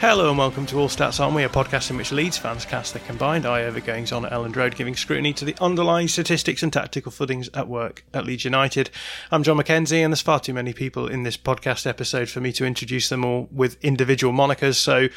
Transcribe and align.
Hello 0.00 0.28
and 0.28 0.38
welcome 0.38 0.64
to 0.66 0.78
All 0.78 0.88
Stats 0.88 1.34
We, 1.34 1.42
a 1.42 1.48
podcast 1.48 1.90
in 1.90 1.96
which 1.96 2.12
Leeds 2.12 2.38
fans 2.38 2.64
cast 2.64 2.94
their 2.94 3.02
combined 3.02 3.44
eye 3.44 3.64
over 3.64 3.80
goings 3.80 4.12
on 4.12 4.24
at 4.24 4.30
Elland 4.30 4.54
Road, 4.54 4.76
giving 4.76 4.94
scrutiny 4.94 5.32
to 5.32 5.44
the 5.44 5.56
underlying 5.60 6.06
statistics 6.06 6.62
and 6.62 6.72
tactical 6.72 7.10
footings 7.10 7.50
at 7.52 7.66
work 7.66 8.04
at 8.14 8.24
Leeds 8.24 8.44
United. 8.44 8.90
I'm 9.32 9.42
John 9.42 9.56
McKenzie, 9.56 10.04
and 10.04 10.12
there's 10.12 10.20
far 10.20 10.38
too 10.38 10.54
many 10.54 10.72
people 10.72 11.08
in 11.08 11.24
this 11.24 11.36
podcast 11.36 11.84
episode 11.84 12.28
for 12.28 12.40
me 12.40 12.52
to 12.52 12.64
introduce 12.64 13.08
them 13.08 13.24
all 13.24 13.48
with 13.50 13.76
individual 13.82 14.32
monikers. 14.32 14.76
So, 14.76 15.08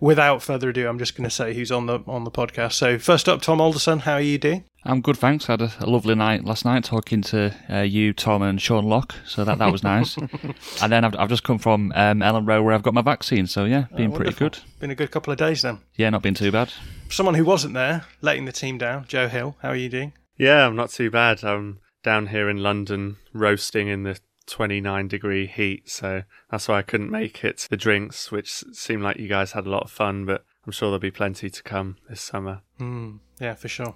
without 0.00 0.42
further 0.42 0.70
ado, 0.70 0.88
I'm 0.88 0.98
just 0.98 1.14
going 1.14 1.28
to 1.28 1.34
say 1.34 1.52
who's 1.52 1.70
on 1.70 1.84
the 1.84 2.00
on 2.06 2.24
the 2.24 2.30
podcast. 2.30 2.72
So, 2.72 2.98
first 2.98 3.28
up, 3.28 3.42
Tom 3.42 3.60
Alderson, 3.60 3.98
how 3.98 4.14
are 4.14 4.22
you 4.22 4.38
doing? 4.38 4.64
I'm 4.84 5.02
good, 5.02 5.16
thanks. 5.18 5.48
I 5.48 5.52
had 5.52 5.62
a, 5.62 5.72
a 5.80 5.86
lovely 5.86 6.14
night 6.14 6.44
last 6.44 6.64
night 6.64 6.84
talking 6.84 7.20
to 7.22 7.54
uh, 7.70 7.80
you, 7.80 8.12
Tom, 8.14 8.40
and 8.42 8.60
Sean 8.60 8.84
Locke, 8.84 9.14
so 9.26 9.44
that, 9.44 9.58
that 9.58 9.70
was 9.70 9.82
nice. 9.82 10.16
and 10.82 10.90
then 10.92 11.04
I've, 11.04 11.14
I've 11.16 11.28
just 11.28 11.44
come 11.44 11.58
from 11.58 11.92
um, 11.94 12.20
Elland 12.20 12.48
Road 12.48 12.62
where 12.62 12.74
I've 12.74 12.82
got 12.82 12.94
my 12.94 13.02
vaccine, 13.02 13.46
so 13.46 13.64
yeah, 13.66 13.84
been 13.94 14.12
Oh, 14.12 14.16
pretty 14.16 14.32
good. 14.32 14.58
Been 14.78 14.90
a 14.90 14.94
good 14.94 15.10
couple 15.10 15.32
of 15.32 15.38
days 15.38 15.62
then. 15.62 15.80
Yeah, 15.96 16.08
not 16.10 16.22
been 16.22 16.34
too 16.34 16.50
bad. 16.50 16.72
Someone 17.10 17.34
who 17.34 17.44
wasn't 17.44 17.74
there, 17.74 18.06
letting 18.22 18.46
the 18.46 18.52
team 18.52 18.78
down, 18.78 19.04
Joe 19.06 19.28
Hill, 19.28 19.56
how 19.60 19.68
are 19.68 19.76
you 19.76 19.88
doing? 19.90 20.14
Yeah, 20.38 20.66
I'm 20.66 20.76
not 20.76 20.90
too 20.90 21.10
bad. 21.10 21.44
I'm 21.44 21.80
down 22.02 22.28
here 22.28 22.48
in 22.48 22.56
London 22.62 23.16
roasting 23.34 23.88
in 23.88 24.04
the 24.04 24.18
29 24.46 25.08
degree 25.08 25.46
heat, 25.46 25.90
so 25.90 26.22
that's 26.50 26.68
why 26.68 26.78
I 26.78 26.82
couldn't 26.82 27.10
make 27.10 27.44
it 27.44 27.58
to 27.58 27.68
the 27.68 27.76
drinks, 27.76 28.32
which 28.32 28.64
seemed 28.72 29.02
like 29.02 29.18
you 29.18 29.28
guys 29.28 29.52
had 29.52 29.66
a 29.66 29.70
lot 29.70 29.82
of 29.84 29.90
fun, 29.90 30.24
but 30.24 30.42
I'm 30.64 30.72
sure 30.72 30.88
there'll 30.88 30.98
be 31.00 31.10
plenty 31.10 31.50
to 31.50 31.62
come 31.62 31.98
this 32.08 32.22
summer. 32.22 32.62
Hmm, 32.78 33.16
yeah, 33.38 33.54
for 33.54 33.68
sure. 33.68 33.94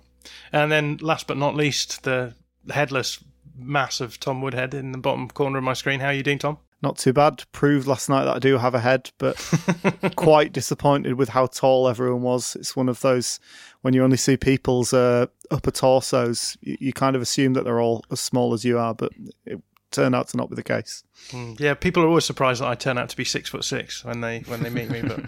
And 0.52 0.70
then, 0.70 0.98
last 1.00 1.26
but 1.26 1.36
not 1.36 1.54
least, 1.54 2.02
the 2.04 2.34
headless 2.70 3.22
mass 3.56 4.00
of 4.00 4.18
Tom 4.18 4.42
Woodhead 4.42 4.74
in 4.74 4.92
the 4.92 4.98
bottom 4.98 5.28
corner 5.28 5.58
of 5.58 5.64
my 5.64 5.74
screen. 5.74 6.00
How 6.00 6.08
are 6.08 6.12
you 6.12 6.22
doing, 6.22 6.38
Tom? 6.38 6.58
Not 6.82 6.98
too 6.98 7.14
bad. 7.14 7.44
Proved 7.52 7.86
last 7.86 8.10
night 8.10 8.24
that 8.24 8.36
I 8.36 8.38
do 8.38 8.58
have 8.58 8.74
a 8.74 8.80
head, 8.80 9.10
but 9.16 9.36
quite 10.16 10.52
disappointed 10.52 11.14
with 11.14 11.30
how 11.30 11.46
tall 11.46 11.88
everyone 11.88 12.22
was. 12.22 12.56
It's 12.56 12.76
one 12.76 12.90
of 12.90 13.00
those 13.00 13.40
when 13.80 13.94
you 13.94 14.04
only 14.04 14.18
see 14.18 14.36
people's 14.36 14.92
uh, 14.92 15.26
upper 15.50 15.70
torsos, 15.70 16.58
you, 16.60 16.76
you 16.80 16.92
kind 16.92 17.16
of 17.16 17.22
assume 17.22 17.54
that 17.54 17.64
they're 17.64 17.80
all 17.80 18.04
as 18.10 18.20
small 18.20 18.52
as 18.52 18.64
you 18.64 18.78
are, 18.78 18.94
but 18.94 19.12
it 19.46 19.62
turned 19.90 20.14
out 20.14 20.28
to 20.28 20.36
not 20.36 20.50
be 20.50 20.56
the 20.56 20.62
case. 20.62 21.04
Mm, 21.30 21.58
yeah, 21.58 21.74
people 21.74 22.02
are 22.02 22.08
always 22.08 22.24
surprised 22.24 22.60
that 22.60 22.68
I 22.68 22.74
turn 22.74 22.98
out 22.98 23.08
to 23.08 23.16
be 23.16 23.24
six 23.24 23.48
foot 23.48 23.64
six 23.64 24.04
when 24.04 24.20
they 24.20 24.40
when 24.40 24.62
they 24.62 24.70
meet 24.70 24.90
me. 24.90 25.02
But 25.02 25.24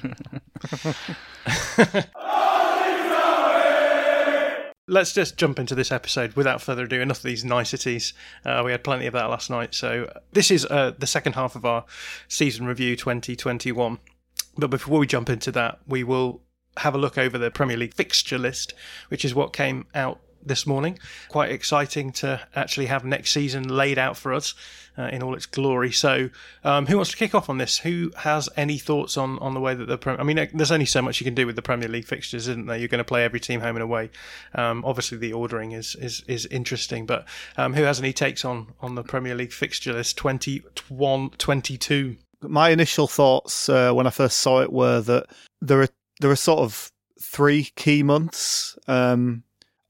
let's 4.89 5.13
just 5.13 5.37
jump 5.37 5.59
into 5.59 5.75
this 5.75 5.91
episode 5.91 6.35
without 6.35 6.63
further 6.63 6.85
ado. 6.85 7.01
Enough 7.01 7.19
of 7.19 7.23
these 7.25 7.45
niceties. 7.45 8.13
Uh, 8.45 8.63
we 8.65 8.71
had 8.71 8.85
plenty 8.85 9.07
of 9.07 9.13
that 9.15 9.31
last 9.31 9.51
night. 9.51 9.75
So 9.75 10.13
this 10.33 10.51
is 10.51 10.65
uh, 10.67 10.93
the 10.99 11.07
second 11.07 11.35
half 11.35 11.57
of 11.57 11.65
our 11.65 11.85
season 12.29 12.67
review 12.67 12.97
2021. 12.97 13.99
But 14.57 14.71
before 14.71 14.99
we 14.99 15.07
jump 15.07 15.29
into 15.29 15.53
that, 15.53 15.81
we 15.87 16.05
will 16.05 16.43
have 16.79 16.95
a 16.95 16.99
look 16.99 17.19
over 17.19 17.39
the 17.39 17.51
Premier 17.51 17.77
League 17.77 17.95
fixture 17.95 18.39
list, 18.39 18.75
which 19.09 19.25
is 19.25 19.35
what 19.35 19.53
came 19.53 19.87
out 19.95 20.21
this 20.47 20.67
morning. 20.67 20.99
Quite 21.29 21.51
exciting 21.51 22.13
to 22.13 22.41
actually 22.55 22.87
have 22.87 23.05
next 23.05 23.33
season 23.33 23.69
laid 23.69 23.99
out 23.99 24.17
for 24.17 24.33
us 24.33 24.55
uh, 24.99 25.09
in 25.13 25.23
all 25.23 25.35
its 25.35 25.47
glory. 25.47 25.93
So, 25.93 26.31
um, 26.65 26.87
who 26.87 26.97
wants 26.97 27.11
to 27.11 27.17
kick 27.17 27.35
off 27.35 27.51
on 27.51 27.59
this? 27.59 27.79
Who 27.79 28.13
has 28.19 28.49
any 28.57 28.79
thoughts 28.79 29.17
on, 29.17 29.39
on 29.41 29.55
the 29.55 29.61
way 29.61 29.75
that 29.75 29.87
the 29.87 29.99
Premier? 29.99 30.21
I 30.21 30.25
mean, 30.25 30.49
there's 30.55 30.73
only 30.73 30.87
so 30.87 31.03
much 31.03 31.21
you 31.21 31.25
can 31.25 31.35
do 31.35 31.47
with 31.47 31.57
the 31.57 31.63
Premier 31.63 31.89
League 31.89 32.07
fixtures, 32.07 32.49
isn't 32.49 32.67
there? 32.67 32.77
You're 32.77 32.89
going 32.89 32.99
to 32.99 33.05
play 33.05 33.25
every 33.25 33.41
team 33.41 33.61
home 33.61 33.77
and 33.77 33.83
away. 33.83 34.11
Um, 34.55 34.85
obviously, 34.85 35.19
the 35.19 35.33
ordering 35.33 35.73
is 35.73 35.95
is, 35.97 36.23
is 36.27 36.47
interesting, 36.47 37.07
but 37.07 37.27
um, 37.57 37.75
who 37.75 37.83
has 37.83 37.99
any 37.99 38.13
takes 38.13 38.45
on 38.45 38.73
on 38.81 38.95
the 38.95 39.03
Premier 39.03 39.35
League 39.35 39.53
fixture 39.53 39.93
list 39.93 40.17
21 40.17 41.31
22? 41.31 42.17
My 42.43 42.71
initial 42.71 43.07
thoughts 43.07 43.69
uh, 43.69 43.93
when 43.93 44.07
I 44.07 44.11
first 44.11 44.39
saw 44.39 44.63
it 44.63 44.73
were 44.73 45.01
that 45.03 45.27
there 45.61 45.83
are 45.83 45.89
there 46.21 46.31
are 46.31 46.37
sort 46.37 46.61
of 46.61 46.91
three 47.21 47.71
key 47.77 48.03
months. 48.03 48.79
Um, 48.89 49.43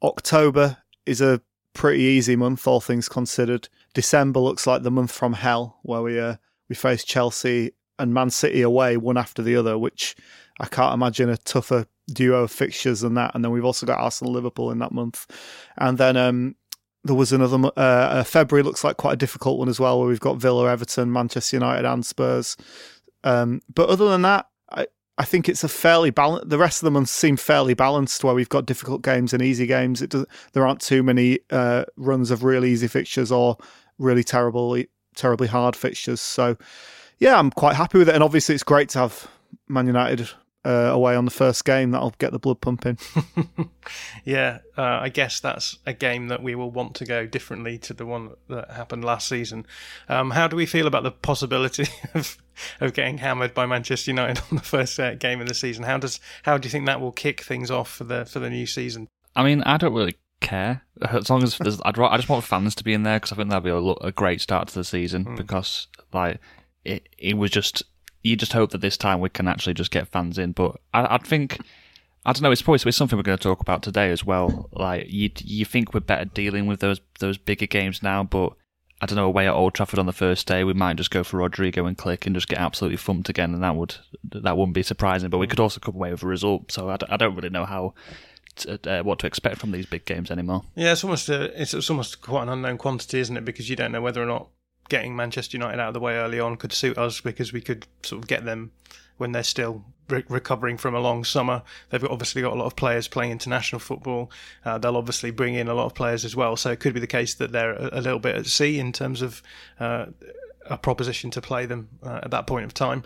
October 0.02 0.78
is 1.04 1.20
a 1.20 1.40
pretty 1.72 2.02
easy 2.02 2.36
month, 2.36 2.66
all 2.66 2.80
things 2.80 3.08
considered. 3.08 3.68
December 3.94 4.40
looks 4.40 4.66
like 4.66 4.82
the 4.82 4.90
month 4.90 5.12
from 5.12 5.34
hell, 5.34 5.78
where 5.82 6.02
we 6.02 6.18
uh, 6.18 6.36
we 6.68 6.74
face 6.74 7.04
Chelsea 7.04 7.72
and 7.98 8.12
Man 8.12 8.30
City 8.30 8.62
away, 8.62 8.96
one 8.96 9.16
after 9.16 9.42
the 9.42 9.56
other, 9.56 9.78
which 9.78 10.16
I 10.60 10.66
can't 10.66 10.94
imagine 10.94 11.28
a 11.28 11.36
tougher 11.36 11.86
duo 12.08 12.42
of 12.42 12.50
fixtures 12.50 13.00
than 13.00 13.14
that. 13.14 13.34
And 13.34 13.44
then 13.44 13.52
we've 13.52 13.64
also 13.64 13.86
got 13.86 14.00
Arsenal, 14.00 14.32
Liverpool 14.32 14.70
in 14.70 14.78
that 14.78 14.92
month, 14.92 15.26
and 15.78 15.98
then 15.98 16.16
um, 16.16 16.56
there 17.04 17.14
was 17.14 17.32
another. 17.32 17.70
Uh, 17.76 17.80
uh, 17.80 18.24
February 18.24 18.62
looks 18.62 18.84
like 18.84 18.96
quite 18.96 19.14
a 19.14 19.16
difficult 19.16 19.58
one 19.58 19.68
as 19.68 19.80
well, 19.80 19.98
where 19.98 20.08
we've 20.08 20.20
got 20.20 20.38
Villa, 20.38 20.70
Everton, 20.70 21.12
Manchester 21.12 21.56
United, 21.56 21.84
and 21.84 22.04
Spurs. 22.04 22.56
Um, 23.24 23.60
but 23.72 23.88
other 23.88 24.08
than 24.08 24.22
that, 24.22 24.46
I, 25.18 25.24
think 25.24 25.48
it's 25.48 25.64
a 25.64 25.68
fairly 25.68 26.10
balanced. 26.10 26.48
The 26.48 26.58
rest 26.58 26.82
of 26.82 26.84
the 26.86 26.90
months 26.90 27.10
seem 27.10 27.36
fairly 27.36 27.74
balanced, 27.74 28.24
where 28.24 28.34
we've 28.34 28.48
got 28.48 28.66
difficult 28.66 29.02
games 29.02 29.32
and 29.32 29.42
easy 29.42 29.66
games. 29.66 30.02
It 30.02 30.10
does, 30.10 30.26
there 30.52 30.66
aren't 30.66 30.80
too 30.80 31.02
many 31.02 31.40
uh, 31.50 31.84
runs 31.96 32.30
of 32.30 32.44
really 32.44 32.70
easy 32.70 32.88
fixtures 32.88 33.32
or 33.32 33.56
really 33.98 34.24
terribly 34.24 34.88
terribly 35.14 35.48
hard 35.48 35.74
fixtures. 35.74 36.20
So, 36.20 36.56
yeah, 37.18 37.38
I'm 37.38 37.50
quite 37.50 37.76
happy 37.76 37.98
with 37.98 38.08
it. 38.08 38.14
And 38.14 38.22
obviously, 38.22 38.54
it's 38.54 38.64
great 38.64 38.90
to 38.90 39.00
have 39.00 39.28
Man 39.68 39.86
United 39.86 40.30
uh, 40.66 40.90
away 40.92 41.14
on 41.14 41.24
the 41.24 41.30
first 41.30 41.64
game. 41.64 41.92
That'll 41.92 42.14
get 42.18 42.32
the 42.32 42.38
blood 42.38 42.60
pumping. 42.60 42.98
yeah, 44.24 44.58
uh, 44.76 44.82
I 44.82 45.08
guess 45.08 45.38
that's 45.38 45.78
a 45.86 45.92
game 45.92 46.28
that 46.28 46.42
we 46.42 46.54
will 46.54 46.70
want 46.70 46.96
to 46.96 47.04
go 47.04 47.24
differently 47.26 47.78
to 47.78 47.94
the 47.94 48.04
one 48.04 48.30
that 48.48 48.70
happened 48.70 49.04
last 49.04 49.28
season. 49.28 49.66
Um, 50.08 50.30
how 50.30 50.48
do 50.48 50.56
we 50.56 50.66
feel 50.66 50.86
about 50.86 51.04
the 51.04 51.12
possibility 51.12 51.86
of 52.14 52.36
of 52.80 52.94
getting 52.94 53.18
hammered 53.18 53.54
by 53.54 53.66
Manchester 53.66 54.10
United 54.10 54.42
on 54.50 54.56
the 54.56 54.64
first 54.64 54.98
uh, 54.98 55.14
game 55.14 55.40
of 55.40 55.46
the 55.46 55.54
season? 55.54 55.84
How 55.84 55.98
does 55.98 56.18
how 56.42 56.58
do 56.58 56.66
you 56.66 56.70
think 56.70 56.86
that 56.86 57.00
will 57.00 57.12
kick 57.12 57.42
things 57.42 57.70
off 57.70 57.90
for 57.90 58.04
the 58.04 58.24
for 58.24 58.40
the 58.40 58.50
new 58.50 58.66
season? 58.66 59.08
I 59.36 59.44
mean, 59.44 59.62
I 59.62 59.76
don't 59.76 59.94
really 59.94 60.16
care 60.40 60.82
as 61.00 61.30
long 61.30 61.42
as 61.42 61.58
there's. 61.58 61.80
I'd, 61.84 61.96
ra- 61.96 62.10
I 62.10 62.16
just 62.16 62.28
want 62.28 62.44
fans 62.44 62.74
to 62.74 62.84
be 62.84 62.92
in 62.92 63.04
there 63.04 63.20
because 63.20 63.32
I 63.32 63.36
think 63.36 63.50
that'd 63.50 63.62
be 63.62 63.70
a, 63.70 63.76
a 63.76 64.12
great 64.12 64.40
start 64.40 64.68
to 64.68 64.74
the 64.74 64.84
season 64.84 65.36
because 65.36 65.86
like 66.12 66.40
it 66.84 67.08
it 67.18 67.36
was 67.36 67.50
just 67.50 67.84
you 68.26 68.36
just 68.36 68.52
hope 68.52 68.70
that 68.70 68.80
this 68.80 68.96
time 68.96 69.20
we 69.20 69.28
can 69.28 69.48
actually 69.48 69.74
just 69.74 69.90
get 69.90 70.08
fans 70.08 70.38
in. 70.38 70.52
But 70.52 70.76
I, 70.92 71.14
I 71.14 71.18
think 71.18 71.58
I 72.24 72.32
don't 72.32 72.42
know. 72.42 72.50
It's 72.50 72.62
probably 72.62 72.80
it's 72.84 72.96
something 72.96 73.16
we're 73.16 73.22
going 73.22 73.38
to 73.38 73.42
talk 73.42 73.60
about 73.60 73.82
today 73.82 74.10
as 74.10 74.24
well. 74.24 74.68
Like 74.72 75.06
you 75.08 75.30
you 75.38 75.64
think 75.64 75.94
we're 75.94 76.00
better 76.00 76.24
dealing 76.24 76.66
with 76.66 76.80
those 76.80 77.00
those 77.20 77.38
bigger 77.38 77.66
games 77.66 78.02
now, 78.02 78.24
but 78.24 78.52
I 79.00 79.06
don't 79.06 79.16
know, 79.16 79.26
away 79.26 79.46
at 79.46 79.52
Old 79.52 79.74
Trafford 79.74 79.98
on 79.98 80.06
the 80.06 80.12
first 80.12 80.46
day, 80.46 80.64
we 80.64 80.72
might 80.72 80.96
just 80.96 81.10
go 81.10 81.22
for 81.22 81.36
Rodrigo 81.36 81.84
and 81.84 81.98
Klich 81.98 82.24
and 82.24 82.34
just 82.34 82.48
get 82.48 82.58
absolutely 82.58 82.96
thumped 82.96 83.28
again, 83.28 83.52
and 83.52 83.62
that 83.62 83.76
would 83.76 83.96
that 84.24 84.56
wouldn't 84.56 84.74
be 84.74 84.82
surprising. 84.82 85.28
But 85.30 85.38
we 85.38 85.46
mm. 85.46 85.50
could 85.50 85.60
also 85.60 85.80
come 85.80 85.94
away 85.94 86.10
with 86.10 86.22
a 86.22 86.26
result. 86.26 86.72
So 86.72 86.88
I, 86.88 86.96
d- 86.96 87.06
I 87.10 87.16
don't 87.16 87.36
really 87.36 87.50
know 87.50 87.66
how 87.66 87.94
to, 88.56 88.72
uh, 88.72 88.90
uh, 88.90 89.02
what 89.02 89.18
to 89.18 89.26
expect 89.26 89.58
from 89.58 89.70
these 89.70 89.86
big 89.86 90.06
games 90.06 90.30
anymore. 90.30 90.62
Yeah, 90.74 90.92
it's 90.92 91.04
almost 91.04 91.28
a, 91.28 91.60
it's, 91.60 91.74
it's 91.74 91.90
almost 91.90 92.22
quite 92.22 92.44
an 92.44 92.48
unknown 92.48 92.78
quantity, 92.78 93.20
isn't 93.20 93.36
it? 93.36 93.44
Because 93.44 93.68
you 93.68 93.76
don't 93.76 93.92
know 93.92 94.00
whether 94.00 94.22
or 94.22 94.26
not 94.26 94.48
getting 94.88 95.16
Manchester 95.16 95.56
United 95.56 95.80
out 95.80 95.88
of 95.88 95.94
the 95.94 96.00
way 96.00 96.14
early 96.16 96.40
on 96.40 96.56
could 96.56 96.72
suit 96.72 96.96
us 96.98 97.20
because 97.20 97.52
we 97.52 97.60
could 97.60 97.86
sort 98.02 98.22
of 98.22 98.28
get 98.28 98.44
them 98.44 98.72
when 99.16 99.32
they're 99.32 99.42
still 99.42 99.84
re- 100.08 100.24
recovering 100.28 100.76
from 100.76 100.94
a 100.94 101.00
long 101.00 101.24
summer. 101.24 101.62
They've 101.90 102.04
obviously 102.04 102.42
got 102.42 102.52
a 102.52 102.56
lot 102.56 102.66
of 102.66 102.76
players 102.76 103.08
playing 103.08 103.32
international 103.32 103.80
football. 103.80 104.30
Uh, 104.64 104.78
they'll 104.78 104.96
obviously 104.96 105.30
bring 105.30 105.54
in 105.54 105.68
a 105.68 105.74
lot 105.74 105.86
of 105.86 105.94
players 105.94 106.24
as 106.24 106.36
well. 106.36 106.56
So 106.56 106.70
it 106.70 106.80
could 106.80 106.94
be 106.94 107.00
the 107.00 107.06
case 107.06 107.34
that 107.34 107.52
they're 107.52 107.72
a, 107.72 108.00
a 108.00 108.00
little 108.00 108.18
bit 108.18 108.36
at 108.36 108.46
sea 108.46 108.78
in 108.78 108.92
terms 108.92 109.22
of 109.22 109.42
uh, 109.80 110.06
a 110.66 110.76
proposition 110.76 111.30
to 111.30 111.40
play 111.40 111.66
them 111.66 111.88
uh, 112.02 112.20
at 112.22 112.30
that 112.30 112.46
point 112.46 112.64
of 112.64 112.74
time. 112.74 113.04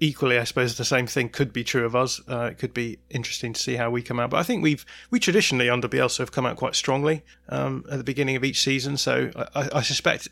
Equally, 0.00 0.38
I 0.38 0.44
suppose 0.44 0.76
the 0.76 0.84
same 0.84 1.06
thing 1.06 1.28
could 1.28 1.52
be 1.52 1.62
true 1.62 1.86
of 1.86 1.94
us. 1.94 2.20
Uh, 2.28 2.48
it 2.50 2.58
could 2.58 2.74
be 2.74 2.98
interesting 3.10 3.52
to 3.52 3.60
see 3.60 3.76
how 3.76 3.90
we 3.90 4.02
come 4.02 4.18
out. 4.18 4.30
But 4.30 4.38
I 4.38 4.42
think 4.42 4.62
we've 4.62 4.84
we 5.10 5.20
traditionally 5.20 5.70
under 5.70 5.88
Bielsa 5.88 6.18
have 6.18 6.32
come 6.32 6.44
out 6.44 6.56
quite 6.56 6.74
strongly 6.74 7.22
um, 7.48 7.84
at 7.88 7.98
the 7.98 8.04
beginning 8.04 8.34
of 8.34 8.44
each 8.44 8.60
season. 8.60 8.96
So 8.96 9.30
I, 9.54 9.68
I 9.72 9.82
suspect 9.82 10.28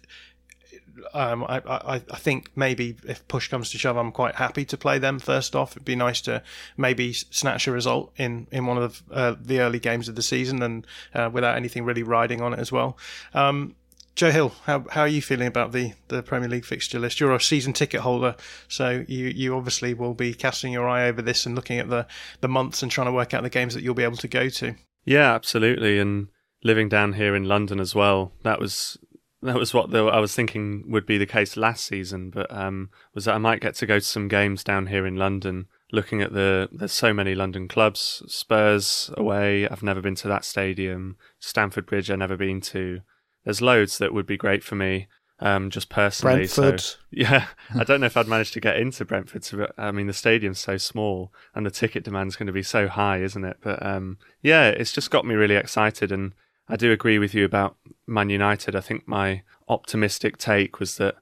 um, 1.15 1.45
I, 1.45 1.59
I, 1.67 1.95
I 1.95 2.17
think 2.17 2.51
maybe 2.57 2.97
if 3.07 3.27
push 3.29 3.49
comes 3.49 3.71
to 3.71 3.79
shove, 3.79 3.97
I'm 3.97 4.13
quite 4.13 4.37
happy 4.37 4.65
to 4.67 4.77
play 4.77 4.99
them 4.99 5.19
first 5.19 5.55
off. 5.57 5.73
It'd 5.73 5.85
be 5.85 5.97
nice 5.97 6.21
to 6.23 6.43
maybe 6.77 7.13
snatch 7.13 7.67
a 7.67 7.73
result 7.73 8.13
in, 8.17 8.47
in 8.51 8.67
one 8.67 8.79
of 8.79 9.03
the, 9.09 9.15
uh, 9.15 9.37
the 9.41 9.61
early 9.61 9.79
games 9.79 10.09
of 10.09 10.15
the 10.15 10.23
season 10.23 10.63
and 10.63 10.87
uh, 11.15 11.31
without 11.33 11.57
anything 11.57 11.85
really 11.85 12.03
riding 12.03 12.41
on 12.41 12.53
it 12.53 12.59
as 12.59 12.71
well. 12.73 12.97
Um, 13.35 13.75
Joe 14.15 14.31
Hill, 14.31 14.53
how 14.65 14.85
how 14.91 15.01
are 15.03 15.09
you 15.09 15.23
feeling 15.23 15.47
about 15.47 15.73
the, 15.73 15.95
the 16.09 16.23
Premier 16.23 16.49
League 16.49 16.67
fixture 16.67 16.99
list? 16.99 17.19
You're 17.19 17.35
a 17.35 17.41
season 17.41 17.73
ticket 17.73 18.01
holder, 18.03 18.37
so 18.69 19.05
you, 19.09 19.29
you 19.29 19.57
obviously 19.57 19.95
will 19.95 20.13
be 20.13 20.35
casting 20.35 20.71
your 20.71 20.87
eye 20.87 21.09
over 21.09 21.23
this 21.23 21.47
and 21.47 21.55
looking 21.55 21.79
at 21.79 21.89
the, 21.89 22.07
the 22.43 22.49
months 22.49 22.83
and 22.83 22.93
trying 22.93 23.07
to 23.07 23.13
work 23.13 23.33
out 23.33 23.43
the 23.43 23.49
games 23.49 23.73
that 23.73 23.83
you'll 23.83 23.95
be 23.95 24.03
able 24.03 24.19
to 24.19 24.29
go 24.29 24.51
to. 24.51 24.75
Yeah, 25.07 25.33
absolutely. 25.33 25.99
And 25.99 26.29
living 26.63 26.91
down 26.91 27.15
here 27.15 27.35
in 27.35 27.45
London 27.45 27.81
as 27.81 27.95
well, 27.95 28.33
that 28.43 28.61
was 28.61 28.99
that 29.43 29.57
was 29.57 29.75
what 29.75 29.91
the, 29.91 30.05
I 30.07 30.21
was 30.21 30.35
thinking 30.35 30.85
would 30.87 31.05
be 31.05 31.19
the 31.19 31.27
case 31.27 31.57
last 31.57 31.85
season, 31.85 32.31
but 32.31 32.51
um, 32.55 32.91
was 33.15 33.25
that 33.25 33.35
I 33.35 33.39
might 33.39 33.61
get 33.61 33.75
to 33.77 33.87
go 33.87 33.99
to 33.99 34.05
some 34.05 34.29
games 34.29 34.63
down 34.63 34.87
here 34.87 35.07
in 35.07 35.17
London. 35.17 35.67
Looking 35.91 36.23
at 36.23 36.33
the, 36.33 36.69
there's 36.73 36.93
so 36.93 37.13
many 37.13 37.35
London 37.35 37.69
clubs. 37.69 38.23
Spurs 38.27 39.11
away, 39.17 39.69
I've 39.69 39.83
never 39.83 40.01
been 40.01 40.15
to 40.17 40.29
that 40.29 40.45
stadium. 40.45 41.17
Stamford 41.39 41.87
Bridge, 41.87 42.11
I've 42.11 42.19
never 42.19 42.37
been 42.37 42.61
to. 42.63 43.01
There's 43.45 43.61
loads 43.61 43.99
that 43.99 44.15
would 44.15 44.27
be 44.27 44.37
great 44.37 44.63
for 44.63 44.77
me, 44.77 45.09
um, 45.41 45.71
just 45.71 45.89
personally. 45.89 46.47
Brentford. 46.47 46.81
So, 46.81 46.97
yeah, 47.11 47.49
I 47.75 47.83
don't 47.83 48.01
know 48.01 48.07
if 48.07 48.17
I'd 48.17 48.29
manage 48.29 48.53
to 48.53 48.61
get 48.61 48.77
into 48.77 49.05
Brentford. 49.05 49.43
To, 49.43 49.69
I 49.77 49.91
mean, 49.91 50.07
the 50.07 50.13
stadium's 50.13 50.61
so 50.61 50.77
small, 50.77 51.33
and 51.55 51.67
the 51.67 51.71
ticket 51.71 52.05
demand's 52.05 52.37
going 52.37 52.47
to 52.47 52.53
be 52.53 52.63
so 52.63 52.87
high, 52.87 53.19
isn't 53.19 53.45
it? 53.45 53.57
But 53.61 53.85
um, 53.85 54.19
yeah, 54.41 54.69
it's 54.69 54.93
just 54.93 55.11
got 55.11 55.27
me 55.27 55.35
really 55.35 55.57
excited, 55.57 56.13
and 56.13 56.33
I 56.69 56.77
do 56.77 56.93
agree 56.93 57.19
with 57.19 57.35
you 57.35 57.45
about 57.45 57.77
Man 58.13 58.31
United. 58.31 58.77
I 58.77 58.81
think 58.81 59.09
my 59.09 59.43
optimistic 59.69 60.37
take 60.37 60.79
was 60.79 60.97
that 60.99 61.17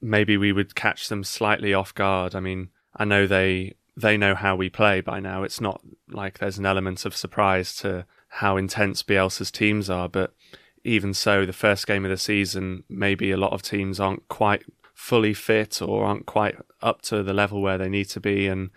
maybe 0.00 0.36
we 0.36 0.52
would 0.52 0.74
catch 0.74 1.08
them 1.08 1.24
slightly 1.24 1.74
off 1.74 1.94
guard. 1.94 2.34
I 2.34 2.40
mean, 2.40 2.68
I 2.94 3.04
know 3.04 3.26
they 3.26 3.74
they 3.96 4.16
know 4.16 4.34
how 4.34 4.56
we 4.56 4.68
play 4.68 5.00
by 5.00 5.20
now. 5.20 5.42
It's 5.42 5.60
not 5.60 5.80
like 6.08 6.38
there's 6.38 6.58
an 6.58 6.66
element 6.66 7.04
of 7.04 7.16
surprise 7.16 7.74
to 7.76 8.06
how 8.28 8.56
intense 8.56 9.02
Bielsa's 9.02 9.50
teams 9.50 9.88
are, 9.88 10.08
but 10.08 10.34
even 10.82 11.14
so, 11.14 11.46
the 11.46 11.52
first 11.52 11.86
game 11.86 12.04
of 12.04 12.10
the 12.10 12.16
season, 12.16 12.84
maybe 12.88 13.30
a 13.30 13.36
lot 13.36 13.52
of 13.52 13.62
teams 13.62 13.98
aren't 13.98 14.28
quite 14.28 14.64
fully 14.92 15.32
fit 15.32 15.80
or 15.80 16.04
aren't 16.04 16.26
quite 16.26 16.56
up 16.82 17.02
to 17.02 17.22
the 17.22 17.32
level 17.32 17.62
where 17.62 17.78
they 17.78 17.88
need 17.88 18.08
to 18.10 18.20
be. 18.20 18.46
And 18.46 18.70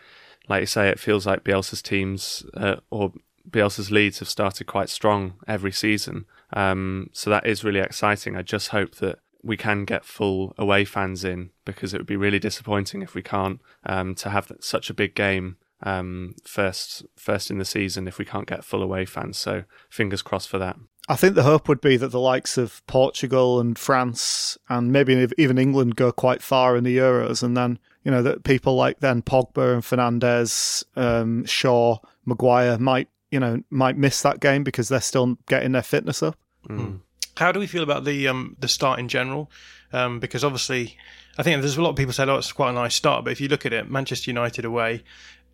like 0.48 0.62
you 0.62 0.68
say, 0.68 0.90
it 0.90 1.00
feels 1.00 1.26
like 1.26 1.44
Bielsa's 1.44 1.82
teams 1.82 2.46
uh, 2.54 2.78
or 2.90 3.14
Bielsa's 3.50 3.92
leads 3.92 4.20
have 4.20 4.30
started 4.30 4.68
quite 4.68 4.90
strong 4.90 5.36
every 5.48 5.72
season. 5.72 6.26
Um, 6.54 7.10
so 7.14 7.30
that 7.30 7.46
is 7.46 7.64
really 7.64 7.80
exciting. 7.80 8.36
I 8.36 8.42
just 8.42 8.70
hope 8.70 8.96
that 8.96 9.20
we 9.44 9.58
can 9.58 9.86
get 9.86 10.06
full 10.06 10.54
away 10.58 10.86
fans 10.86 11.24
in 11.24 11.52
because 11.66 11.94
it 11.94 12.00
would 12.00 12.08
be 12.08 12.16
really 12.16 12.40
disappointing 12.40 13.02
if 13.02 13.16
we 13.16 13.22
can't 13.22 13.62
um, 13.86 14.16
to 14.16 14.30
have 14.30 14.52
such 14.60 14.90
a 14.90 14.94
big 14.94 15.16
game 15.16 15.58
um, 15.84 16.34
first 16.44 17.06
first 17.16 17.52
in 17.52 17.60
the 17.60 17.66
season 17.66 18.08
if 18.08 18.18
we 18.18 18.26
can't 18.26 18.48
get 18.48 18.64
full 18.64 18.82
away 18.82 19.06
fans. 19.06 19.38
So 19.38 19.64
fingers 19.90 20.22
crossed 20.22 20.50
for 20.50 20.58
that. 20.58 20.78
I 21.10 21.16
think 21.16 21.36
the 21.36 21.44
hope 21.44 21.70
would 21.70 21.80
be 21.80 21.96
that 21.98 22.10
the 22.10 22.20
likes 22.20 22.58
of 22.58 22.86
Portugal 22.86 23.62
and 23.62 23.80
France 23.80 24.58
and 24.68 24.92
maybe 24.92 25.28
even 25.38 25.58
England 25.58 25.96
go 25.96 26.12
quite 26.12 26.42
far 26.42 26.76
in 26.76 26.84
the 26.84 26.98
Euros, 26.98 27.44
and 27.44 27.56
then 27.56 27.80
you 28.04 28.12
know 28.12 28.22
that 28.24 28.44
people 28.44 28.76
like 28.76 29.00
then 29.00 29.22
Pogba 29.22 29.74
and 29.74 29.84
Fernandes, 29.84 30.84
um, 30.98 31.46
Shaw, 31.46 32.00
Maguire 32.26 32.78
might 32.78 33.08
you 33.32 33.40
know 33.40 33.62
might 33.70 33.98
miss 33.98 34.22
that 34.22 34.40
game 34.40 34.64
because 34.64 34.88
they're 34.90 35.02
still 35.02 35.38
getting 35.48 35.72
their 35.72 35.84
fitness 35.84 36.24
up. 36.24 36.38
Mm. 36.68 37.02
How 37.38 37.52
do 37.52 37.60
we 37.60 37.68
feel 37.68 37.84
about 37.84 38.04
the 38.04 38.28
um, 38.28 38.56
the 38.60 38.68
start 38.68 39.00
in 39.00 39.08
general? 39.08 39.52
Um, 39.94 40.20
because 40.20 40.44
obviously, 40.44 40.98
I 41.38 41.44
think 41.44 41.62
there's 41.62 41.78
a 41.78 41.82
lot 41.82 41.92
of 41.92 41.96
people 41.96 42.14
said, 42.14 42.30
"Oh, 42.30 42.38
it's 42.38 42.52
quite 42.52 42.72
a 42.72 42.74
nice 42.74 42.96
start," 42.96 43.24
but 43.24 43.32
if 43.32 43.42
you 43.42 43.48
look 43.48 43.66
at 43.66 43.74
it, 43.74 43.90
Manchester 43.90 44.32
United 44.32 44.66
away, 44.66 45.04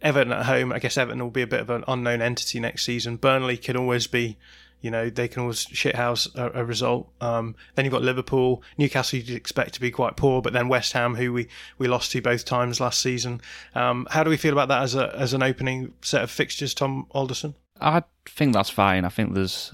Everton 0.02 0.34
at 0.34 0.46
home. 0.46 0.72
I 0.72 0.80
guess 0.80 0.98
Everton 0.98 1.22
will 1.22 1.30
be 1.30 1.42
a 1.42 1.48
bit 1.48 1.62
of 1.62 1.70
an 1.70 1.84
unknown 1.88 2.22
entity 2.22 2.60
next 2.60 2.86
season. 2.86 3.18
Burnley 3.18 3.58
can 3.58 3.78
always 3.78 4.08
be 4.08 4.38
you 4.84 4.92
know, 4.92 5.10
they 5.10 5.30
can 5.30 5.42
always 5.42 5.66
shithouse 5.66 6.36
a, 6.36 6.60
a 6.60 6.66
result. 6.66 7.10
Um, 7.22 7.56
then 7.74 7.86
you've 7.86 7.94
got 7.94 8.02
Liverpool, 8.02 8.62
Newcastle. 8.78 9.18
You'd 9.18 9.30
expect 9.30 9.74
to 9.76 9.80
be 9.80 9.90
quite 9.90 10.18
poor, 10.18 10.42
but 10.42 10.52
then 10.52 10.68
West 10.68 10.92
Ham, 10.92 11.16
who 11.16 11.32
we, 11.32 11.48
we 11.78 11.88
lost 11.88 12.12
to 12.12 12.22
both 12.22 12.44
times 12.44 12.82
last 12.82 13.00
season. 13.00 13.40
Um, 13.76 14.06
how 14.12 14.26
do 14.26 14.30
we 14.30 14.36
feel 14.36 14.52
about 14.52 14.68
that 14.68 14.84
as 14.84 14.94
a 14.94 15.16
as 15.18 15.34
an 15.34 15.42
opening 15.42 15.94
set 16.02 16.22
of 16.22 16.30
fixtures, 16.30 16.74
Tom 16.74 17.08
Alderson? 17.12 17.56
I 17.80 18.04
think 18.26 18.54
that's 18.54 18.70
fine. 18.70 19.06
I 19.06 19.10
think 19.10 19.34
there's 19.34 19.74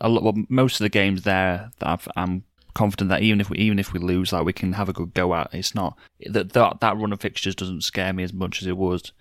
a 0.00 0.08
lot. 0.08 0.22
Well, 0.22 0.44
most 0.48 0.80
of 0.80 0.84
the 0.84 0.88
games 0.88 1.22
there 1.22 1.70
that 1.78 2.06
i 2.16 2.22
am 2.22 2.44
confident 2.74 3.10
that 3.10 3.22
even 3.22 3.40
if 3.40 3.50
we 3.50 3.58
even 3.58 3.78
if 3.78 3.92
we 3.92 4.00
lose, 4.00 4.32
like 4.32 4.44
we 4.44 4.52
can 4.52 4.74
have 4.74 4.88
a 4.88 4.92
good 4.92 5.14
go 5.14 5.34
at. 5.34 5.50
It's 5.52 5.74
not 5.74 5.96
that 6.26 6.52
that 6.52 6.80
that 6.80 6.96
run 6.96 7.12
of 7.12 7.20
fixtures 7.20 7.54
doesn't 7.54 7.82
scare 7.82 8.12
me 8.12 8.22
as 8.22 8.32
much 8.32 8.62
as 8.62 8.68
it 8.68 8.76
was 8.76 9.12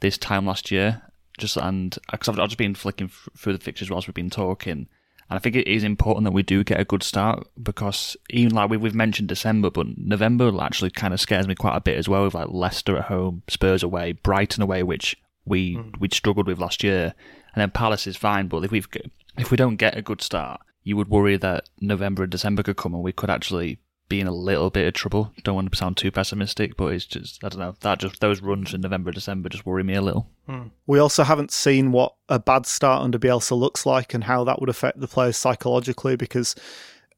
this 0.00 0.16
time 0.18 0.46
last 0.46 0.70
year 0.70 1.02
just 1.40 1.56
and 1.56 1.96
uh, 1.96 2.12
because 2.12 2.28
I've, 2.28 2.38
I've, 2.38 2.48
just 2.48 2.58
been 2.58 2.74
flicking 2.74 3.10
through 3.36 3.54
the 3.54 3.58
fixtures 3.58 3.90
whilst 3.90 4.06
we've 4.06 4.14
been 4.14 4.30
talking, 4.30 4.72
and 4.72 4.88
I 5.28 5.38
think 5.38 5.56
it 5.56 5.66
is 5.66 5.82
important 5.82 6.24
that 6.24 6.32
we 6.32 6.42
do 6.42 6.62
get 6.62 6.78
a 6.78 6.84
good 6.84 7.02
start 7.02 7.48
because 7.60 8.16
even 8.28 8.54
like 8.54 8.70
we've, 8.70 8.80
we've 8.80 8.94
mentioned 8.94 9.28
December, 9.28 9.70
but 9.70 9.98
November 9.98 10.52
actually 10.60 10.90
kind 10.90 11.12
of 11.12 11.20
scares 11.20 11.48
me 11.48 11.54
quite 11.56 11.76
a 11.76 11.80
bit 11.80 11.98
as 11.98 12.08
well. 12.08 12.24
With 12.24 12.34
like 12.34 12.48
Leicester 12.50 12.96
at 12.98 13.06
home, 13.06 13.42
Spurs 13.48 13.82
away, 13.82 14.12
Brighton 14.12 14.62
away, 14.62 14.82
which 14.82 15.16
we 15.50 15.76
mm. 15.76 15.98
we 16.00 16.08
struggled 16.10 16.46
with 16.46 16.58
last 16.58 16.82
year, 16.82 17.14
and 17.54 17.60
then 17.60 17.70
Palace 17.70 18.06
is 18.06 18.16
fine, 18.16 18.48
but 18.48 18.64
if 18.64 18.70
we've 18.70 18.88
if 19.36 19.50
we 19.50 19.56
don't 19.56 19.76
get 19.76 19.98
a 19.98 20.02
good 20.02 20.22
start, 20.22 20.62
you 20.82 20.96
would 20.96 21.08
worry 21.08 21.36
that 21.36 21.68
November 21.80 22.22
and 22.22 22.32
December 22.32 22.62
could 22.62 22.76
come 22.76 22.94
and 22.94 23.02
we 23.02 23.12
could 23.12 23.30
actually 23.30 23.80
be 24.08 24.20
in 24.20 24.26
a 24.26 24.32
little 24.32 24.70
bit 24.70 24.86
of 24.86 24.94
trouble. 24.94 25.32
Don't 25.44 25.54
want 25.54 25.70
to 25.70 25.78
sound 25.78 25.96
too 25.96 26.10
pessimistic, 26.10 26.76
but 26.76 26.92
it's 26.92 27.04
just 27.04 27.44
I 27.44 27.48
don't 27.48 27.60
know 27.60 27.74
that 27.80 27.98
just 27.98 28.20
those 28.20 28.40
runs 28.40 28.72
in 28.72 28.80
November, 28.80 29.10
and 29.10 29.14
December 29.14 29.48
just 29.48 29.66
worry 29.66 29.84
me 29.84 29.94
a 29.94 30.02
little. 30.02 30.28
Hmm. 30.46 30.68
We 30.86 30.98
also 30.98 31.24
haven't 31.24 31.52
seen 31.52 31.92
what 31.92 32.14
a 32.28 32.38
bad 32.38 32.66
start 32.66 33.02
under 33.02 33.18
Bielsa 33.18 33.58
looks 33.58 33.84
like 33.84 34.14
and 34.14 34.24
how 34.24 34.44
that 34.44 34.60
would 34.60 34.68
affect 34.68 35.00
the 35.00 35.08
players 35.08 35.36
psychologically 35.36 36.16
because 36.16 36.54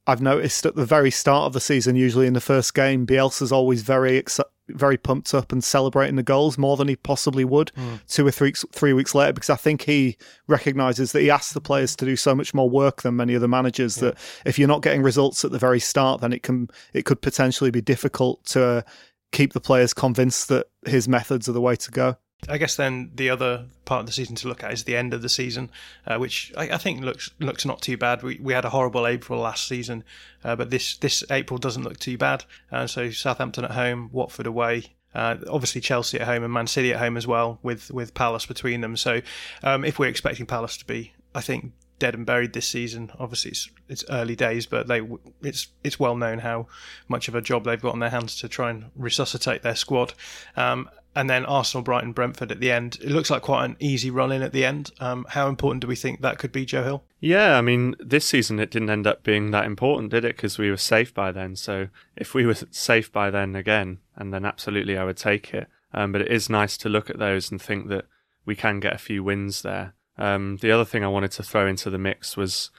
I've 0.06 0.20
noticed 0.20 0.66
at 0.66 0.74
the 0.74 0.84
very 0.84 1.10
start 1.10 1.46
of 1.46 1.52
the 1.52 1.60
season, 1.60 1.96
usually 1.96 2.26
in 2.26 2.32
the 2.32 2.40
first 2.40 2.74
game, 2.74 3.06
Bielsa's 3.06 3.52
always 3.52 3.82
very 3.82 4.18
ex- 4.18 4.40
very 4.74 4.96
pumped 4.96 5.34
up 5.34 5.52
and 5.52 5.62
celebrating 5.62 6.16
the 6.16 6.22
goals 6.22 6.58
more 6.58 6.76
than 6.76 6.88
he 6.88 6.96
possibly 6.96 7.44
would 7.44 7.70
mm. 7.76 8.00
two 8.06 8.26
or 8.26 8.30
three 8.30 8.52
three 8.72 8.92
weeks 8.92 9.14
later 9.14 9.32
because 9.32 9.50
I 9.50 9.56
think 9.56 9.82
he 9.82 10.16
recognizes 10.46 11.12
that 11.12 11.20
he 11.20 11.30
asks 11.30 11.52
the 11.52 11.60
players 11.60 11.94
to 11.96 12.04
do 12.04 12.16
so 12.16 12.34
much 12.34 12.54
more 12.54 12.68
work 12.68 13.02
than 13.02 13.16
many 13.16 13.36
other 13.36 13.48
managers 13.48 13.96
yeah. 13.96 14.10
that 14.10 14.18
if 14.44 14.58
you're 14.58 14.68
not 14.68 14.82
getting 14.82 15.02
results 15.02 15.44
at 15.44 15.50
the 15.50 15.58
very 15.58 15.80
start, 15.80 16.20
then 16.20 16.32
it 16.32 16.42
can 16.42 16.68
it 16.92 17.04
could 17.04 17.20
potentially 17.22 17.70
be 17.70 17.80
difficult 17.80 18.44
to 18.46 18.84
keep 19.32 19.52
the 19.52 19.60
players 19.60 19.94
convinced 19.94 20.48
that 20.48 20.66
his 20.86 21.08
methods 21.08 21.48
are 21.48 21.52
the 21.52 21.60
way 21.60 21.76
to 21.76 21.90
go. 21.90 22.16
I 22.48 22.58
guess 22.58 22.74
then 22.74 23.12
the 23.14 23.30
other 23.30 23.66
part 23.84 24.00
of 24.00 24.06
the 24.06 24.12
season 24.12 24.34
to 24.36 24.48
look 24.48 24.64
at 24.64 24.72
is 24.72 24.84
the 24.84 24.96
end 24.96 25.14
of 25.14 25.22
the 25.22 25.28
season, 25.28 25.70
uh, 26.06 26.18
which 26.18 26.52
I, 26.56 26.70
I, 26.70 26.78
think 26.78 27.00
looks 27.02 27.30
looks 27.38 27.64
not 27.64 27.80
too 27.80 27.96
bad. 27.96 28.22
We 28.22 28.38
we 28.42 28.52
had 28.52 28.64
a 28.64 28.70
horrible 28.70 29.06
April 29.06 29.40
last 29.40 29.68
season, 29.68 30.02
uh, 30.42 30.56
but 30.56 30.70
this 30.70 30.96
this 30.96 31.22
April 31.30 31.58
doesn't 31.58 31.84
look 31.84 32.00
too 32.00 32.18
bad. 32.18 32.44
Uh, 32.70 32.88
so 32.88 33.10
Southampton 33.10 33.64
at 33.64 33.70
home, 33.72 34.10
Watford 34.12 34.48
away, 34.48 34.86
uh, 35.14 35.36
obviously 35.48 35.80
Chelsea 35.80 36.18
at 36.18 36.26
home 36.26 36.42
and 36.42 36.52
Man 36.52 36.66
City 36.66 36.92
at 36.92 36.98
home 36.98 37.16
as 37.16 37.26
well, 37.26 37.60
with 37.62 37.92
with 37.92 38.12
Palace 38.14 38.46
between 38.46 38.80
them. 38.80 38.96
So 38.96 39.20
um, 39.62 39.84
if 39.84 40.00
we're 40.00 40.08
expecting 40.08 40.46
Palace 40.46 40.76
to 40.78 40.84
be, 40.84 41.12
I 41.34 41.42
think 41.42 41.72
dead 42.02 42.14
and 42.16 42.26
buried 42.26 42.52
this 42.52 42.66
season. 42.66 43.12
Obviously, 43.20 43.52
it's 43.52 43.70
it's 43.88 44.04
early 44.10 44.34
days, 44.34 44.66
but 44.66 44.88
they 44.88 45.00
it's 45.42 45.68
it's 45.84 46.00
well 46.00 46.16
known 46.16 46.40
how 46.40 46.66
much 47.06 47.28
of 47.28 47.36
a 47.36 47.40
job 47.40 47.64
they've 47.64 47.80
got 47.80 47.92
on 47.92 48.00
their 48.00 48.10
hands 48.10 48.34
to 48.40 48.48
try 48.48 48.70
and 48.70 48.86
resuscitate 48.96 49.62
their 49.62 49.76
squad. 49.76 50.12
Um, 50.56 50.90
and 51.14 51.28
then 51.28 51.44
Arsenal, 51.44 51.82
Brighton, 51.82 52.12
Brentford 52.12 52.50
at 52.50 52.60
the 52.60 52.70
end. 52.70 52.98
It 53.02 53.10
looks 53.10 53.30
like 53.30 53.42
quite 53.42 53.64
an 53.64 53.76
easy 53.78 54.10
run 54.10 54.32
in 54.32 54.42
at 54.42 54.52
the 54.52 54.64
end. 54.64 54.90
Um, 54.98 55.26
how 55.30 55.48
important 55.48 55.82
do 55.82 55.86
we 55.86 55.96
think 55.96 56.20
that 56.20 56.38
could 56.38 56.52
be, 56.52 56.64
Joe 56.64 56.84
Hill? 56.84 57.04
Yeah, 57.20 57.58
I 57.58 57.60
mean, 57.60 57.94
this 57.98 58.24
season 58.24 58.58
it 58.58 58.70
didn't 58.70 58.90
end 58.90 59.06
up 59.06 59.22
being 59.22 59.50
that 59.50 59.66
important, 59.66 60.10
did 60.10 60.24
it? 60.24 60.36
Because 60.36 60.58
we 60.58 60.70
were 60.70 60.76
safe 60.76 61.12
by 61.12 61.30
then. 61.30 61.56
So 61.56 61.88
if 62.16 62.34
we 62.34 62.46
were 62.46 62.56
safe 62.70 63.12
by 63.12 63.30
then 63.30 63.54
again, 63.54 63.98
and 64.16 64.32
then 64.32 64.44
absolutely 64.44 64.96
I 64.96 65.04
would 65.04 65.18
take 65.18 65.52
it. 65.52 65.68
Um, 65.92 66.12
but 66.12 66.22
it 66.22 66.32
is 66.32 66.48
nice 66.48 66.76
to 66.78 66.88
look 66.88 67.10
at 67.10 67.18
those 67.18 67.50
and 67.50 67.60
think 67.60 67.88
that 67.88 68.06
we 68.46 68.56
can 68.56 68.80
get 68.80 68.94
a 68.94 68.98
few 68.98 69.22
wins 69.22 69.62
there. 69.62 69.94
Um, 70.16 70.58
the 70.58 70.70
other 70.70 70.84
thing 70.84 71.04
I 71.04 71.08
wanted 71.08 71.32
to 71.32 71.42
throw 71.42 71.66
into 71.66 71.90
the 71.90 71.98
mix 71.98 72.36
was 72.36 72.70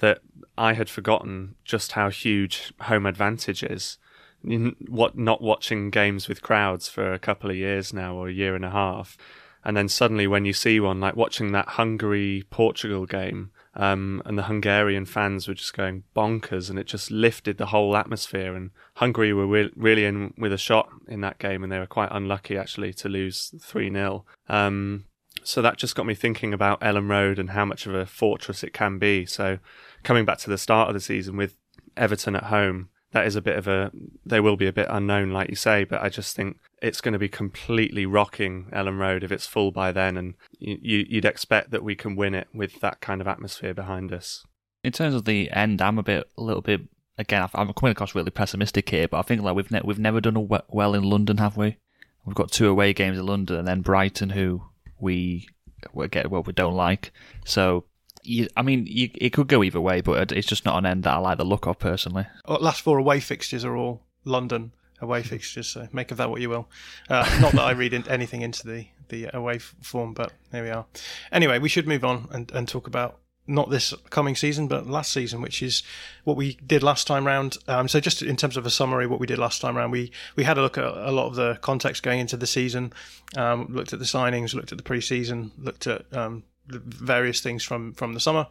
that 0.00 0.20
I 0.56 0.74
had 0.74 0.90
forgotten 0.90 1.54
just 1.64 1.92
how 1.92 2.10
huge 2.10 2.72
home 2.82 3.06
advantage 3.06 3.62
is 3.62 3.98
what 4.42 5.16
not 5.18 5.42
watching 5.42 5.90
games 5.90 6.28
with 6.28 6.42
crowds 6.42 6.88
for 6.88 7.12
a 7.12 7.18
couple 7.18 7.50
of 7.50 7.56
years 7.56 7.92
now 7.92 8.14
or 8.14 8.28
a 8.28 8.32
year 8.32 8.54
and 8.54 8.64
a 8.64 8.70
half 8.70 9.16
and 9.64 9.76
then 9.76 9.88
suddenly 9.88 10.26
when 10.26 10.44
you 10.44 10.52
see 10.52 10.78
one 10.78 11.00
like 11.00 11.16
watching 11.16 11.52
that 11.52 11.68
Hungary 11.70 12.44
Portugal 12.50 13.04
game 13.04 13.50
um, 13.74 14.22
and 14.24 14.38
the 14.38 14.44
Hungarian 14.44 15.04
fans 15.04 15.46
were 15.46 15.54
just 15.54 15.74
going 15.74 16.04
bonkers 16.14 16.70
and 16.70 16.78
it 16.78 16.86
just 16.86 17.10
lifted 17.10 17.58
the 17.58 17.66
whole 17.66 17.96
atmosphere 17.96 18.54
and 18.54 18.70
Hungary 18.94 19.32
were 19.32 19.46
re- 19.46 19.72
really 19.76 20.04
in 20.04 20.32
with 20.38 20.52
a 20.52 20.58
shot 20.58 20.88
in 21.08 21.20
that 21.22 21.38
game 21.38 21.62
and 21.62 21.72
they 21.72 21.78
were 21.78 21.86
quite 21.86 22.10
unlucky 22.12 22.56
actually 22.56 22.92
to 22.94 23.08
lose 23.08 23.52
3-0 23.58 24.22
um, 24.48 25.04
so 25.42 25.62
that 25.62 25.76
just 25.76 25.94
got 25.94 26.06
me 26.06 26.14
thinking 26.14 26.52
about 26.52 26.80
Elland 26.80 27.10
Road 27.10 27.38
and 27.38 27.50
how 27.50 27.64
much 27.64 27.86
of 27.86 27.94
a 27.94 28.06
fortress 28.06 28.62
it 28.62 28.72
can 28.72 28.98
be. 28.98 29.24
So 29.24 29.58
coming 30.02 30.24
back 30.24 30.38
to 30.38 30.50
the 30.50 30.58
start 30.58 30.88
of 30.88 30.94
the 30.94 31.00
season 31.00 31.36
with 31.36 31.56
Everton 31.96 32.36
at 32.36 32.44
home 32.44 32.90
that 33.12 33.26
is 33.26 33.36
a 33.36 33.42
bit 33.42 33.56
of 33.56 33.66
a 33.66 33.90
they 34.24 34.40
will 34.40 34.56
be 34.56 34.66
a 34.66 34.72
bit 34.72 34.86
unknown 34.90 35.30
like 35.30 35.48
you 35.48 35.56
say 35.56 35.84
but 35.84 36.02
i 36.02 36.08
just 36.08 36.36
think 36.36 36.58
it's 36.82 37.00
going 37.00 37.12
to 37.12 37.18
be 37.18 37.28
completely 37.28 38.06
rocking 38.06 38.66
elland 38.72 38.98
road 38.98 39.24
if 39.24 39.32
it's 39.32 39.46
full 39.46 39.70
by 39.70 39.90
then 39.92 40.16
and 40.16 40.34
you, 40.58 41.06
would 41.12 41.24
expect 41.24 41.70
that 41.70 41.82
we 41.82 41.94
can 41.94 42.16
win 42.16 42.34
it 42.34 42.48
with 42.52 42.80
that 42.80 43.00
kind 43.00 43.20
of 43.20 43.26
atmosphere 43.26 43.74
behind 43.74 44.12
us. 44.12 44.44
In 44.84 44.92
terms 44.92 45.14
of 45.14 45.24
the 45.24 45.50
end 45.50 45.80
i'm 45.80 45.98
a 45.98 46.02
bit 46.02 46.28
a 46.36 46.42
little 46.42 46.62
bit 46.62 46.82
again 47.16 47.48
i'm 47.54 47.72
coming 47.72 47.92
across 47.92 48.14
really 48.14 48.30
pessimistic 48.30 48.88
here 48.88 49.08
but 49.08 49.18
i 49.18 49.22
think 49.22 49.42
like 49.42 49.56
we've 49.56 49.70
ne- 49.70 49.82
we've 49.84 49.98
never 49.98 50.20
done 50.20 50.48
well 50.68 50.94
in 50.94 51.02
london 51.02 51.38
have 51.38 51.56
we? 51.56 51.76
We've 52.24 52.34
got 52.34 52.52
two 52.52 52.68
away 52.68 52.92
games 52.92 53.18
in 53.18 53.26
london 53.26 53.56
and 53.56 53.66
then 53.66 53.80
brighton 53.80 54.30
who 54.30 54.62
we 55.00 55.48
get 56.10 56.30
what 56.30 56.46
we 56.46 56.52
don't 56.52 56.74
like. 56.74 57.12
So 57.44 57.84
I 58.56 58.62
mean, 58.62 58.86
you, 58.86 59.10
it 59.14 59.30
could 59.30 59.48
go 59.48 59.62
either 59.62 59.80
way, 59.80 60.00
but 60.00 60.32
it's 60.32 60.46
just 60.46 60.64
not 60.64 60.76
an 60.78 60.86
end 60.86 61.04
that 61.04 61.14
I 61.14 61.18
like 61.18 61.38
the 61.38 61.44
look 61.44 61.66
of 61.66 61.78
personally. 61.78 62.26
Well, 62.46 62.58
last 62.60 62.82
four 62.82 62.98
away 62.98 63.20
fixtures 63.20 63.64
are 63.64 63.76
all 63.76 64.02
London 64.24 64.72
away 65.00 65.22
fixtures, 65.22 65.68
so 65.68 65.88
make 65.92 66.10
of 66.10 66.16
that 66.18 66.30
what 66.30 66.40
you 66.40 66.48
will. 66.48 66.68
Uh, 67.08 67.38
not 67.40 67.52
that 67.52 67.62
I 67.62 67.72
read 67.72 67.92
in, 67.92 68.06
anything 68.08 68.42
into 68.42 68.66
the, 68.66 68.86
the 69.08 69.34
away 69.36 69.58
form, 69.58 70.14
but 70.14 70.32
there 70.50 70.64
we 70.64 70.70
are. 70.70 70.86
Anyway, 71.32 71.58
we 71.58 71.68
should 71.68 71.86
move 71.86 72.04
on 72.04 72.28
and, 72.32 72.50
and 72.52 72.68
talk 72.68 72.86
about 72.86 73.18
not 73.48 73.70
this 73.70 73.94
coming 74.10 74.36
season, 74.36 74.68
but 74.68 74.86
last 74.86 75.10
season, 75.12 75.40
which 75.40 75.62
is 75.62 75.82
what 76.24 76.36
we 76.36 76.58
did 76.66 76.82
last 76.82 77.06
time 77.06 77.26
round. 77.26 77.56
Um, 77.66 77.88
so, 77.88 77.98
just 77.98 78.20
in 78.20 78.36
terms 78.36 78.56
of 78.56 78.66
a 78.66 78.70
summary, 78.70 79.06
what 79.06 79.20
we 79.20 79.26
did 79.26 79.38
last 79.38 79.60
time 79.60 79.76
round, 79.76 79.90
we 79.90 80.12
we 80.36 80.44
had 80.44 80.58
a 80.58 80.62
look 80.62 80.76
at 80.76 80.84
a 80.84 81.10
lot 81.10 81.26
of 81.26 81.34
the 81.34 81.58
context 81.62 82.02
going 82.02 82.20
into 82.20 82.36
the 82.36 82.46
season, 82.46 82.92
um, 83.36 83.66
looked 83.70 83.92
at 83.92 83.98
the 83.98 84.04
signings, 84.04 84.54
looked 84.54 84.70
at 84.70 84.78
the 84.78 84.84
pre-season, 84.84 85.50
looked 85.56 85.86
at 85.86 86.04
um, 86.14 86.44
various 86.68 87.40
things 87.40 87.64
from 87.64 87.92
from 87.94 88.14
the 88.14 88.20
summer. 88.20 88.46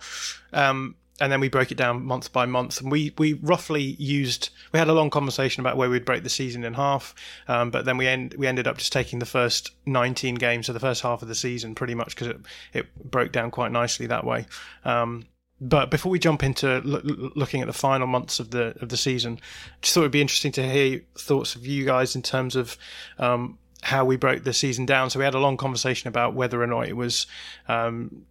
Um, 0.53 0.95
and 1.19 1.31
then 1.31 1.39
we 1.39 1.49
broke 1.49 1.71
it 1.71 1.77
down 1.77 2.05
month 2.05 2.31
by 2.31 2.45
month, 2.45 2.81
and 2.81 2.91
we 2.91 3.13
we 3.17 3.33
roughly 3.33 3.81
used. 3.81 4.49
We 4.71 4.79
had 4.79 4.87
a 4.87 4.93
long 4.93 5.09
conversation 5.09 5.61
about 5.61 5.77
where 5.77 5.89
we'd 5.89 6.05
break 6.05 6.23
the 6.23 6.29
season 6.29 6.63
in 6.63 6.75
half, 6.75 7.15
um, 7.47 7.71
but 7.71 7.85
then 7.85 7.97
we 7.97 8.07
end 8.07 8.35
we 8.37 8.47
ended 8.47 8.67
up 8.67 8.77
just 8.77 8.93
taking 8.93 9.19
the 9.19 9.25
first 9.25 9.71
19 9.85 10.35
games, 10.35 10.67
so 10.67 10.73
the 10.73 10.79
first 10.79 11.01
half 11.01 11.21
of 11.21 11.27
the 11.27 11.35
season, 11.35 11.75
pretty 11.75 11.95
much 11.95 12.15
because 12.15 12.27
it 12.27 12.37
it 12.73 13.11
broke 13.11 13.31
down 13.31 13.51
quite 13.51 13.71
nicely 13.71 14.05
that 14.07 14.25
way. 14.25 14.45
Um, 14.85 15.25
but 15.59 15.89
before 15.89 16.11
we 16.11 16.19
jump 16.19 16.43
into 16.43 16.81
looking 16.83 17.61
at 17.61 17.67
the 17.67 17.73
final 17.73 18.05
months 18.05 18.39
of 18.39 18.51
the 18.51 18.75
of 18.79 18.89
the 18.89 18.97
season, 18.97 19.39
just 19.81 19.93
thought 19.93 20.01
it'd 20.01 20.11
be 20.11 20.21
interesting 20.21 20.51
to 20.53 20.69
hear 20.69 21.01
thoughts 21.17 21.55
of 21.55 21.65
you 21.65 21.83
guys 21.83 22.15
in 22.15 22.21
terms 22.21 22.55
of 22.55 22.77
um, 23.17 23.57
how 23.87 24.03
we 24.03 24.17
broke 24.17 24.43
the 24.43 24.51
season 24.51 24.85
down. 24.85 25.09
So 25.09 25.17
we 25.17 25.23
had 25.23 25.33
a 25.33 25.39
long 25.39 25.55
conversation 25.55 26.09
about 26.09 26.33
whether 26.33 26.61
or 26.61 26.67
not 26.67 26.89
it 26.89 26.97
was 26.97 27.25
um, 27.69 28.25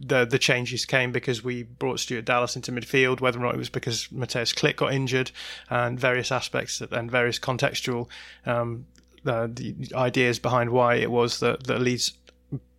the 0.00 0.24
the 0.24 0.38
changes 0.38 0.84
came 0.84 1.10
because 1.10 1.42
we 1.42 1.64
brought 1.64 1.98
Stuart 1.98 2.24
Dallas 2.24 2.54
into 2.54 2.70
midfield, 2.70 3.20
whether 3.20 3.40
or 3.40 3.42
not 3.42 3.56
it 3.56 3.58
was 3.58 3.70
because 3.70 4.10
Mateus 4.12 4.52
Klich 4.52 4.76
got 4.76 4.92
injured, 4.94 5.32
and 5.68 5.98
various 5.98 6.30
aspects 6.30 6.80
and 6.80 7.10
various 7.10 7.40
contextual 7.40 8.06
um, 8.46 8.86
uh, 9.26 9.48
the 9.50 9.74
ideas 9.94 10.38
behind 10.38 10.70
why 10.70 10.94
it 10.94 11.10
was 11.10 11.40
that, 11.40 11.66
that 11.66 11.80
Leeds 11.80 12.12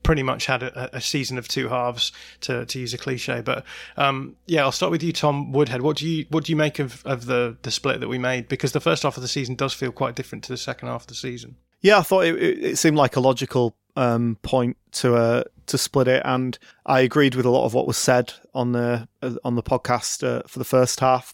pretty 0.01 0.23
much 0.23 0.45
had 0.45 0.63
a, 0.63 0.95
a, 0.95 1.01
season 1.01 1.37
of 1.37 1.49
two 1.49 1.67
halves 1.67 2.13
to, 2.39 2.65
to 2.65 2.79
use 2.79 2.93
a 2.93 2.97
cliche. 2.97 3.41
But 3.41 3.65
um, 3.97 4.37
yeah, 4.45 4.61
I'll 4.61 4.71
start 4.71 4.89
with 4.89 5.03
you, 5.03 5.11
Tom 5.11 5.51
Woodhead. 5.51 5.81
What 5.81 5.97
do 5.97 6.07
you 6.07 6.25
what 6.29 6.45
do 6.45 6.53
you 6.53 6.55
make 6.55 6.79
of, 6.79 7.05
of 7.05 7.25
the 7.25 7.57
the 7.63 7.71
split 7.71 7.99
that 7.99 8.07
we 8.07 8.17
made? 8.17 8.47
Because 8.47 8.71
the 8.71 8.79
first 8.79 9.03
half 9.03 9.17
of 9.17 9.21
the 9.21 9.27
season 9.27 9.55
does 9.55 9.73
feel 9.73 9.91
quite 9.91 10.15
different 10.15 10.45
to 10.45 10.53
the 10.53 10.57
second 10.57 10.87
half 10.87 11.01
of 11.01 11.07
the 11.07 11.15
season. 11.15 11.57
Yeah, 11.81 11.99
I 11.99 12.01
thought 12.01 12.25
it, 12.25 12.35
it 12.37 12.77
seemed 12.77 12.97
like 12.97 13.15
a 13.15 13.19
logical 13.21 13.75
um, 13.95 14.37
point 14.41 14.77
to 14.93 15.15
uh, 15.15 15.43
to 15.67 15.77
split 15.77 16.07
it, 16.07 16.21
and 16.25 16.57
I 16.85 17.01
agreed 17.01 17.35
with 17.35 17.45
a 17.45 17.49
lot 17.49 17.65
of 17.65 17.73
what 17.73 17.87
was 17.87 17.97
said 17.97 18.33
on 18.53 18.71
the 18.71 19.07
uh, 19.21 19.35
on 19.43 19.55
the 19.55 19.63
podcast 19.63 20.27
uh, 20.27 20.43
for 20.47 20.59
the 20.59 20.65
first 20.65 20.99
half. 20.99 21.33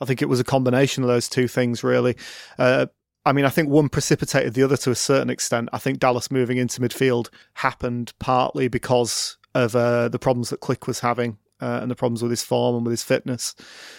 I 0.00 0.04
think 0.04 0.22
it 0.22 0.28
was 0.28 0.40
a 0.40 0.44
combination 0.44 1.02
of 1.02 1.08
those 1.08 1.28
two 1.28 1.48
things, 1.48 1.84
really. 1.84 2.16
Uh, 2.58 2.86
I 3.24 3.32
mean, 3.32 3.44
I 3.44 3.50
think 3.50 3.68
one 3.68 3.88
precipitated 3.88 4.54
the 4.54 4.64
other 4.64 4.76
to 4.78 4.90
a 4.90 4.96
certain 4.96 5.30
extent. 5.30 5.68
I 5.72 5.78
think 5.78 6.00
Dallas 6.00 6.30
moving 6.30 6.58
into 6.58 6.80
midfield 6.80 7.28
happened 7.54 8.12
partly 8.18 8.68
because 8.68 9.36
of 9.54 9.76
uh, 9.76 10.08
the 10.08 10.18
problems 10.18 10.50
that 10.50 10.60
Klich 10.60 10.86
was 10.86 11.00
having 11.00 11.38
uh, 11.60 11.78
and 11.82 11.90
the 11.90 11.94
problems 11.94 12.22
with 12.22 12.30
his 12.30 12.42
form 12.42 12.76
and 12.76 12.84
with 12.84 12.92
his 12.92 13.04
fitness. 13.04 13.54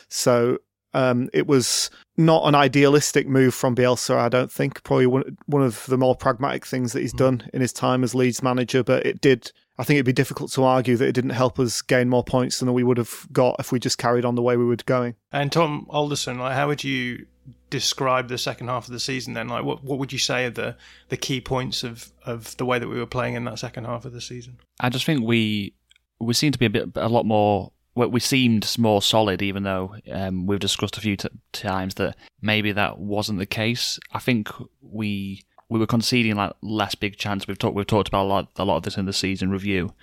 So 0.09 0.57
um, 0.93 1.29
it 1.33 1.47
was 1.47 1.89
not 2.17 2.47
an 2.47 2.55
idealistic 2.55 3.27
move 3.27 3.53
from 3.53 3.75
Bielsa, 3.75 4.15
I 4.15 4.29
don't 4.29 4.51
think. 4.51 4.83
Probably 4.83 5.07
one, 5.07 5.37
one 5.47 5.63
of 5.63 5.85
the 5.87 5.97
more 5.97 6.15
pragmatic 6.15 6.65
things 6.65 6.93
that 6.93 7.01
he's 7.01 7.13
mm. 7.13 7.17
done 7.17 7.49
in 7.53 7.61
his 7.61 7.73
time 7.73 8.03
as 8.03 8.13
Leeds 8.13 8.43
manager, 8.43 8.83
but 8.83 9.05
it 9.05 9.21
did. 9.21 9.51
I 9.79 9.83
think 9.83 9.97
it'd 9.97 10.05
be 10.05 10.13
difficult 10.13 10.51
to 10.51 10.63
argue 10.63 10.95
that 10.97 11.07
it 11.07 11.13
didn't 11.13 11.31
help 11.31 11.59
us 11.59 11.81
gain 11.81 12.07
more 12.07 12.23
points 12.23 12.59
than 12.59 12.71
we 12.73 12.83
would 12.83 12.97
have 12.97 13.27
got 13.31 13.55
if 13.59 13.71
we 13.71 13.79
just 13.79 13.97
carried 13.97 14.23
on 14.23 14.35
the 14.35 14.43
way 14.43 14.55
we 14.55 14.65
were 14.65 14.75
going. 14.75 15.15
And 15.31 15.51
Tom 15.51 15.87
Alderson, 15.89 16.37
like, 16.37 16.53
how 16.53 16.67
would 16.67 16.83
you 16.83 17.25
describe 17.71 18.27
the 18.27 18.37
second 18.37 18.67
half 18.67 18.85
of 18.85 18.93
the 18.93 18.99
season 18.99 19.33
then? 19.33 19.47
Like, 19.47 19.63
what 19.63 19.83
what 19.83 19.97
would 19.97 20.13
you 20.13 20.19
say 20.19 20.45
are 20.45 20.51
the 20.51 20.77
the 21.09 21.17
key 21.17 21.41
points 21.41 21.83
of 21.83 22.11
of 22.23 22.55
the 22.57 22.65
way 22.65 22.77
that 22.77 22.87
we 22.87 22.99
were 22.99 23.07
playing 23.07 23.33
in 23.33 23.45
that 23.45 23.57
second 23.57 23.85
half 23.85 24.05
of 24.05 24.13
the 24.13 24.21
season? 24.21 24.59
I 24.79 24.89
just 24.89 25.05
think 25.05 25.25
we 25.25 25.73
we 26.19 26.35
seem 26.35 26.51
to 26.51 26.59
be 26.59 26.67
a 26.67 26.69
bit 26.69 26.91
a 26.95 27.09
lot 27.09 27.25
more 27.25 27.71
we 27.95 28.19
seemed 28.19 28.75
more 28.77 29.01
solid, 29.01 29.41
even 29.41 29.63
though 29.63 29.95
um, 30.11 30.47
we've 30.47 30.59
discussed 30.59 30.97
a 30.97 31.01
few 31.01 31.15
t- 31.15 31.29
times 31.51 31.95
that 31.95 32.15
maybe 32.41 32.71
that 32.71 32.97
wasn't 32.97 33.39
the 33.39 33.45
case. 33.45 33.99
I 34.11 34.19
think 34.19 34.49
we 34.81 35.43
we 35.69 35.79
were 35.79 35.87
conceding 35.87 36.35
like 36.35 36.53
less 36.61 36.95
big 36.95 37.17
chance. 37.17 37.47
We've 37.47 37.57
talked 37.57 37.75
we've 37.75 37.87
talked 37.87 38.07
about 38.07 38.23
a 38.23 38.29
lot 38.29 38.49
a 38.57 38.65
lot 38.65 38.77
of 38.77 38.83
this 38.83 38.97
in 38.97 39.05
the 39.05 39.13
season 39.13 39.51
review, 39.51 39.93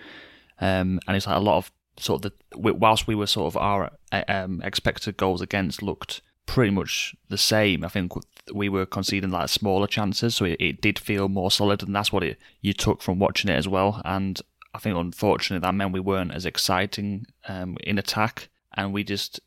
um, 0.61 1.01
and 1.07 1.17
it's 1.17 1.27
like 1.27 1.37
a 1.37 1.41
lot 1.41 1.59
of 1.59 1.73
sort 1.99 2.25
of 2.25 2.33
the 2.33 2.59
whilst 2.59 3.07
we 3.07 3.15
were 3.15 3.27
sort 3.27 3.53
of 3.53 3.57
our 3.57 3.91
um, 4.29 4.63
expected 4.63 5.17
goals 5.17 5.41
against 5.41 5.83
looked 5.83 6.23
pretty 6.47 6.71
much 6.71 7.15
the 7.29 7.39
same. 7.39 7.85
I 7.85 7.89
think 7.89 8.13
we 8.53 8.69
were 8.69 8.87
conceding 8.87 9.31
like 9.31 9.49
smaller 9.49 9.87
chances, 9.87 10.35
so 10.37 10.45
it, 10.45 10.57
it 10.61 10.81
did 10.81 10.99
feel 10.99 11.29
more 11.29 11.51
solid, 11.51 11.83
and 11.83 11.95
that's 11.95 12.13
what 12.13 12.25
it 12.25 12.39
you 12.61 12.73
took 12.73 13.03
from 13.03 13.19
watching 13.19 13.51
it 13.51 13.57
as 13.57 13.69
well. 13.69 14.01
And 14.05 14.41
I 14.75 14.79
think 14.79 14.97
unfortunately 14.97 15.67
that 15.67 15.75
meant 15.75 15.93
we 15.93 16.01
weren't 16.01 16.33
as 16.33 16.47
exciting 16.47 17.27
um, 17.49 17.77
in 17.83 17.99
attack, 17.99 18.49
and 18.75 18.93
we 18.93 19.05
just 19.05 19.41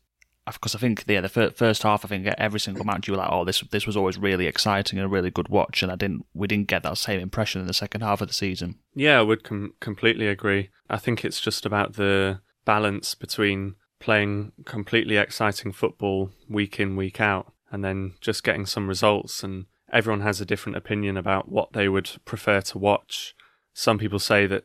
because 0.46 0.74
I 0.74 0.78
think 0.78 1.04
yeah 1.06 1.22
the 1.22 1.52
first 1.56 1.82
half 1.82 2.04
I 2.04 2.08
think 2.08 2.26
every 2.26 2.60
single 2.60 2.84
match 2.84 3.08
you 3.08 3.12
were 3.14 3.18
like 3.18 3.30
oh 3.32 3.46
this 3.46 3.60
this 3.70 3.86
was 3.86 3.96
always 3.96 4.18
really 4.18 4.46
exciting 4.46 4.98
and 4.98 5.06
a 5.06 5.08
really 5.08 5.30
good 5.30 5.48
watch, 5.48 5.82
and 5.82 5.90
I 5.90 5.96
didn't 5.96 6.26
we 6.34 6.46
didn't 6.46 6.68
get 6.68 6.82
that 6.82 6.98
same 6.98 7.20
impression 7.20 7.60
in 7.60 7.66
the 7.66 7.72
second 7.72 8.02
half 8.02 8.20
of 8.20 8.28
the 8.28 8.34
season. 8.34 8.78
Yeah, 8.94 9.18
I 9.18 9.22
would 9.22 9.44
com- 9.44 9.74
completely 9.80 10.28
agree. 10.28 10.70
I 10.90 10.98
think 10.98 11.24
it's 11.24 11.40
just 11.40 11.64
about 11.64 11.94
the 11.94 12.40
balance 12.64 13.14
between 13.14 13.76
playing 14.00 14.52
completely 14.66 15.16
exciting 15.16 15.72
football 15.72 16.30
week 16.48 16.78
in 16.78 16.96
week 16.96 17.20
out 17.20 17.52
and 17.72 17.82
then 17.82 18.14
just 18.20 18.44
getting 18.44 18.66
some 18.66 18.86
results 18.86 19.42
and 19.42 19.64
everyone 19.92 20.20
has 20.20 20.40
a 20.40 20.44
different 20.44 20.76
opinion 20.76 21.16
about 21.16 21.48
what 21.48 21.72
they 21.72 21.88
would 21.88 22.10
prefer 22.24 22.60
to 22.60 22.78
watch. 22.78 23.34
Some 23.72 23.98
people 23.98 24.18
say 24.18 24.46
that 24.46 24.64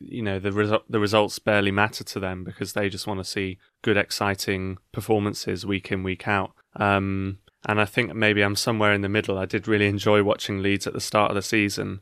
you 0.00 0.22
know 0.22 0.38
the 0.38 0.50
resu- 0.50 0.82
the 0.88 1.00
results 1.00 1.38
barely 1.38 1.70
matter 1.70 2.04
to 2.04 2.20
them 2.20 2.44
because 2.44 2.72
they 2.72 2.88
just 2.88 3.06
want 3.06 3.20
to 3.20 3.24
see 3.24 3.58
good, 3.82 3.96
exciting 3.96 4.78
performances 4.92 5.66
week 5.66 5.90
in 5.92 6.02
week 6.02 6.26
out. 6.28 6.52
Um, 6.76 7.38
and 7.66 7.80
I 7.80 7.84
think 7.84 8.14
maybe 8.14 8.42
I'm 8.42 8.56
somewhere 8.56 8.92
in 8.92 9.00
the 9.00 9.08
middle. 9.08 9.38
I 9.38 9.46
did 9.46 9.66
really 9.66 9.86
enjoy 9.88 10.22
watching 10.22 10.62
Leeds 10.62 10.86
at 10.86 10.92
the 10.92 11.00
start 11.00 11.30
of 11.30 11.34
the 11.34 11.42
season, 11.42 12.00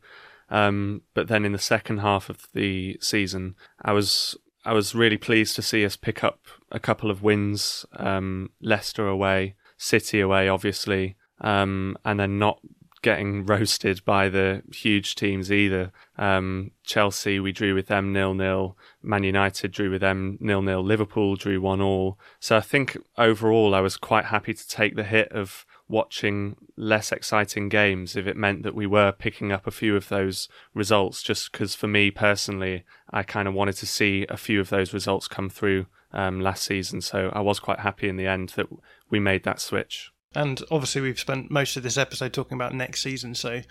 um, 0.51 1.03
but 1.15 1.29
then 1.29 1.45
in 1.45 1.53
the 1.53 1.59
second 1.59 1.99
half 1.99 2.29
of 2.29 2.47
the 2.53 2.99
season, 3.01 3.57
I 3.83 3.93
was 3.93 4.37
I 4.65 4.73
was 4.73 4.95
really 4.95 5.17
pleased 5.17 5.55
to 5.57 5.63
see 5.63 5.85
us 5.85 5.97
pick 5.97 6.25
up 6.25 6.41
a 6.71 6.81
couple 6.81 7.11
of 7.11 7.23
wins. 7.23 7.87
Um, 7.97 8.51
Leicester 8.61 9.07
away, 9.07 9.55
City 9.77 10.21
away, 10.21 10.49
obviously, 10.49 11.17
um, 11.41 11.97
and 12.05 12.19
then 12.19 12.39
not 12.39 12.61
getting 13.07 13.47
roasted 13.47 14.05
by 14.05 14.29
the 14.29 14.65
huge 14.75 15.15
teams 15.15 15.53
either. 15.53 15.93
Um, 16.19 16.73
Chelsea, 16.83 17.39
we 17.39 17.53
drew 17.53 17.73
with 17.73 17.87
them 17.87 18.13
nil 18.13 18.35
nil. 18.35 18.77
Man 19.01 19.23
United 19.23 19.71
drew 19.71 19.93
with 19.93 20.01
them 20.01 20.39
nil 20.41 20.61
nil. 20.61 20.83
Liverpool 20.83 21.37
drew 21.37 21.61
one 21.61 21.81
all. 21.81 22.19
So 22.41 22.57
I 22.57 22.61
think 22.61 22.99
overall, 23.17 23.77
I 23.77 23.81
was 23.81 23.97
quite 23.97 24.25
happy 24.25 24.53
to 24.53 24.69
take 24.69 24.97
the 24.97 25.05
hit 25.05 25.31
of 25.31 25.65
watching 25.89 26.57
less 26.77 27.13
exciting 27.13 27.69
games 27.69 28.17
if 28.17 28.27
it 28.27 28.37
meant 28.37 28.65
that 28.65 28.75
we 28.75 28.89
were 28.89 29.13
picking 29.13 29.53
up 29.53 29.69
a 29.69 29.71
few 29.71 29.95
of 29.95 30.09
those 30.09 30.49
results. 30.75 31.23
Just 31.23 31.53
because 31.53 31.77
for 31.77 31.87
me 31.87 32.11
personally, 32.11 32.83
I 33.13 33.23
kind 33.23 33.47
of 33.47 33.55
wanted 33.55 33.77
to 33.77 33.87
see 33.87 34.27
a 34.29 34.37
few 34.37 34.59
of 34.61 34.69
those 34.69 34.93
results 34.93 35.29
come 35.29 35.49
through 35.49 35.87
um, 36.13 36.41
last 36.41 36.65
season. 36.65 37.01
So 37.03 37.31
I 37.33 37.41
was 37.41 37.61
quite 37.61 37.79
happy 37.79 38.09
in 38.09 38.17
the 38.17 38.27
end 38.27 38.49
that 38.57 38.67
we 39.09 39.21
made 39.21 39.45
that 39.45 39.61
switch. 39.61 40.11
And 40.37 40.63
obviously, 40.71 41.01
we've 41.01 41.19
spent 41.19 41.51
most 41.51 41.79
of 41.79 41.83
this 41.83 41.97
episode 41.97 42.35
talking 42.35 42.57
about 42.57 42.75
next 42.75 43.03
season. 43.03 43.35
So, 43.35 43.63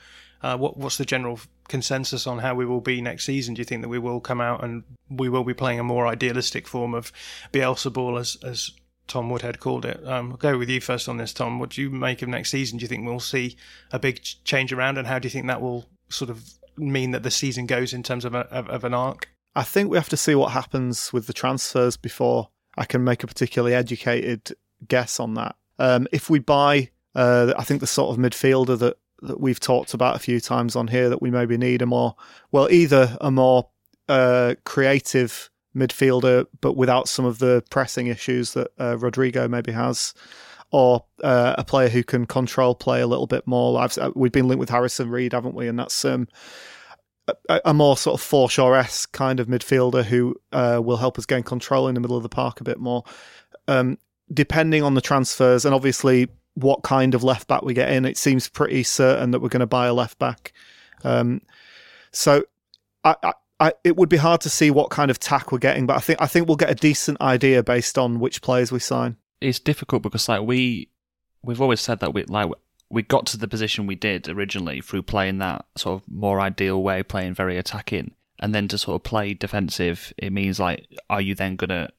uh, 0.42 0.58
what 0.58 0.78
what's 0.78 0.98
the 0.98 1.06
general 1.06 1.40
consensus 1.68 2.26
on 2.26 2.40
how 2.40 2.56
we 2.56 2.66
will 2.66 2.82
be 2.82 3.02
next 3.02 3.26
season? 3.26 3.54
Do 3.54 3.60
you 3.60 3.66
think 3.66 3.84
that 3.84 3.90
we 3.90 4.00
will 4.00 4.20
come 4.20 4.42
out 4.42 4.64
and 4.64 4.84
we 5.08 5.30
will 5.30 5.44
be 5.44 5.54
playing 5.54 5.80
a 5.80 5.84
more 5.84 6.08
idealistic 6.08 6.68
form 6.68 6.96
of 6.96 7.12
Bielsa 7.54 7.94
ball, 7.94 8.18
as 8.18 8.36
as 8.44 8.72
Tom 9.08 9.30
Woodhead 9.30 9.60
called 9.60 9.86
it? 9.86 10.04
Um, 10.08 10.32
I'll 10.32 10.38
go 10.38 10.58
with 10.58 10.68
you 10.68 10.82
first 10.82 11.08
on 11.08 11.18
this, 11.18 11.34
Tom. 11.34 11.60
What 11.60 11.70
do 11.70 11.84
you 11.84 11.92
make 11.92 12.24
of 12.24 12.30
next 12.30 12.50
season? 12.50 12.80
Do 12.80 12.82
you 12.82 12.88
think 12.88 13.06
we'll 13.06 13.20
see 13.20 13.58
a 13.92 14.00
big 14.00 14.24
change 14.44 14.74
around, 14.74 14.98
and 14.98 15.06
how 15.06 15.20
do 15.20 15.28
you 15.28 15.32
think 15.32 15.46
that 15.46 15.62
will 15.62 15.86
sort 16.10 16.32
of 16.32 16.50
mean 16.78 17.12
that 17.12 17.22
the 17.22 17.30
season 17.30 17.68
goes 17.68 17.94
in 17.94 18.02
terms 18.02 18.26
of 18.26 18.34
a, 18.34 18.40
of, 18.52 18.68
of 18.70 18.84
an 18.84 18.96
arc? 18.96 19.30
I 19.56 19.62
think 19.62 19.92
we 19.92 19.98
have 19.98 20.10
to 20.10 20.18
see 20.18 20.34
what 20.34 20.52
happens 20.52 21.14
with 21.14 21.28
the 21.28 21.34
transfers 21.34 21.96
before 21.96 22.50
I 22.76 22.86
can 22.86 23.04
make 23.04 23.24
a 23.24 23.28
particularly 23.28 23.76
educated 23.76 24.56
guess 24.88 25.20
on 25.20 25.36
that. 25.36 25.56
Um, 25.79 26.08
if 26.12 26.29
we 26.29 26.39
buy, 26.39 26.89
uh, 27.15 27.53
I 27.58 27.63
think 27.63 27.82
the 27.82 27.88
sort 27.88 28.12
of 28.12 28.24
midfielder 28.24 28.77
that, 28.79 28.98
that 29.22 29.39
we've 29.39 29.60
talked 29.60 29.94
about 29.94 30.15
a 30.15 30.20
few 30.20 30.39
times 30.39 30.75
on 30.75 30.88
here 30.88 31.10
that 31.10 31.22
we 31.22 31.32
maybe 31.32 31.58
need 31.58 31.82
a 31.82 31.86
more, 31.86 32.15
well, 32.51 32.70
either 32.70 33.17
a 33.22 33.32
more 33.32 33.70
uh, 34.08 34.55
creative 34.65 35.50
midfielder, 35.75 36.46
but 36.62 36.77
without 36.77 37.08
some 37.08 37.25
of 37.25 37.39
the 37.39 37.63
pressing 37.70 38.08
issues 38.08 38.53
that 38.53 38.72
uh, 38.79 38.98
Rodrigo 38.98 39.48
maybe 39.48 39.72
has, 39.72 40.13
or 40.72 41.05
uh, 41.24 41.55
a 41.58 41.63
player 41.63 41.89
who 41.89 42.03
can 42.03 42.25
control 42.25 42.75
play 42.75 43.01
a 43.01 43.08
little 43.08 43.27
bit 43.27 43.46
more. 43.46 43.79
I've, 43.79 43.98
uh, 43.98 44.12
we've 44.15 44.32
been 44.32 44.48
linked 44.48 44.60
with 44.60 44.70
Harrison 44.70 45.10
Reed, 45.10 45.34
haven't 45.34 45.55
we? 45.55 45.67
And 45.67 45.77
that's 45.77 46.03
um, 46.05 46.27
a, 47.50 47.62
a, 47.65 47.74
more 47.74 47.98
sort 47.98 48.20
of 48.20 48.25
Forshaw 48.25 48.77
esque 48.77 49.12
kind 49.12 49.39
of 49.39 49.48
midfielder 49.48 50.03
who 50.03 50.36
uh, 50.51 50.82
will 50.84 50.98
help 50.98 51.17
us 51.17 51.25
gain 51.25 51.44
control 51.44 51.88
in 51.88 51.96
the 51.96 52.01
middle 52.01 52.17
of 52.17 52.24
the 52.24 52.29
park 52.29 52.62
a 52.62 52.63
bit 52.63 52.79
more. 52.79 53.03
Um, 53.67 53.98
depending 54.34 54.84
on 54.84 54.94
the 54.94 55.01
transfers 55.01 55.65
and 55.65 55.75
obviously 55.75 56.27
what 56.55 56.84
kind 56.84 57.13
of 57.13 57.24
left 57.24 57.48
back 57.48 57.63
we 57.63 57.74
get 57.74 57.91
in, 57.91 58.05
it 58.05 58.17
seems 58.17 58.48
pretty 58.48 58.84
certain 58.84 59.32
that 59.32 59.41
we're 59.41 59.50
going 59.50 59.60
to 59.60 59.67
buy 59.67 59.88
a 59.88 59.94
left 59.94 60.17
back. 60.20 60.53
Um, 61.03 61.41
so 62.12 62.44
I, 63.03 63.15
I, 63.22 63.34
I, 63.60 63.74
it 63.84 63.96
would 63.96 64.10
be 64.10 64.17
hard 64.17 64.41
to 64.41 64.50
see 64.50 64.72
what 64.72 64.89
kind 64.89 65.12
of 65.12 65.20
tack 65.20 65.51
we're 65.51 65.60
getting, 65.60 65.86
but 65.86 65.96
I 65.96 66.00
think 66.00 66.22
I 66.22 66.27
think 66.27 66.48
we'll 66.48 66.58
get 66.58 66.70
a 66.70 66.75
decent 66.75 67.22
idea 67.22 67.63
based 67.63 67.98
on 67.98 68.20
which 68.20 68.41
players 68.41 68.72
we 68.72 68.79
sign. 68.79 69.17
It's 69.41 69.60
difficult 69.60 70.03
because 70.03 70.27
like 70.27 70.41
we 70.41 70.89
we've 71.44 71.62
always 71.62 71.79
said 71.79 72.00
that 72.00 72.13
we 72.13 72.24
like 72.24 72.50
we 72.89 73.03
got 73.03 73.25
to 73.27 73.38
the 73.38 73.48
position 73.48 73.88
we 73.88 73.96
did 73.96 74.27
originally 74.27 74.82
through 74.82 75.03
playing 75.03 75.39
that 75.39 75.65
sort 75.75 76.01
of 76.01 76.12
more 76.12 76.39
ideal 76.39 76.82
way, 76.82 77.03
playing 77.03 77.34
very 77.34 77.58
attacking, 77.58 78.12
and 78.39 78.53
then 78.53 78.67
to 78.70 78.77
sort 78.77 78.96
of 78.96 79.03
play 79.03 79.34
defensive. 79.34 80.13
It 80.17 80.34
means 80.34 80.60
like, 80.60 80.88
are 81.10 81.22
you 81.22 81.36
then 81.36 81.55
gonna 81.55 81.89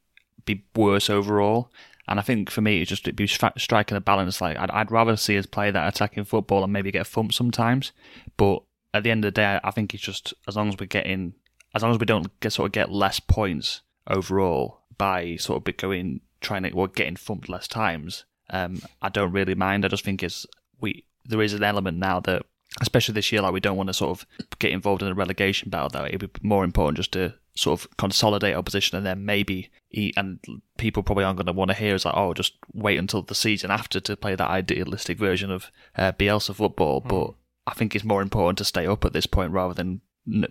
be 0.45 0.65
worse 0.75 1.09
overall? 1.09 1.71
And 2.09 2.19
I 2.19 2.23
think 2.23 2.51
for 2.51 2.61
me, 2.61 2.81
it's 2.81 2.89
just 2.89 3.07
it'd 3.07 3.17
be 3.17 3.27
striking 3.27 3.97
a 3.97 4.01
balance. 4.01 4.41
Like 4.41 4.57
I'd, 4.59 4.71
I'd 4.71 4.91
rather 4.91 5.17
see 5.17 5.39
us 5.39 5.47
play 5.47 5.71
that 5.71 5.89
attacking 5.89 6.25
football 6.25 6.63
and 6.63 6.73
maybe 6.73 6.93
get 6.93 7.07
thumped 7.07 7.35
sometimes. 7.35 7.93
But 8.37 8.63
at 8.95 9.03
the 9.03 9.11
end 9.11 9.25
of 9.25 9.35
the 9.35 9.41
day, 9.41 9.61
I 9.63 9.71
think 9.71 9.93
it's 9.93 10.03
just 10.03 10.33
as 10.47 10.57
long 10.57 10.69
as 10.69 10.77
we're 10.79 10.87
getting, 10.87 11.35
as 11.75 11.83
long 11.83 11.91
as 11.91 11.99
we 11.99 12.07
don't 12.07 12.39
get 12.41 12.53
sort 12.53 12.67
of 12.67 12.73
get 12.73 12.93
less 12.93 13.21
points 13.21 13.83
overall 14.07 14.83
by 14.99 15.37
sort 15.37 15.67
of 15.67 15.77
going 15.77 16.21
trying 16.41 16.63
to 16.63 16.71
or 16.71 16.89
getting 16.89 17.17
thumped 17.17 17.49
less 17.49 17.67
times. 17.67 18.25
Um, 18.51 18.83
I 19.03 19.09
don't 19.09 19.33
really 19.33 19.55
mind. 19.55 19.85
I 19.85 19.89
just 19.89 20.05
think 20.05 20.23
it's 20.23 20.47
we 20.81 21.05
there 21.25 21.43
is 21.43 21.55
an 21.55 21.65
element 21.65 21.99
now 21.99 22.21
that 22.21 22.43
especially 22.81 23.15
this 23.15 23.33
year, 23.33 23.43
like 23.43 23.53
we 23.53 23.61
don't 23.61 23.77
want 23.77 23.89
to 23.89 23.95
sort 23.95 24.11
of 24.11 24.27
get 24.59 24.71
involved 24.71 25.03
in 25.03 25.09
a 25.09 25.15
relegation 25.15 25.71
battle. 25.71 25.89
Though 25.89 26.05
it'd 26.05 26.21
be 26.21 26.41
more 26.43 26.65
important 26.65 26.99
just 26.99 27.13
to 27.13 27.35
sort 27.57 27.81
of 27.81 27.97
consolidate 27.97 28.55
our 28.55 28.63
position, 28.63 28.97
and 28.97 29.07
then 29.07 29.25
maybe 29.25 29.71
he, 29.89 30.13
and 30.17 30.39
people 30.77 31.03
probably 31.03 31.25
aren't 31.25 31.39
going 31.39 31.47
to 31.47 31.53
want 31.53 31.71
to 31.71 31.77
hear 31.77 31.95
is 31.95 32.05
like, 32.05 32.17
oh, 32.17 32.35
just 32.35 32.55
wait 32.73 32.99
until 32.99 33.23
the 33.23 33.35
season 33.35 33.71
after 33.71 33.99
to 33.99 34.17
play 34.17 34.35
that 34.35 34.51
idealistic 34.51 35.19
version 35.19 35.51
of 35.51 35.71
uh, 35.97 36.13
Bielsa 36.13 36.55
football. 36.55 37.01
Mm. 37.03 37.09
But 37.09 37.35
I 37.67 37.75
think 37.75 37.95
it's 37.95 38.05
more 38.05 38.23
important 38.23 38.59
to 38.59 38.65
stay 38.65 38.87
up 38.87 39.05
at 39.05 39.13
this 39.13 39.27
point 39.27 39.53
rather 39.53 39.75
than 39.75 40.01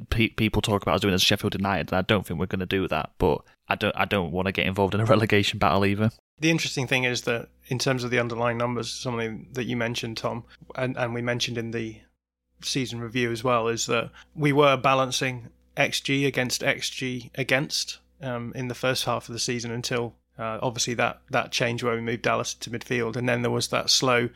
people 0.10 0.62
talk 0.62 0.82
about 0.82 0.96
us 0.96 1.02
doing 1.02 1.14
as 1.14 1.22
Sheffield 1.22 1.54
United, 1.54 1.92
and 1.92 1.98
I 1.98 2.02
don't 2.02 2.26
think 2.26 2.40
we're 2.40 2.46
going 2.46 2.60
to 2.60 2.66
do 2.66 2.88
that. 2.88 3.12
But 3.18 3.42
I 3.68 3.76
don't, 3.76 3.96
I 3.96 4.06
don't 4.06 4.32
want 4.32 4.48
to 4.48 4.52
get 4.52 4.66
involved 4.66 4.96
in 4.96 5.02
a 5.02 5.06
relegation 5.16 5.60
battle 5.60 5.86
either. 5.86 6.12
The 6.40 6.52
interesting 6.52 6.88
thing 6.88 7.04
is 7.04 7.22
that 7.22 7.50
in 7.68 7.80
terms 7.80 8.04
of 8.04 8.12
the 8.12 8.20
underlying 8.20 8.58
numbers, 8.58 8.92
something 8.92 9.48
that 9.54 9.66
you 9.66 9.78
mentioned, 9.78 10.18
Tom, 10.18 10.44
and, 10.76 10.98
and 10.98 11.14
we 11.14 11.22
mentioned 11.22 11.58
in 11.58 11.72
the 11.72 12.00
season 12.62 13.00
review 13.00 13.32
as 13.32 13.44
well, 13.44 13.68
is 13.68 13.86
that 13.88 14.12
we 14.36 14.54
were 14.54 14.78
balancing 14.78 15.50
XG 15.78 16.26
against 16.26 16.62
XG 16.62 17.32
against 17.36 18.00
um, 18.22 18.52
in 18.56 18.68
the 18.68 18.76
first 18.76 19.06
half 19.06 19.28
of 19.28 19.34
the 19.34 19.40
season 19.40 19.72
until 19.72 20.16
uh, 20.38 20.60
obviously 20.62 20.94
that 20.96 21.22
that 21.30 21.52
change 21.52 21.84
where 21.84 21.96
we 21.96 22.02
moved 22.02 22.24
Dallas 22.24 22.54
to 22.54 22.70
midfield, 22.70 23.16
and 23.16 23.28
then 23.28 23.42
there 23.42 23.52
was 23.52 23.70
that 23.70 23.90
slow 23.90 24.30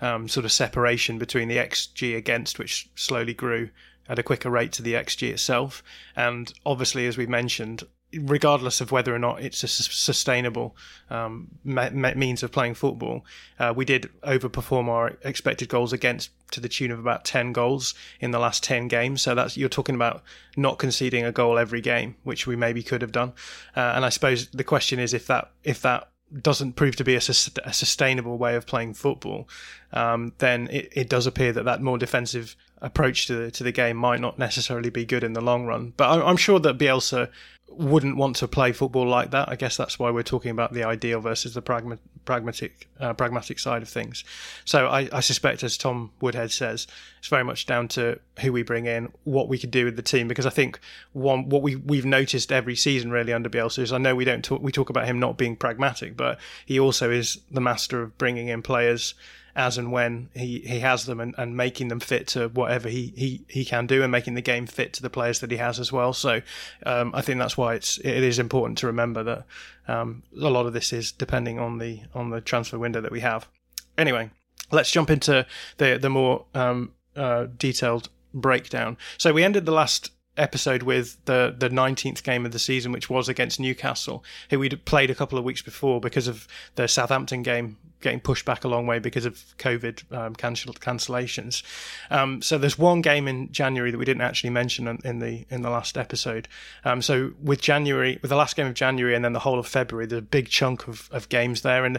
um, 0.00 0.28
sort 0.28 0.44
of 0.44 0.52
separation 0.52 1.18
between 1.18 1.48
the 1.48 1.56
XG 1.56 2.16
against, 2.16 2.58
which 2.58 2.88
slowly 2.94 3.34
grew 3.34 3.70
at 4.08 4.18
a 4.18 4.22
quicker 4.22 4.50
rate 4.50 4.72
to 4.72 4.82
the 4.82 4.94
XG 4.94 5.30
itself, 5.30 5.82
and 6.16 6.52
obviously, 6.66 7.06
as 7.06 7.16
we 7.16 7.26
mentioned, 7.26 7.84
regardless 8.20 8.80
of 8.80 8.92
whether 8.92 9.14
or 9.14 9.18
not 9.18 9.40
it's 9.40 9.62
a 9.62 9.68
sustainable 9.68 10.76
um, 11.10 11.48
me- 11.64 11.90
me- 11.90 12.14
means 12.14 12.42
of 12.42 12.52
playing 12.52 12.74
football, 12.74 13.24
uh, 13.58 13.72
we 13.74 13.84
did 13.84 14.10
overperform 14.22 14.88
our 14.88 15.16
expected 15.22 15.68
goals 15.68 15.92
against 15.92 16.30
to 16.50 16.60
the 16.60 16.68
tune 16.68 16.90
of 16.90 16.98
about 16.98 17.24
10 17.24 17.52
goals 17.52 17.94
in 18.20 18.30
the 18.30 18.38
last 18.38 18.62
10 18.62 18.88
games. 18.88 19.22
So 19.22 19.34
that's 19.34 19.56
you're 19.56 19.68
talking 19.68 19.94
about 19.94 20.22
not 20.56 20.78
conceding 20.78 21.24
a 21.24 21.32
goal 21.32 21.58
every 21.58 21.80
game, 21.80 22.16
which 22.22 22.46
we 22.46 22.56
maybe 22.56 22.82
could 22.82 23.02
have 23.02 23.12
done. 23.12 23.32
Uh, 23.76 23.92
and 23.94 24.04
I 24.04 24.08
suppose 24.08 24.48
the 24.48 24.64
question 24.64 24.98
is 24.98 25.14
if 25.14 25.26
that 25.26 25.50
if 25.64 25.82
that 25.82 26.08
doesn't 26.40 26.72
prove 26.72 26.96
to 26.96 27.04
be 27.04 27.14
a, 27.14 27.20
sus- 27.20 27.50
a 27.64 27.72
sustainable 27.72 28.38
way 28.38 28.56
of 28.56 28.66
playing 28.66 28.94
football, 28.94 29.48
um, 29.92 30.32
then 30.38 30.68
it, 30.70 30.92
it 30.92 31.08
does 31.08 31.26
appear 31.26 31.52
that 31.52 31.64
that 31.64 31.80
more 31.80 31.98
defensive 31.98 32.56
approach 32.80 33.26
to 33.26 33.34
the, 33.34 33.50
to 33.50 33.64
the 33.64 33.72
game 33.72 33.96
might 33.96 34.20
not 34.20 34.38
necessarily 34.38 34.90
be 34.90 35.04
good 35.04 35.24
in 35.24 35.32
the 35.32 35.40
long 35.40 35.64
run. 35.66 35.92
But 35.96 36.22
I'm 36.22 36.36
sure 36.36 36.58
that 36.60 36.78
Bielsa 36.78 37.30
wouldn't 37.68 38.16
want 38.16 38.36
to 38.36 38.48
play 38.48 38.72
football 38.72 39.06
like 39.06 39.30
that. 39.32 39.48
I 39.48 39.56
guess 39.56 39.76
that's 39.76 39.98
why 39.98 40.10
we're 40.10 40.22
talking 40.22 40.50
about 40.50 40.72
the 40.72 40.84
ideal 40.84 41.20
versus 41.20 41.54
the 41.54 41.62
pragma- 41.62 41.98
pragmatic 42.24 42.88
uh, 43.00 43.12
pragmatic 43.14 43.58
side 43.58 43.82
of 43.82 43.88
things. 43.88 44.24
So 44.64 44.86
I, 44.86 45.08
I, 45.12 45.20
suspect, 45.20 45.62
as 45.62 45.76
Tom 45.76 46.12
Woodhead 46.20 46.52
says, 46.52 46.86
it's 47.18 47.28
very 47.28 47.44
much 47.44 47.66
down 47.66 47.88
to 47.88 48.20
who 48.40 48.52
we 48.52 48.62
bring 48.62 48.86
in, 48.86 49.12
what 49.24 49.48
we 49.48 49.58
could 49.58 49.70
do 49.70 49.84
with 49.84 49.96
the 49.96 50.02
team. 50.02 50.28
Because 50.28 50.46
I 50.46 50.50
think 50.50 50.78
one 51.12 51.48
what 51.48 51.62
we 51.62 51.76
we've 51.76 52.06
noticed 52.06 52.52
every 52.52 52.76
season 52.76 53.10
really 53.10 53.32
under 53.32 53.48
Bielsa 53.48 53.80
is 53.80 53.92
I 53.92 53.98
know 53.98 54.14
we 54.14 54.24
don't 54.24 54.44
talk, 54.44 54.62
we 54.62 54.72
talk 54.72 54.90
about 54.90 55.06
him 55.06 55.18
not 55.18 55.36
being 55.36 55.56
pragmatic, 55.56 56.16
but 56.16 56.38
he 56.66 56.78
also 56.78 57.10
is 57.10 57.38
the 57.50 57.60
master 57.60 58.02
of 58.02 58.16
bringing 58.18 58.48
in 58.48 58.62
players 58.62 59.14
as 59.56 59.78
and 59.78 59.92
when 59.92 60.28
he, 60.34 60.60
he 60.60 60.80
has 60.80 61.06
them 61.06 61.20
and, 61.20 61.34
and 61.38 61.56
making 61.56 61.88
them 61.88 62.00
fit 62.00 62.26
to 62.28 62.48
whatever 62.48 62.88
he, 62.88 63.12
he, 63.16 63.44
he 63.48 63.64
can 63.64 63.86
do 63.86 64.02
and 64.02 64.10
making 64.10 64.34
the 64.34 64.42
game 64.42 64.66
fit 64.66 64.92
to 64.92 65.02
the 65.02 65.10
players 65.10 65.40
that 65.40 65.50
he 65.50 65.56
has 65.56 65.78
as 65.78 65.92
well. 65.92 66.12
So 66.12 66.42
um, 66.84 67.12
I 67.14 67.20
think 67.20 67.38
that's 67.38 67.56
why 67.56 67.74
it's 67.74 67.98
it 67.98 68.22
is 68.22 68.38
important 68.38 68.78
to 68.78 68.86
remember 68.86 69.22
that 69.22 69.44
um, 69.86 70.22
a 70.34 70.48
lot 70.48 70.66
of 70.66 70.72
this 70.72 70.92
is 70.92 71.12
depending 71.12 71.58
on 71.58 71.78
the 71.78 72.00
on 72.14 72.30
the 72.30 72.40
transfer 72.40 72.78
window 72.78 73.00
that 73.00 73.12
we 73.12 73.20
have. 73.20 73.48
Anyway, 73.96 74.30
let's 74.72 74.90
jump 74.90 75.10
into 75.10 75.46
the 75.76 75.98
the 75.98 76.10
more 76.10 76.46
um, 76.54 76.92
uh, 77.16 77.46
detailed 77.56 78.08
breakdown. 78.32 78.96
So 79.18 79.32
we 79.32 79.44
ended 79.44 79.66
the 79.66 79.72
last 79.72 80.10
episode 80.36 80.82
with 80.82 81.22
the 81.24 81.54
the 81.56 81.68
19th 81.68 82.22
game 82.22 82.44
of 82.46 82.52
the 82.52 82.58
season, 82.58 82.92
which 82.92 83.08
was 83.08 83.28
against 83.28 83.60
Newcastle, 83.60 84.24
who 84.50 84.58
we'd 84.58 84.84
played 84.84 85.10
a 85.10 85.14
couple 85.14 85.38
of 85.38 85.44
weeks 85.44 85.62
before 85.62 86.00
because 86.00 86.26
of 86.26 86.48
the 86.74 86.88
Southampton 86.88 87.42
game 87.42 87.76
getting 88.04 88.20
pushed 88.20 88.44
back 88.44 88.64
a 88.64 88.68
long 88.68 88.86
way 88.86 88.98
because 88.98 89.24
of 89.24 89.42
COVID 89.58 90.12
um, 90.12 90.34
cancel- 90.36 90.74
cancellations. 90.74 91.62
Um, 92.10 92.42
so 92.42 92.58
there's 92.58 92.78
one 92.78 93.00
game 93.00 93.26
in 93.26 93.50
January 93.50 93.90
that 93.90 93.98
we 93.98 94.04
didn't 94.04 94.20
actually 94.20 94.50
mention 94.50 95.00
in 95.04 95.18
the 95.18 95.46
in 95.50 95.62
the 95.62 95.70
last 95.70 95.96
episode. 95.96 96.46
Um, 96.84 97.02
so 97.02 97.32
with 97.42 97.60
January, 97.60 98.18
with 98.22 98.28
the 98.28 98.36
last 98.36 98.54
game 98.54 98.66
of 98.66 98.74
January 98.74 99.14
and 99.14 99.24
then 99.24 99.32
the 99.32 99.40
whole 99.40 99.58
of 99.58 99.66
February, 99.66 100.06
there's 100.06 100.20
a 100.20 100.22
big 100.22 100.48
chunk 100.48 100.86
of, 100.86 101.08
of 101.10 101.28
games 101.28 101.62
there 101.62 101.84
and 101.84 101.98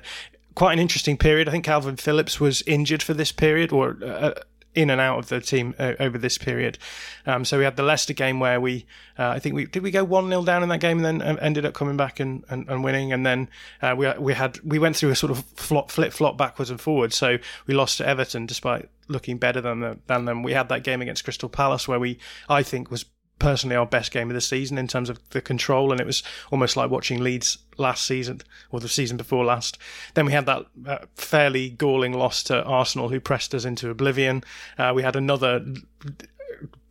quite 0.53 0.73
an 0.73 0.79
interesting 0.79 1.17
period. 1.17 1.49
I 1.49 1.51
think 1.51 1.65
Calvin 1.65 1.97
Phillips 1.97 2.39
was 2.39 2.61
injured 2.63 3.03
for 3.03 3.13
this 3.13 3.33
period 3.33 3.73
or. 3.73 3.97
Uh, 4.01 4.33
in 4.75 4.89
and 4.89 5.01
out 5.01 5.17
of 5.17 5.29
the 5.29 5.41
team 5.41 5.73
uh, 5.79 5.93
over 5.99 6.17
this 6.17 6.37
period. 6.37 6.77
Um, 7.25 7.45
so 7.45 7.57
we 7.57 7.63
had 7.63 7.75
the 7.75 7.83
Leicester 7.83 8.13
game 8.13 8.39
where 8.39 8.59
we, 8.61 8.85
uh, 9.17 9.29
I 9.29 9.39
think 9.39 9.55
we 9.55 9.65
did 9.65 9.81
we 9.83 9.91
go 9.91 10.03
one 10.03 10.27
0 10.27 10.43
down 10.43 10.63
in 10.63 10.69
that 10.69 10.79
game 10.79 11.03
and 11.03 11.21
then 11.21 11.27
um, 11.27 11.39
ended 11.41 11.65
up 11.65 11.73
coming 11.73 11.97
back 11.97 12.19
and, 12.19 12.43
and, 12.49 12.67
and 12.69 12.83
winning. 12.83 13.13
And 13.13 13.25
then 13.25 13.49
uh, 13.81 13.95
we 13.97 14.11
we 14.19 14.33
had 14.33 14.59
we 14.59 14.77
went 14.79 14.95
through 14.95 15.11
a 15.11 15.15
sort 15.15 15.31
of 15.31 15.43
flop, 15.55 15.89
flip 15.89 16.13
flop 16.13 16.37
backwards 16.37 16.69
and 16.69 16.79
forwards. 16.79 17.15
So 17.15 17.37
we 17.65 17.73
lost 17.73 17.97
to 17.97 18.07
Everton 18.07 18.45
despite 18.45 18.89
looking 19.07 19.37
better 19.37 19.61
than 19.61 20.01
than 20.07 20.25
them. 20.25 20.43
We 20.43 20.53
had 20.53 20.69
that 20.69 20.83
game 20.83 21.01
against 21.01 21.23
Crystal 21.23 21.49
Palace 21.49 21.87
where 21.87 21.99
we 21.99 22.19
I 22.49 22.63
think 22.63 22.91
was 22.91 23.05
personally 23.39 23.75
our 23.75 23.85
best 23.85 24.11
game 24.11 24.29
of 24.29 24.33
the 24.33 24.41
season 24.41 24.77
in 24.77 24.87
terms 24.87 25.09
of 25.09 25.19
the 25.29 25.41
control, 25.41 25.91
and 25.91 25.99
it 25.99 26.07
was 26.07 26.23
almost 26.51 26.77
like 26.77 26.89
watching 26.89 27.21
Leeds 27.21 27.57
last 27.77 28.05
season 28.05 28.41
or 28.71 28.79
the 28.79 28.87
season 28.89 29.17
before 29.17 29.45
last. 29.45 29.77
Then 30.13 30.25
we 30.25 30.31
had 30.31 30.45
that 30.45 30.65
uh, 30.87 30.97
fairly 31.15 31.69
galling 31.69 32.13
loss 32.13 32.43
to 32.43 32.63
Arsenal, 32.63 33.09
who 33.09 33.19
pressed 33.19 33.53
us 33.53 33.65
into 33.65 33.89
oblivion. 33.89 34.43
Uh, 34.77 34.93
we 34.95 35.03
had 35.03 35.15
another 35.15 35.65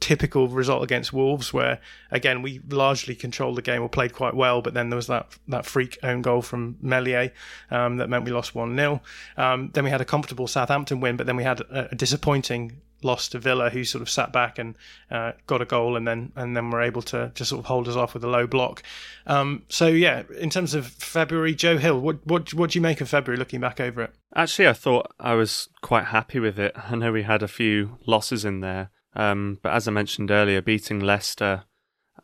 typical 0.01 0.49
result 0.49 0.83
against 0.83 1.13
Wolves, 1.13 1.53
where 1.53 1.81
again 2.11 2.43
we 2.43 2.61
largely 2.69 3.15
controlled 3.15 3.57
the 3.57 3.63
game 3.63 3.83
or 3.83 3.89
played 3.89 4.13
quite 4.13 4.35
well, 4.35 4.61
but 4.63 4.75
then 4.75 4.91
there 4.91 4.97
was 4.97 5.07
that 5.07 5.37
that 5.49 5.67
freak 5.67 5.99
own 6.03 6.23
goal 6.23 6.43
from 6.43 6.77
Meslier 6.81 7.33
um, 7.71 7.97
that 7.97 8.09
meant 8.09 8.25
we 8.25 8.31
lost 8.31 8.55
one 8.55 8.77
0 8.77 9.01
um, 9.37 9.71
Then 9.73 9.85
we 9.85 9.91
had 9.91 10.01
a 10.01 10.05
comfortable 10.05 10.47
Southampton 10.47 11.01
win, 11.01 11.17
but 11.17 11.27
then 11.27 11.37
we 11.37 11.45
had 11.45 11.61
a, 11.61 11.89
a 11.93 11.95
disappointing 11.95 12.81
loss 13.05 13.29
to 13.29 13.39
Villa, 13.39 13.71
who 13.71 13.85
sort 13.85 14.03
of 14.03 14.09
sat 14.11 14.33
back 14.33 14.59
and 14.59 14.75
uh, 15.11 15.33
got 15.47 15.63
a 15.63 15.65
goal, 15.65 15.97
and 15.97 16.09
then 16.09 16.33
and 16.35 16.57
then 16.57 16.71
were 16.71 16.83
able 16.83 17.03
to 17.03 17.31
just 17.35 17.51
sort 17.51 17.61
of 17.61 17.67
hold 17.67 17.87
us 17.87 17.97
off 17.97 18.15
with 18.15 18.25
a 18.25 18.29
low 18.29 18.47
block. 18.47 18.83
Um, 19.27 19.63
so 19.69 19.87
yeah, 19.87 20.25
in 20.39 20.51
terms 20.51 20.75
of 20.75 20.87
February, 20.87 21.55
Joe 21.55 21.79
Hill, 21.79 22.01
what 22.01 22.27
what 22.27 22.53
what 22.55 22.71
do 22.71 22.79
you 22.79 22.83
make 22.83 23.01
of 23.01 23.09
February? 23.09 23.39
Looking 23.39 23.61
back 23.61 23.81
over 23.81 24.03
it, 24.03 24.15
actually, 24.35 24.67
I 24.67 24.73
thought 24.73 25.13
I 25.21 25.35
was 25.35 25.69
quite 25.83 26.07
happy 26.07 26.41
with 26.41 26.59
it. 26.59 26.73
I 26.77 26.97
know 26.97 27.13
we 27.13 27.23
had 27.23 27.43
a 27.43 27.49
few 27.49 27.99
losses 28.07 28.45
in 28.45 28.61
there, 28.61 28.91
um, 29.15 29.59
but 29.63 29.73
as 29.73 29.89
I 29.89 29.91
mentioned 29.91 30.31
earlier, 30.31 30.61
beating 30.61 31.01
Leicester 31.01 31.65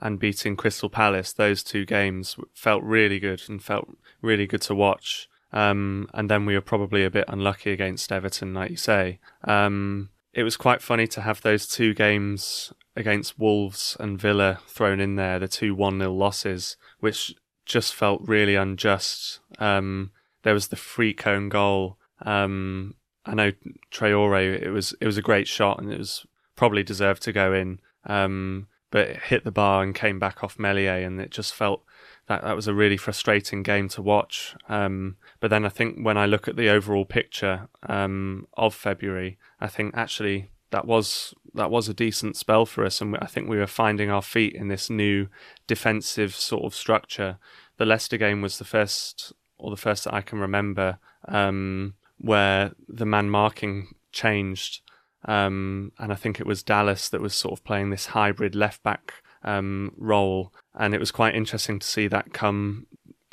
and 0.00 0.18
beating 0.18 0.56
Crystal 0.56 0.90
Palace, 0.90 1.32
those 1.32 1.62
two 1.62 1.84
games 1.84 2.36
felt 2.54 2.82
really 2.82 3.18
good 3.18 3.42
and 3.48 3.62
felt 3.62 3.96
really 4.22 4.46
good 4.46 4.62
to 4.62 4.74
watch. 4.74 5.28
Um, 5.52 6.08
and 6.14 6.30
then 6.30 6.46
we 6.46 6.54
were 6.54 6.60
probably 6.60 7.04
a 7.04 7.10
bit 7.10 7.24
unlucky 7.28 7.72
against 7.72 8.12
Everton, 8.12 8.54
like 8.54 8.70
you 8.70 8.76
say. 8.76 9.18
Um, 9.44 10.10
it 10.32 10.44
was 10.44 10.56
quite 10.56 10.80
funny 10.80 11.06
to 11.08 11.22
have 11.22 11.42
those 11.42 11.66
two 11.66 11.92
games 11.92 12.72
against 12.94 13.38
Wolves 13.38 13.96
and 13.98 14.20
Villa 14.20 14.60
thrown 14.66 15.00
in 15.00 15.16
there, 15.16 15.38
the 15.38 15.48
two 15.48 15.74
1 15.74 15.98
0 15.98 16.12
losses, 16.12 16.76
which 17.00 17.34
just 17.64 17.94
felt 17.94 18.22
really 18.24 18.54
unjust. 18.54 19.40
Um, 19.58 20.12
there 20.42 20.54
was 20.54 20.68
the 20.68 20.76
free 20.76 21.12
cone 21.12 21.48
goal. 21.48 21.98
Um, 22.22 22.94
I 23.26 23.34
know 23.34 23.52
Traore, 23.92 24.60
it 24.60 24.70
was 24.70 24.94
it 25.00 25.06
was 25.06 25.18
a 25.18 25.22
great 25.22 25.48
shot 25.48 25.80
and 25.80 25.92
it 25.92 25.98
was 25.98 26.24
probably 26.60 26.82
deserved 26.82 27.22
to 27.22 27.32
go 27.32 27.54
in, 27.54 27.80
um, 28.04 28.66
but 28.90 29.16
hit 29.16 29.44
the 29.44 29.50
bar 29.50 29.82
and 29.82 29.94
came 29.94 30.18
back 30.18 30.44
off 30.44 30.58
Meslier, 30.58 31.06
and 31.06 31.18
it 31.18 31.30
just 31.30 31.54
felt 31.54 31.82
that 32.26 32.42
that 32.42 32.54
was 32.54 32.68
a 32.68 32.74
really 32.74 32.98
frustrating 32.98 33.62
game 33.62 33.88
to 33.88 34.02
watch. 34.02 34.54
Um, 34.68 35.16
but 35.40 35.48
then 35.48 35.64
I 35.64 35.70
think 35.70 36.04
when 36.04 36.18
I 36.18 36.26
look 36.26 36.48
at 36.48 36.56
the 36.56 36.68
overall 36.68 37.06
picture 37.06 37.70
um, 37.88 38.46
of 38.58 38.74
February, 38.74 39.38
I 39.58 39.68
think 39.68 39.96
actually 39.96 40.50
that 40.70 40.84
was 40.84 41.32
that 41.54 41.70
was 41.70 41.88
a 41.88 41.94
decent 41.94 42.36
spell 42.36 42.66
for 42.66 42.84
us, 42.84 43.00
and 43.00 43.16
I 43.22 43.26
think 43.26 43.48
we 43.48 43.56
were 43.56 43.66
finding 43.66 44.10
our 44.10 44.20
feet 44.20 44.54
in 44.54 44.68
this 44.68 44.90
new 44.90 45.28
defensive 45.66 46.34
sort 46.34 46.64
of 46.64 46.74
structure. 46.74 47.38
The 47.78 47.86
Leicester 47.86 48.18
game 48.18 48.42
was 48.42 48.58
the 48.58 48.66
first, 48.66 49.32
or 49.56 49.70
the 49.70 49.78
first 49.78 50.04
that 50.04 50.12
I 50.12 50.20
can 50.20 50.40
remember, 50.40 50.98
um, 51.26 51.94
where 52.18 52.72
the 52.86 53.06
man 53.06 53.30
marking 53.30 53.94
changed, 54.12 54.82
um, 55.26 55.92
and 55.98 56.12
I 56.12 56.16
think 56.16 56.40
it 56.40 56.46
was 56.46 56.62
Dallas 56.62 57.08
that 57.10 57.20
was 57.20 57.34
sort 57.34 57.52
of 57.52 57.64
playing 57.64 57.90
this 57.90 58.06
hybrid 58.06 58.54
left 58.54 58.82
back 58.82 59.14
um, 59.42 59.92
role, 59.96 60.52
and 60.74 60.94
it 60.94 61.00
was 61.00 61.10
quite 61.10 61.34
interesting 61.34 61.78
to 61.78 61.86
see 61.86 62.08
that 62.08 62.32
come 62.32 62.86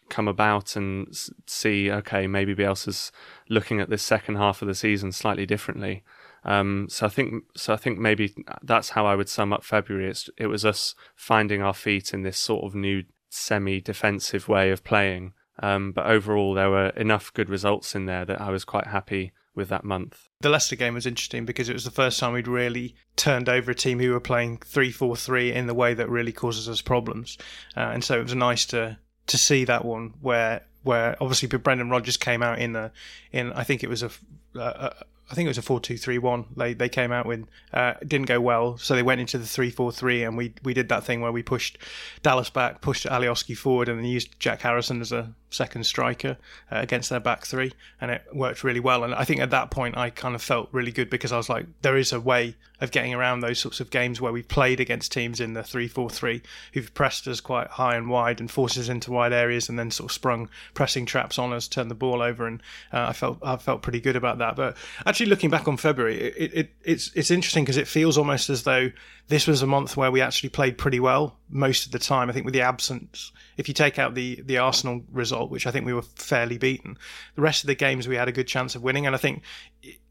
come 0.10 0.28
about 0.28 0.78
and 0.78 1.13
see 1.47 1.91
okay 1.91 2.28
maybe 2.28 2.56
Bielsa's 2.56 3.12
looking 3.50 3.82
at 3.82 3.89
this 3.89 4.02
second 4.02 4.38
half 4.38 4.62
of 4.62 4.67
the 4.69 4.76
season 4.76 5.12
slightly 5.12 5.45
differently. 5.45 6.04
Um, 6.45 6.88
so 6.89 7.06
I 7.06 7.10
think 7.10 7.43
so 7.56 7.73
I 7.73 7.78
think 7.78 8.00
maybe 8.00 8.34
that's 8.63 8.91
how 8.91 9.06
I 9.06 9.15
would 9.15 9.30
sum 9.30 9.52
up 9.52 9.63
February. 9.63 10.10
It's, 10.10 10.30
it 10.38 10.47
was 10.47 10.63
us 10.63 10.95
finding 11.15 11.62
our 11.62 11.73
feet 11.73 12.13
in 12.13 12.23
this 12.23 12.38
sort 12.38 12.63
of 12.63 12.73
new 12.73 13.04
semi-defensive 13.30 14.47
way 14.47 14.71
of 14.71 14.84
playing. 14.84 15.34
Um, 15.60 15.91
but 15.91 16.06
overall, 16.06 16.54
there 16.54 16.69
were 16.69 16.89
enough 16.89 17.34
good 17.34 17.50
results 17.50 17.95
in 17.95 18.06
there 18.06 18.26
that 18.26 18.39
I 18.39 18.52
was 18.52 18.63
quite 18.63 18.88
happy 18.88 19.34
with 19.58 19.67
that 19.70 19.84
month. 19.84 20.30
The 20.39 20.50
Leicester 20.50 20.78
game 20.78 20.93
was 20.93 21.06
interesting 21.06 21.46
because 21.46 21.67
it 21.67 21.74
was 21.74 21.84
the 21.84 21.91
first 21.91 22.20
time 22.20 22.34
we'd 22.34 22.48
really 22.48 22.96
turned 23.15 23.50
over 23.50 23.72
a 23.72 23.76
team 23.76 24.00
who 24.00 24.12
were 24.12 24.22
playing 24.22 24.60
3 24.60 24.91
4 24.91 25.17
3 25.17 25.52
in 25.52 25.67
the 25.67 25.74
way 25.74 25.93
that 25.93 26.10
really 26.10 26.32
causes 26.32 26.70
us 26.70 26.82
problems. 26.82 27.38
Uh, 27.76 27.91
and 27.93 28.04
so 28.04 28.17
it 28.17 28.24
was 28.24 28.36
nice 28.36 28.65
to 28.67 28.98
to 29.26 29.38
see 29.38 29.65
that 29.65 29.84
one 29.84 30.13
where 30.22 30.62
where 30.84 31.17
obviously 31.20 31.50
Brendan 31.50 31.89
Rodgers 31.89 32.15
came 32.15 32.41
out 32.41 32.60
in 32.60 32.76
a 32.76 32.91
in 33.34 33.52
I 33.52 33.63
think 33.63 33.84
it 33.84 33.89
was 33.89 34.04
a, 34.04 34.12
a, 34.56 34.93
I 35.30 35.34
think 35.34 35.48
it 35.48 35.50
was 35.50 35.58
a 35.58 35.63
four-two-three-one. 35.63 36.46
They 36.56 36.74
they 36.74 36.88
came 36.88 37.12
out 37.12 37.26
with 37.26 37.46
uh, 37.74 37.96
didn't 38.06 38.28
go 38.28 38.39
well, 38.39 38.78
so 38.78 38.96
they 38.96 39.04
went 39.04 39.20
into 39.20 39.38
the 39.38 39.46
three-four-three, 39.46 40.24
and 40.24 40.38
we 40.38 40.54
we 40.63 40.74
did 40.74 40.88
that 40.89 41.04
thing 41.04 41.20
where 41.20 41.32
we 41.32 41.43
pushed 41.43 41.78
Dallas 42.24 42.50
back, 42.50 42.82
pushed 42.82 43.06
Alioski 43.06 43.58
forward, 43.58 43.89
and 43.89 44.00
then 44.00 44.06
used 44.06 44.39
Jack 44.39 44.62
Harrison 44.62 45.02
as 45.02 45.12
a 45.12 45.34
second 45.49 45.86
striker 45.86 46.38
uh, 46.71 46.79
against 46.79 47.10
their 47.10 47.19
back 47.19 47.45
three, 47.45 47.71
and 48.01 48.12
it 48.12 48.23
worked 48.33 48.63
really 48.63 48.79
well. 48.79 49.03
And 49.03 49.13
I 49.13 49.23
think 49.23 49.39
at 49.39 49.51
that 49.51 49.71
point 49.71 49.97
I 49.97 50.10
kind 50.10 50.36
of 50.36 50.41
felt 50.41 50.69
really 50.71 50.91
good 50.91 51.10
because 51.10 51.31
I 51.31 51.38
was 51.38 51.49
like, 51.49 51.65
there 51.81 51.97
is 51.97 52.13
a 52.13 52.19
way 52.19 52.55
of 52.79 52.91
getting 52.91 53.13
around 53.13 53.39
those 53.39 53.57
sorts 53.57 53.79
of 53.79 53.89
games 53.89 54.21
where 54.21 54.31
we've 54.31 54.47
played 54.47 54.79
against 54.79 55.12
teams 55.12 55.39
in 55.39 55.53
the 55.53 55.63
three-four-three 55.63 56.43
who've 56.73 56.93
pressed 56.93 57.27
us 57.27 57.39
quite 57.41 57.67
high 57.67 57.95
and 57.95 58.07
wide 58.07 58.39
and 58.39 58.51
forced 58.51 58.77
us 58.77 58.88
into 58.88 59.12
wide 59.12 59.33
areas, 59.33 59.69
and 59.69 59.79
then 59.79 59.89
sort 59.89 60.12
of 60.12 60.13
sprung 60.13 60.49
pressing 60.73 61.05
traps 61.05 61.39
on 61.39 61.53
us, 61.53 61.67
turned 61.67 61.89
the 61.89 61.95
ball 61.95 62.21
over, 62.21 62.45
and 62.45 62.62
uh, 62.93 63.07
I 63.10 63.13
felt 63.13 63.39
I 63.41 63.57
felt 63.57 63.81
pretty 63.81 63.99
good 63.99 64.15
about 64.15 64.38
that. 64.39 64.55
But 64.55 64.77
actually 65.05 65.27
looking 65.27 65.49
back 65.49 65.67
on 65.67 65.77
February, 65.77 66.17
it, 66.19 66.51
it 66.53 66.69
it's 66.83 67.12
it's 67.15 67.31
interesting 67.31 67.63
because 67.63 67.77
it 67.77 67.88
feels 67.88 68.17
almost 68.17 68.49
as 68.49 68.63
though 68.63 68.91
this 69.27 69.47
was 69.47 69.62
a 69.62 69.67
month 69.67 69.97
where 69.97 70.12
we 70.12 70.21
actually 70.21 70.49
played 70.49 70.77
pretty 70.77 70.99
well 70.99 71.38
most 71.49 71.86
of 71.86 71.91
the 71.91 71.99
time. 71.99 72.29
I 72.29 72.33
think 72.33 72.45
with 72.45 72.53
the 72.53 72.62
absence, 72.62 73.31
if 73.57 73.67
you 73.67 73.73
take 73.73 73.97
out 73.97 74.15
the 74.15 74.41
the 74.41 74.57
Arsenal 74.57 75.03
result, 75.12 75.49
which 75.49 75.65
I 75.65 75.71
think 75.71 75.86
we 75.86 75.93
were 75.93 76.01
fairly 76.01 76.57
beaten, 76.57 76.97
the 77.36 77.41
rest 77.41 77.63
of 77.63 77.67
the 77.67 77.75
games 77.75 78.07
we 78.07 78.15
had 78.15 78.27
a 78.27 78.33
good 78.33 78.47
chance 78.47 78.75
of 78.75 78.83
winning. 78.83 79.05
And 79.05 79.15
I 79.15 79.19
think 79.19 79.43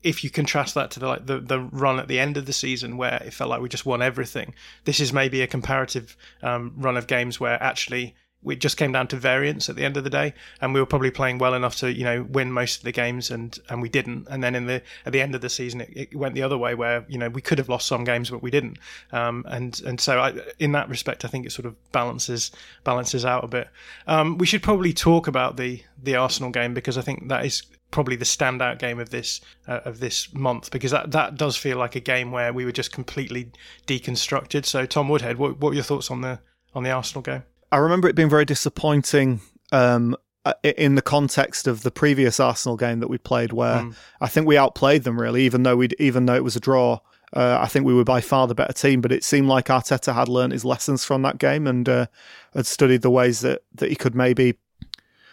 if 0.03 0.25
you 0.25 0.31
contrast 0.31 0.75
that 0.75 0.91
to 0.93 1.01
the 1.01 1.07
like 1.07 1.27
the, 1.27 1.41
the 1.41 1.61
run 1.61 1.99
at 1.99 2.09
the 2.09 2.19
end 2.19 2.37
of 2.37 2.47
the 2.47 2.53
season 2.53 2.97
where 2.97 3.23
it 3.25 3.33
felt 3.33 3.51
like 3.51 3.61
we 3.61 3.69
just 3.69 3.87
won 3.87 4.03
everything, 4.03 4.55
this 4.85 5.01
is 5.01 5.13
maybe 5.13 5.43
a 5.43 5.47
comparative 5.47 6.17
um, 6.43 6.73
run 6.77 6.97
of 6.97 7.07
games 7.07 7.39
where 7.41 7.63
actually 7.63 8.15
it 8.49 8.61
just 8.61 8.77
came 8.77 8.93
down 8.93 9.09
to 9.09 9.17
variance 9.17 9.69
at 9.69 9.77
the 9.77 9.85
end 9.85 9.97
of 9.97 10.05
the 10.05 10.11
day, 10.11 10.35
and 10.61 10.75
we 10.75 10.81
were 10.81 10.87
probably 10.87 11.11
playing 11.11 11.39
well 11.39 11.55
enough 11.55 11.77
to 11.77 11.93
you 11.93 12.05
know 12.05 12.23
win 12.23 12.53
most 12.53 12.79
of 12.79 12.85
the 12.85 12.93
games, 12.93 13.31
and 13.31 13.59
and 13.69 13.83
we 13.83 13.89
didn't. 13.89 14.27
And 14.31 14.43
then 14.43 14.55
in 14.55 14.67
the 14.67 14.83
at 15.05 15.13
the 15.13 15.21
end 15.21 15.35
of 15.35 15.41
the 15.41 15.49
season, 15.49 15.81
it, 15.81 15.91
it 15.95 16.15
went 16.17 16.35
the 16.35 16.43
other 16.43 16.59
way 16.59 16.75
where 16.75 17.05
you 17.09 17.19
know 17.19 17.29
we 17.29 17.43
could 17.43 17.59
have 17.59 17.69
lost 17.69 17.87
some 17.87 18.05
games, 18.05 18.31
but 18.31 18.43
we 18.43 18.51
didn't. 18.51 18.79
Um, 19.13 19.45
and 19.49 19.81
and 19.87 20.01
so 20.01 20.19
I, 20.21 20.35
in 20.59 20.73
that 20.73 20.89
respect, 20.89 21.25
I 21.25 21.29
think 21.29 21.47
it 21.47 21.53
sort 21.53 21.67
of 21.67 21.75
balances 21.93 22.51
balances 22.85 23.25
out 23.25 23.45
a 23.45 23.49
bit. 23.49 23.69
Um, 24.07 24.39
we 24.39 24.47
should 24.47 24.63
probably 24.63 24.93
talk 24.93 25.27
about 25.27 25.57
the 25.57 25.83
the 26.03 26.17
Arsenal 26.17 26.51
game 26.51 26.75
because 26.75 26.99
I 26.99 27.03
think 27.03 27.29
that 27.29 27.45
is 27.45 27.63
probably 27.91 28.17
the 28.17 28.25
standout 28.25 28.79
game 28.79 28.99
of 28.99 29.11
this 29.11 29.41
uh, 29.67 29.81
of 29.85 30.01
this 30.01 30.33
month 30.35 30.71
because 30.71 30.91
that 30.91 31.11
that 31.13 31.37
does 31.37 31.57
feel 31.57 31.79
like 31.79 31.97
a 31.97 32.01
game 32.01 32.31
where 32.33 32.53
we 32.53 32.65
were 32.65 32.73
just 32.73 32.93
completely 32.93 33.51
deconstructed. 33.87 34.65
So 34.65 34.87
Tom 34.87 35.09
Woodhead, 35.09 35.39
what, 35.39 35.59
what 35.61 35.71
were 35.71 35.75
your 35.75 35.85
thoughts 35.85 36.11
on 36.11 36.21
the 36.21 36.41
on 36.75 36.83
the 36.83 36.91
Arsenal 36.91 37.23
game? 37.23 37.45
I 37.73 37.79
remember 37.79 38.09
it 38.09 38.17
being 38.17 38.31
very 38.31 38.45
disappointing 38.45 39.41
um, 39.73 40.17
uh, 40.45 40.55
in 40.63 40.95
the 40.95 41.03
context 41.03 41.67
of 41.67 41.83
the 41.83 41.91
previous 41.91 42.39
Arsenal 42.39 42.77
game 42.77 43.01
that 43.01 43.09
we 43.09 43.19
played, 43.19 43.53
where 43.53 43.81
mm. 43.81 43.95
I 44.21 44.29
think 44.29 44.47
we 44.47 44.57
outplayed 44.57 45.05
them 45.05 45.21
really, 45.21 45.43
even 45.45 45.65
though 45.65 45.77
we 45.77 45.89
even 45.99 46.27
though 46.27 46.35
it 46.35 46.45
was 46.45 46.57
a 46.57 46.61
draw. 46.61 47.01
Uh, 47.33 47.59
I 47.61 47.67
think 47.67 47.85
we 47.85 47.93
were 47.93 48.05
by 48.05 48.21
far 48.21 48.47
the 48.47 48.55
better 48.55 48.73
team, 48.73 49.01
but 49.01 49.11
it 49.11 49.25
seemed 49.25 49.49
like 49.49 49.67
Arteta 49.67 50.15
had 50.15 50.29
learned 50.29 50.53
his 50.53 50.65
lessons 50.65 51.05
from 51.05 51.23
that 51.23 51.39
game 51.39 51.67
and 51.67 51.87
uh, 51.89 52.07
had 52.55 52.67
studied 52.67 53.03
the 53.03 53.11
ways 53.11 53.41
that, 53.41 53.63
that 53.75 53.91
he 53.91 53.97
could 53.97 54.15
maybe 54.15 54.55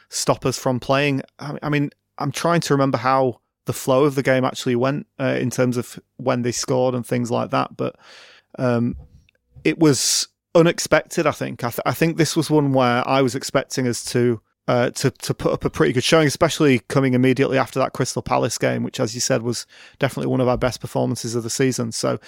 stop 0.09 0.43
us 0.43 0.57
from 0.57 0.79
playing. 0.79 1.21
I 1.39 1.69
mean, 1.69 1.91
I'm 2.17 2.31
trying 2.31 2.61
to 2.61 2.73
remember 2.73 2.97
how 2.97 3.41
the 3.65 3.73
flow 3.73 4.05
of 4.05 4.15
the 4.15 4.23
game 4.23 4.43
actually 4.43 4.75
went 4.75 5.05
uh, 5.19 5.37
in 5.39 5.51
terms 5.51 5.77
of 5.77 5.99
when 6.17 6.41
they 6.41 6.51
scored 6.51 6.95
and 6.95 7.05
things 7.05 7.29
like 7.29 7.51
that, 7.51 7.77
but 7.77 7.95
um, 8.57 8.95
it 9.63 9.77
was 9.77 10.27
unexpected. 10.55 11.25
I 11.27 11.31
think. 11.31 11.63
I, 11.63 11.69
th- 11.69 11.81
I, 11.85 11.93
think 11.93 12.17
this 12.17 12.35
was 12.35 12.49
one 12.49 12.73
where 12.73 13.07
I 13.07 13.21
was 13.21 13.35
expecting 13.35 13.87
us 13.87 14.03
to 14.05 14.41
uh, 14.67 14.89
to 14.91 15.11
to 15.11 15.33
put 15.33 15.53
up 15.53 15.65
a 15.65 15.69
pretty 15.69 15.93
good 15.93 16.03
showing, 16.03 16.27
especially 16.27 16.79
coming 16.87 17.13
immediately 17.13 17.57
after 17.57 17.79
that 17.79 17.93
Crystal 17.93 18.21
Palace 18.21 18.57
game, 18.57 18.83
which, 18.83 18.99
as 18.99 19.13
you 19.13 19.21
said, 19.21 19.41
was 19.41 19.65
definitely 19.99 20.29
one 20.29 20.41
of 20.41 20.47
our 20.47 20.57
best 20.57 20.81
performances 20.81 21.35
of 21.35 21.43
the 21.43 21.49
season. 21.49 21.91
So 21.91 22.19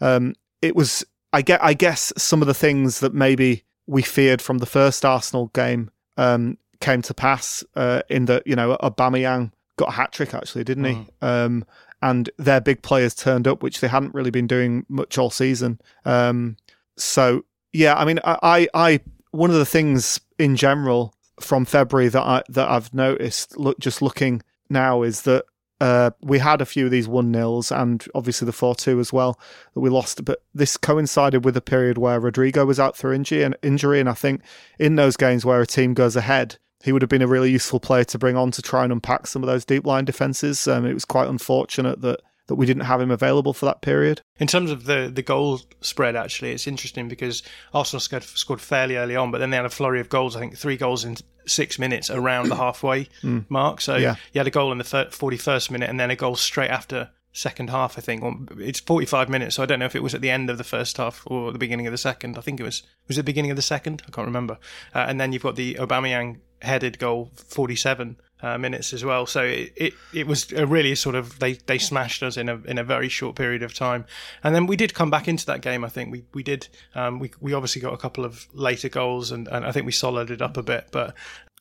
um, 0.00 0.34
it 0.60 0.74
was. 0.76 1.04
I 1.32 1.42
get. 1.42 1.62
I 1.62 1.74
guess 1.74 2.12
some 2.16 2.42
of 2.42 2.48
the 2.48 2.54
things 2.54 3.00
that 3.00 3.14
maybe 3.14 3.64
we 3.86 4.02
feared 4.02 4.40
from 4.40 4.58
the 4.58 4.66
first 4.66 5.04
Arsenal 5.04 5.48
game 5.48 5.90
um, 6.16 6.58
came 6.80 7.02
to 7.02 7.14
pass. 7.14 7.64
Uh, 7.74 8.02
in 8.08 8.26
that 8.26 8.46
you 8.46 8.56
know, 8.56 8.76
Aubameyang 8.82 9.52
got 9.76 9.88
a 9.88 9.92
hat 9.92 10.12
trick 10.12 10.34
actually, 10.34 10.64
didn't 10.64 10.84
he? 10.84 10.94
Mm. 10.94 11.08
Um, 11.22 11.64
and 12.02 12.30
their 12.36 12.60
big 12.60 12.82
players 12.82 13.14
turned 13.14 13.46
up, 13.46 13.62
which 13.62 13.80
they 13.80 13.88
hadn't 13.88 14.14
really 14.14 14.30
been 14.30 14.48
doing 14.48 14.84
much 14.88 15.16
all 15.18 15.30
season. 15.30 15.80
Um, 16.04 16.56
so 16.96 17.44
yeah, 17.72 17.94
I 17.94 18.04
mean, 18.04 18.20
I, 18.24 18.68
I, 18.74 19.00
one 19.30 19.50
of 19.50 19.56
the 19.56 19.66
things 19.66 20.20
in 20.38 20.56
general 20.56 21.14
from 21.40 21.64
February 21.64 22.08
that 22.08 22.22
I 22.22 22.42
that 22.50 22.68
I've 22.68 22.92
noticed, 22.92 23.58
look, 23.58 23.78
just 23.78 24.02
looking 24.02 24.42
now, 24.68 25.02
is 25.02 25.22
that 25.22 25.44
uh, 25.80 26.10
we 26.20 26.38
had 26.38 26.60
a 26.60 26.66
few 26.66 26.84
of 26.84 26.90
these 26.90 27.08
one 27.08 27.32
nils 27.32 27.72
and 27.72 28.06
obviously 28.14 28.46
the 28.46 28.52
four 28.52 28.74
two 28.74 29.00
as 29.00 29.12
well 29.12 29.40
that 29.74 29.80
we 29.80 29.90
lost. 29.90 30.24
But 30.24 30.42
this 30.54 30.76
coincided 30.76 31.44
with 31.44 31.56
a 31.56 31.62
period 31.62 31.98
where 31.98 32.20
Rodrigo 32.20 32.64
was 32.64 32.78
out 32.78 32.96
through 32.96 33.14
injury 33.14 33.42
and 33.42 33.56
injury, 33.62 34.00
and 34.00 34.08
I 34.08 34.14
think 34.14 34.42
in 34.78 34.96
those 34.96 35.16
games 35.16 35.44
where 35.44 35.60
a 35.60 35.66
team 35.66 35.94
goes 35.94 36.14
ahead, 36.14 36.58
he 36.84 36.92
would 36.92 37.02
have 37.02 37.08
been 37.08 37.22
a 37.22 37.26
really 37.26 37.50
useful 37.50 37.80
player 37.80 38.04
to 38.04 38.18
bring 38.18 38.36
on 38.36 38.50
to 38.52 38.62
try 38.62 38.84
and 38.84 38.92
unpack 38.92 39.26
some 39.26 39.42
of 39.42 39.46
those 39.46 39.64
deep 39.64 39.86
line 39.86 40.04
defenses. 40.04 40.68
Um, 40.68 40.84
it 40.84 40.94
was 40.94 41.04
quite 41.04 41.28
unfortunate 41.28 42.00
that 42.02 42.20
that 42.52 42.56
we 42.56 42.66
didn't 42.66 42.84
have 42.84 43.00
him 43.00 43.10
available 43.10 43.52
for 43.54 43.64
that 43.66 43.80
period. 43.80 44.20
In 44.38 44.46
terms 44.46 44.70
of 44.70 44.84
the 44.84 45.10
the 45.12 45.22
goal 45.22 45.60
spread, 45.80 46.14
actually, 46.16 46.52
it's 46.52 46.66
interesting 46.66 47.08
because 47.08 47.42
Arsenal 47.72 48.00
scored, 48.00 48.22
scored 48.24 48.60
fairly 48.60 48.96
early 48.96 49.16
on, 49.16 49.30
but 49.30 49.38
then 49.38 49.50
they 49.50 49.56
had 49.56 49.66
a 49.66 49.70
flurry 49.70 50.00
of 50.00 50.08
goals. 50.08 50.36
I 50.36 50.40
think 50.40 50.56
three 50.56 50.76
goals 50.76 51.04
in 51.04 51.16
six 51.46 51.78
minutes 51.78 52.10
around 52.10 52.48
the 52.48 52.56
halfway 52.56 53.08
Mm. 53.22 53.46
mark. 53.48 53.80
So 53.80 53.96
Yeah. 53.96 54.16
you 54.32 54.38
had 54.38 54.46
a 54.46 54.50
goal 54.50 54.70
in 54.72 54.78
the 54.78 55.08
forty 55.10 55.36
first 55.38 55.70
minute, 55.70 55.88
and 55.90 55.98
then 55.98 56.10
a 56.10 56.16
goal 56.16 56.36
straight 56.36 56.70
after 56.70 57.10
second 57.34 57.70
half. 57.70 57.96
I 57.96 58.02
think 58.02 58.22
it's 58.58 58.80
forty 58.80 59.06
five 59.06 59.28
minutes, 59.30 59.56
so 59.56 59.62
I 59.62 59.66
don't 59.66 59.78
know 59.78 59.86
if 59.86 59.96
it 59.96 60.02
was 60.02 60.14
at 60.14 60.20
the 60.20 60.30
end 60.30 60.50
of 60.50 60.58
the 60.58 60.64
first 60.64 60.98
half 60.98 61.22
or 61.26 61.50
the 61.52 61.58
beginning 61.58 61.86
of 61.86 61.92
the 61.92 61.98
second. 61.98 62.36
I 62.36 62.42
think 62.42 62.60
it 62.60 62.64
was 62.64 62.82
was 63.08 63.16
it 63.16 63.22
the 63.22 63.24
beginning 63.32 63.50
of 63.50 63.56
the 63.56 63.62
second. 63.62 64.02
I 64.06 64.10
can't 64.10 64.26
remember. 64.26 64.58
Uh, 64.94 65.06
and 65.08 65.18
then 65.20 65.32
you've 65.32 65.42
got 65.42 65.56
the 65.56 65.74
Aubameyang 65.76 66.40
headed 66.60 66.98
goal, 66.98 67.30
forty 67.34 67.76
seven. 67.76 68.16
Uh, 68.42 68.58
minutes 68.58 68.92
as 68.92 69.04
well, 69.04 69.24
so 69.24 69.44
it, 69.44 69.72
it, 69.76 69.94
it 70.12 70.26
was 70.26 70.52
a 70.52 70.66
really 70.66 70.96
sort 70.96 71.14
of 71.14 71.38
they, 71.38 71.52
they 71.52 71.78
smashed 71.78 72.24
us 72.24 72.36
in 72.36 72.48
a 72.48 72.56
in 72.64 72.76
a 72.76 72.82
very 72.82 73.08
short 73.08 73.36
period 73.36 73.62
of 73.62 73.72
time, 73.72 74.04
and 74.42 74.52
then 74.52 74.66
we 74.66 74.74
did 74.74 74.94
come 74.94 75.10
back 75.10 75.28
into 75.28 75.46
that 75.46 75.60
game. 75.60 75.84
I 75.84 75.88
think 75.88 76.10
we 76.10 76.24
we 76.34 76.42
did 76.42 76.66
um, 76.96 77.20
we 77.20 77.30
we 77.38 77.52
obviously 77.52 77.80
got 77.80 77.94
a 77.94 77.96
couple 77.96 78.24
of 78.24 78.48
later 78.52 78.88
goals, 78.88 79.30
and, 79.30 79.46
and 79.46 79.64
I 79.64 79.70
think 79.70 79.86
we 79.86 79.92
solided 79.92 80.40
it 80.40 80.42
up 80.42 80.56
a 80.56 80.62
bit. 80.64 80.88
But 80.90 81.14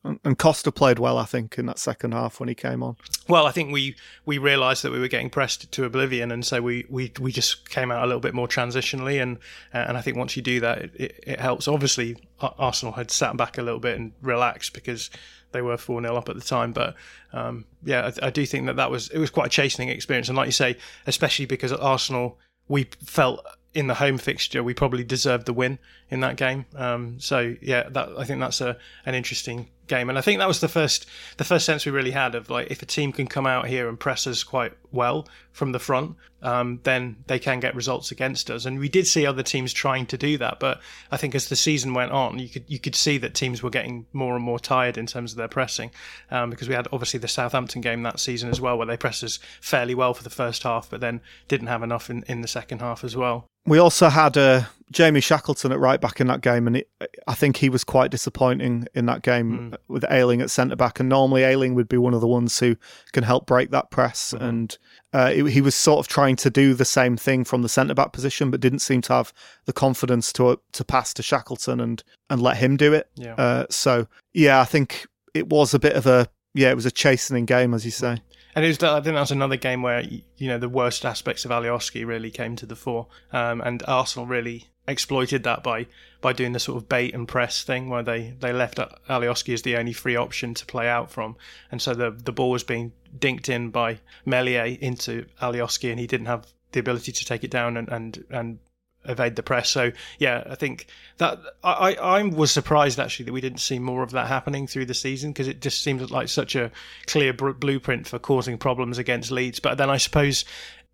And, 0.04 0.40
Costa 0.40 0.72
played 0.72 0.98
well, 0.98 1.20
I 1.20 1.26
think, 1.26 1.60
in 1.60 1.68
that 1.68 1.78
second 1.78 2.14
half 2.14 2.40
when 2.40 2.50
he 2.50 2.56
came 2.56 2.82
on. 2.82 2.96
Well, 3.28 3.46
I 3.46 3.52
think 3.52 3.72
we 3.72 3.96
we 4.26 4.40
realised 4.40 4.84
that 4.84 4.92
we 4.92 5.00
were 5.00 5.08
getting 5.08 5.30
pressed 5.30 5.72
to 5.72 5.86
oblivion, 5.86 6.32
and 6.32 6.44
so 6.44 6.62
we, 6.62 6.86
we, 6.90 7.12
we 7.20 7.32
just 7.32 7.70
came 7.70 7.92
out 7.92 8.04
a 8.04 8.08
little 8.08 8.20
bit 8.20 8.34
more 8.34 8.48
transitionally, 8.48 9.22
and 9.22 9.38
and 9.72 9.98
I 9.98 10.02
think 10.02 10.18
once 10.18 10.36
you 10.36 10.42
do 10.42 10.60
that, 10.62 10.82
it, 10.96 11.24
it 11.28 11.40
helps. 11.40 11.68
Obviously, 11.68 12.18
Arsenal 12.40 12.94
had 12.94 13.12
sat 13.12 13.38
back 13.38 13.60
a 13.60 13.62
little 13.62 13.80
bit 13.80 14.00
and 14.00 14.14
relaxed 14.22 14.74
because 14.74 15.12
they 15.52 15.62
were 15.62 15.78
four 15.78 16.02
0 16.02 16.16
up 16.16 16.30
at 16.30 16.36
the 16.36 16.42
time, 16.42 16.74
but 16.74 16.96
um, 17.34 17.66
yeah, 17.84 18.12
I, 18.22 18.28
I 18.28 18.30
do 18.30 18.46
think 18.46 18.66
that 18.68 18.76
that 18.76 18.92
was 18.92 19.10
it 19.10 19.20
was 19.20 19.30
quite 19.30 19.48
a 19.48 19.50
chastening 19.50 19.90
experience, 19.90 20.28
and 20.30 20.38
like 20.38 20.48
you 20.48 20.52
say, 20.54 20.78
especially 21.08 21.46
because 21.46 21.72
at 21.72 21.80
Arsenal 21.80 22.38
we 22.68 22.88
felt 23.04 23.46
in 23.74 23.88
the 23.88 23.96
home 23.96 24.18
fixture 24.18 24.64
we 24.64 24.74
probably 24.74 25.04
deserved 25.04 25.46
the 25.46 25.54
win 25.54 25.80
in 26.12 26.20
that 26.20 26.36
game. 26.36 26.66
Um, 26.76 27.20
so 27.20 27.56
yeah, 27.62 27.90
that 27.90 28.10
I 28.18 28.26
think 28.26 28.42
that's 28.42 28.62
a 28.62 28.78
an 29.06 29.16
interesting 29.16 29.70
game, 29.88 30.10
and 30.10 30.18
I 30.18 30.22
think 30.22 30.40
that 30.40 30.48
was 30.48 30.60
the 30.60 30.68
first 30.68 31.06
the 31.38 31.44
first 31.46 31.66
sense 31.66 31.86
we 31.86 31.92
really 31.92 32.12
had 32.12 32.36
of 32.36 32.50
like 32.50 32.70
if 32.70 32.82
a 32.82 32.86
team 32.86 33.14
can 33.14 33.28
come 33.28 33.48
out 33.48 33.68
here 33.68 33.88
and 33.88 34.00
press 34.00 34.28
us 34.28 34.44
quite 34.44 34.74
well 34.92 35.28
from 35.54 35.72
the 35.72 35.80
front, 35.80 36.18
um, 36.42 36.82
then 36.84 37.16
they 37.28 37.40
can 37.40 37.62
get 37.62 37.76
results 37.76 38.12
against 38.12 38.52
us. 38.52 38.66
And 38.66 38.78
we 38.78 38.90
did 38.90 39.08
see 39.08 39.26
other 39.26 39.44
teams 39.44 39.72
trying 39.72 40.06
to 40.08 40.18
do 40.18 40.38
that, 40.38 40.60
but 40.60 40.82
I 41.12 41.18
think 41.18 41.34
as 41.34 41.48
the 41.48 41.56
season 41.56 41.94
went 41.94 42.12
on, 42.12 42.40
you 42.40 42.50
could 42.50 42.66
you 42.68 42.80
could 42.80 42.96
see 42.96 43.18
that 43.20 43.34
teams 43.34 43.64
were 43.64 43.70
getting 43.70 44.06
more 44.12 44.36
and 44.36 44.44
more 44.44 44.60
tired 44.60 44.98
in 44.98 45.06
terms 45.06 45.32
of 45.32 45.38
their 45.38 45.48
pressing, 45.48 45.92
um, 46.30 46.50
because 46.50 46.68
we 46.68 46.76
had 46.76 46.90
obviously 46.92 47.22
the 47.22 47.30
Southampton 47.30 47.80
game 47.80 48.04
that 48.04 48.20
season 48.20 48.50
as 48.50 48.60
well, 48.60 48.78
where 48.78 48.88
they 48.88 48.98
pressed 48.98 49.24
us 49.24 49.40
fairly 49.62 49.96
well 49.96 50.14
for 50.14 50.24
the 50.24 50.30
first 50.30 50.64
half, 50.64 50.90
but 50.90 51.00
then 51.00 51.22
didn't 51.48 51.68
have 51.68 51.84
enough 51.84 52.10
in, 52.10 52.24
in 52.28 52.42
the 52.42 52.50
second 52.50 52.80
half 52.80 53.06
as 53.06 53.16
well. 53.16 53.48
We 53.66 53.78
also 53.78 54.10
had 54.10 54.38
uh, 54.38 54.64
Jamie 54.92 55.22
Shackleton 55.22 55.72
at 55.72 55.80
right 55.80 56.00
back 56.02 56.20
in 56.22 56.28
that 56.28 56.42
game, 56.42 56.68
and 56.68 56.78
it, 56.78 56.90
I 57.28 57.34
think 57.34 57.58
he 57.58 57.70
was 57.70 57.84
quite 57.84 58.12
disappointing 58.12 58.88
in 58.94 59.06
that 59.08 59.22
game 59.24 59.76
with 59.88 60.04
Ayling 60.10 60.42
at 60.42 60.52
centre 60.52 60.76
back. 60.76 61.00
And 61.00 61.08
normally 61.10 61.44
Ayling 61.44 61.74
would 61.76 61.88
be 61.88 61.98
one 61.98 62.14
of 62.14 62.22
the 62.22 62.28
ones 62.28 62.60
who 62.60 62.76
can 63.14 63.24
help 63.24 63.46
break 63.46 63.72
that 63.72 63.90
press, 63.90 64.34
and 64.34 64.78
uh, 65.14 65.32
it- 65.34 65.48
he 65.52 65.62
was 65.62 65.76
sort 65.76 66.00
of 66.00 66.08
trying 66.08 66.36
to 66.38 66.50
do 66.50 66.74
the 66.74 66.86
same 66.86 67.16
thing 67.18 67.44
from 67.44 67.62
the 67.62 67.70
centre 67.70 67.94
back 67.94 68.12
position, 68.12 68.52
but 68.52 68.60
didn't 68.60 68.80
seem 68.80 69.02
to 69.02 69.14
have 69.14 69.34
the 69.66 69.74
confidence 69.74 70.32
to 70.34 70.60
to 70.74 70.84
pass 70.84 71.14
to 71.16 71.24
Shackleton 71.24 71.80
and 71.80 72.04
and 72.30 72.42
let 72.42 72.58
him 72.58 72.78
do 72.78 72.94
it. 72.94 73.10
Yeah. 73.16 73.36
Uh, 73.36 73.66
so 73.70 74.08
yeah, 74.34 74.60
I 74.62 74.66
think 74.66 75.08
it 75.34 75.48
was 75.50 75.74
a 75.74 75.80
bit 75.80 75.94
of 75.94 76.06
a 76.06 76.28
yeah, 76.54 76.70
it 76.70 76.76
was 76.76 76.86
a 76.86 76.92
chastening 76.92 77.46
game, 77.46 77.74
as 77.74 77.86
you 77.86 77.92
say. 77.92 78.18
And 78.54 78.66
it 78.66 78.68
was, 78.68 78.84
I 78.84 78.96
think 79.00 79.14
that 79.16 79.22
was 79.22 79.32
another 79.32 79.56
game 79.56 79.82
where 79.82 80.02
you 80.02 80.48
know 80.50 80.58
the 80.58 80.68
worst 80.68 81.06
aspects 81.06 81.46
of 81.46 81.52
Alioski 81.52 82.06
really 82.06 82.30
came 82.30 82.58
to 82.58 82.66
the 82.66 82.76
fore, 82.76 83.08
um, 83.32 83.62
and 83.62 83.82
Arsenal 83.88 84.26
really 84.28 84.66
exploited 84.92 85.44
that 85.44 85.64
by 85.64 85.88
by 86.22 86.34
doing 86.34 86.52
the 86.52 86.60
sort 86.60 86.78
of 86.78 86.88
bait 86.88 87.16
and 87.16 87.28
press 87.28 87.64
thing, 87.64 87.90
where 87.90 88.04
they, 88.04 88.36
they 88.40 88.54
left 88.54 88.78
Alioski 89.10 89.56
as 89.56 89.64
the 89.64 89.76
only 89.76 89.94
free 89.94 90.16
option 90.16 90.54
to 90.54 90.66
play 90.68 90.88
out 90.88 91.10
from, 91.10 91.36
and 91.72 91.82
so 91.82 91.94
the 91.94 92.12
the 92.12 92.32
ball 92.32 92.52
was 92.52 92.64
being 92.64 92.92
dinked 93.18 93.50
in 93.50 93.72
by 93.72 94.00
Meslier 94.26 94.78
into 94.80 95.26
Alioski, 95.42 95.90
and 95.90 96.00
he 96.00 96.08
didn't 96.08 96.28
have 96.28 96.46
the 96.74 96.80
ability 96.80 97.12
to 97.12 97.26
take 97.26 97.44
it 97.44 97.52
down 97.52 97.78
and 97.78 97.90
and, 97.90 98.24
and 98.30 98.60
evade 99.06 99.36
the 99.36 99.44
press. 99.44 99.70
So 99.70 99.92
yeah, 100.20 100.44
I 100.50 100.56
think 100.56 100.88
that 101.18 101.40
I, 101.64 101.96
I 101.96 102.24
was 102.24 102.52
surprised 102.52 103.00
actually 103.00 103.26
that 103.26 103.34
we 103.34 103.42
didn't 103.42 103.60
see 103.60 103.80
more 103.80 104.04
of 104.04 104.12
that 104.12 104.28
happening 104.28 104.68
through 104.68 104.86
the 104.86 104.94
season 104.94 105.32
because 105.32 105.48
it 105.48 105.62
just 105.62 105.84
seemed 105.84 106.10
like 106.12 106.30
such 106.30 106.56
a 106.56 106.72
clear 107.08 107.34
br- 107.34 107.52
blueprint 107.52 108.08
for 108.08 108.20
causing 108.20 108.58
problems 108.58 108.98
against 108.98 109.32
Leeds. 109.32 109.60
But 109.60 109.78
then 109.78 109.90
I 109.90 109.98
suppose 109.98 110.46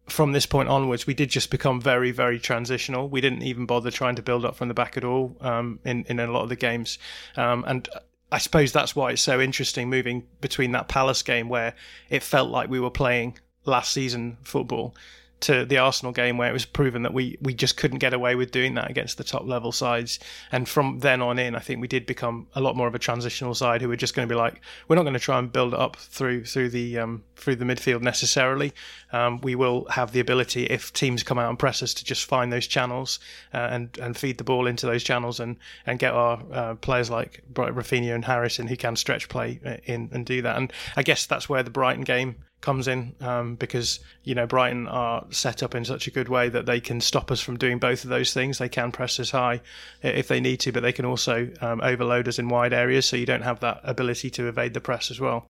from 0.08 0.32
this 0.32 0.46
point 0.46 0.70
onwards, 0.70 1.06
we 1.06 1.14
did 1.14 1.30
just 1.30 1.52
become 1.52 1.82
very, 1.82 2.12
very 2.12 2.40
transitional. 2.40 3.10
We 3.10 3.22
didn't 3.22 3.44
even 3.44 3.66
bother 3.66 3.92
trying 3.92 4.16
to 4.16 4.22
build 4.22 4.46
up 4.46 4.56
from 4.56 4.68
the 4.68 4.74
back 4.74 4.98
at 4.98 5.04
all 5.04 5.38
um, 5.42 5.80
in 5.86 6.06
in 6.10 6.20
a 6.20 6.28
lot 6.32 6.44
of 6.44 6.50
the 6.50 6.56
games, 6.56 6.98
um, 7.36 7.64
and. 7.68 7.88
I 8.30 8.40
suppose 8.40 8.74
that's 8.74 8.94
why 8.94 9.12
it's 9.12 9.22
so 9.22 9.40
interesting 9.40 9.90
moving 9.90 10.28
between 10.42 10.74
that 10.74 10.90
Palace 10.90 11.24
game 11.24 11.48
where 11.48 11.76
it 12.10 12.22
felt 12.22 12.50
like 12.50 12.70
we 12.70 12.78
were 12.78 12.92
playing 12.92 13.38
last 13.64 13.94
season 13.94 14.38
football 14.44 14.94
to 15.40 15.66
the 15.66 15.78
Arsenal 15.78 16.12
game 16.12 16.38
where 16.38 16.50
it 16.50 16.54
was 16.54 16.66
proven 16.66 17.04
that 17.04 17.14
we, 17.14 17.38
we 17.42 17.54
just 17.54 17.78
couldn't 17.78 18.00
get 18.00 18.14
away 18.14 18.36
with 18.36 18.52
doing 18.52 18.74
that 18.74 18.90
against 18.90 19.18
the 19.18 19.24
top 19.24 19.46
level 19.46 19.72
sides. 19.72 20.20
And 20.52 20.68
from 20.68 21.00
then 21.00 21.22
on 21.22 21.38
in, 21.38 21.56
I 21.56 21.60
think 21.60 21.80
we 21.80 21.88
did 21.88 22.06
become 22.06 22.48
a 22.56 22.62
lot 22.62 22.76
more 22.76 22.88
of 22.88 22.96
a 22.96 23.00
transitional 23.00 23.54
side 23.54 23.82
who 23.82 23.88
were 23.88 23.96
just 23.96 24.16
going 24.16 24.28
to 24.28 24.34
be 24.34 24.38
like, 24.38 24.62
we're 24.88 24.96
not 24.96 25.04
going 25.04 25.14
to 25.14 25.20
try 25.20 25.38
and 25.38 25.52
build 25.52 25.74
it 25.74 25.80
up 25.80 25.96
through 25.96 26.46
through 26.46 26.70
the 26.70 26.98
um, 26.98 27.24
through 27.36 27.56
the 27.56 27.66
midfield 27.66 28.02
necessarily. 28.02 28.74
Um, 29.12 29.40
we 29.42 29.56
will 29.56 29.86
have 29.90 30.12
the 30.12 30.20
ability 30.20 30.66
if 30.66 30.92
teams 30.92 31.24
come 31.24 31.38
out 31.38 31.50
and 31.50 31.60
press 31.60 31.84
us 31.84 31.94
to 31.96 32.06
just 32.06 32.26
find 32.26 32.52
those 32.52 32.68
channels 32.68 33.20
uh, 33.54 33.58
and 33.58 33.98
and 34.00 34.18
feed 34.18 34.40
the 34.40 34.44
ball 34.44 34.66
into 34.66 34.86
those 34.86 35.04
channels 35.04 35.40
and 35.40 35.58
and 35.86 36.00
get 36.00 36.14
our 36.14 36.42
uh, 36.52 36.76
players 36.76 37.10
like 37.10 37.44
Raphinha 37.54 38.14
and 38.14 38.26
Harrison 38.26 38.68
who 38.68 38.76
can 38.76 38.96
stretch 38.96 39.30
play 39.30 39.60
uh, 39.66 39.78
in 39.86 40.10
and 40.12 40.26
do 40.26 40.42
that. 40.42 40.58
And 40.58 40.74
I 40.96 41.04
guess 41.04 41.26
that's 41.28 41.48
where 41.48 41.62
the 41.62 41.70
Brighton 41.70 42.04
game 42.04 42.36
comes 42.62 42.88
in 42.88 43.16
um, 43.22 43.56
because 43.56 44.00
you 44.24 44.36
know 44.36 44.48
Brighton 44.48 44.88
are 44.88 45.26
set 45.30 45.64
up 45.64 45.76
in 45.76 45.86
such 45.86 46.08
a 46.08 46.12
good 46.12 46.30
way 46.30 46.50
that 46.50 46.66
they 46.66 46.80
can 46.80 47.00
stop 47.02 47.32
us 47.32 47.40
from 47.40 47.58
doing 47.58 47.80
both 47.80 48.04
of 48.04 48.10
those 48.10 48.34
things. 48.34 48.58
They 48.58 48.70
can 48.70 48.92
press 48.92 49.20
us 49.20 49.32
high 49.32 49.62
if 50.02 50.28
they 50.28 50.40
need 50.40 50.60
to, 50.62 50.72
but 50.72 50.82
they 50.82 50.94
can 50.94 51.06
also 51.06 51.50
um, 51.62 51.82
overload 51.82 52.28
us 52.28 52.40
in 52.40 52.50
wide 52.50 52.74
areas, 52.74 53.06
so 53.06 53.16
you 53.16 53.26
don't 53.26 53.44
have 53.44 53.60
that 53.62 53.82
ability 53.84 54.30
to 54.32 54.48
evade 54.48 54.74
the 54.74 54.82
press 54.82 55.12
as 55.12 55.20
well. 55.20 55.48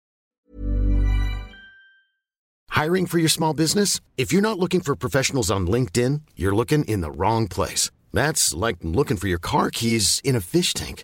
Hiring 2.69 3.07
for 3.07 3.17
your 3.17 3.29
small 3.29 3.53
business? 3.53 4.01
If 4.17 4.31
you're 4.31 4.41
not 4.41 4.59
looking 4.59 4.81
for 4.81 4.95
professionals 4.95 5.49
on 5.49 5.67
LinkedIn, 5.67 6.21
you're 6.35 6.55
looking 6.55 6.83
in 6.85 7.01
the 7.01 7.11
wrong 7.11 7.47
place. 7.47 7.89
That's 8.13 8.53
like 8.53 8.77
looking 8.83 9.17
for 9.17 9.27
your 9.27 9.39
car 9.39 9.71
keys 9.71 10.21
in 10.23 10.35
a 10.35 10.41
fish 10.41 10.73
tank. 10.73 11.03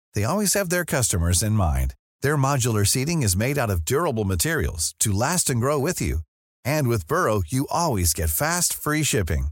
they 0.15 0.23
always 0.23 0.55
have 0.55 0.69
their 0.69 0.85
customers 0.85 1.43
in 1.43 1.53
mind. 1.53 1.93
Their 2.21 2.37
modular 2.37 2.87
seating 2.87 3.21
is 3.21 3.37
made 3.37 3.57
out 3.59 3.69
of 3.69 3.85
durable 3.85 4.25
materials 4.25 4.95
to 4.99 5.11
last 5.11 5.49
and 5.49 5.61
grow 5.61 5.77
with 5.77 6.01
you. 6.01 6.19
And 6.65 6.87
with 6.87 7.07
Burrow, 7.07 7.43
you 7.47 7.67
always 7.69 8.13
get 8.13 8.31
fast, 8.31 8.73
free 8.73 9.03
shipping. 9.03 9.49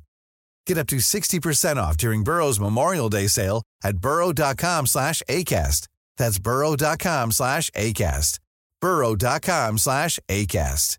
Get 0.65 0.77
up 0.77 0.87
to 0.87 0.97
60% 0.97 1.77
off 1.77 1.97
during 1.97 2.23
Burrow's 2.23 2.59
Memorial 2.59 3.09
Day 3.09 3.27
sale 3.27 3.63
at 3.83 3.97
burrow.com 3.97 4.87
slash 4.87 5.21
ACAST. 5.29 5.87
That's 6.17 6.39
burrow.com 6.39 7.31
slash 7.31 7.69
ACAST. 7.71 8.39
burrow.com 8.81 9.77
slash 9.77 10.19
ACAST. 10.29 10.97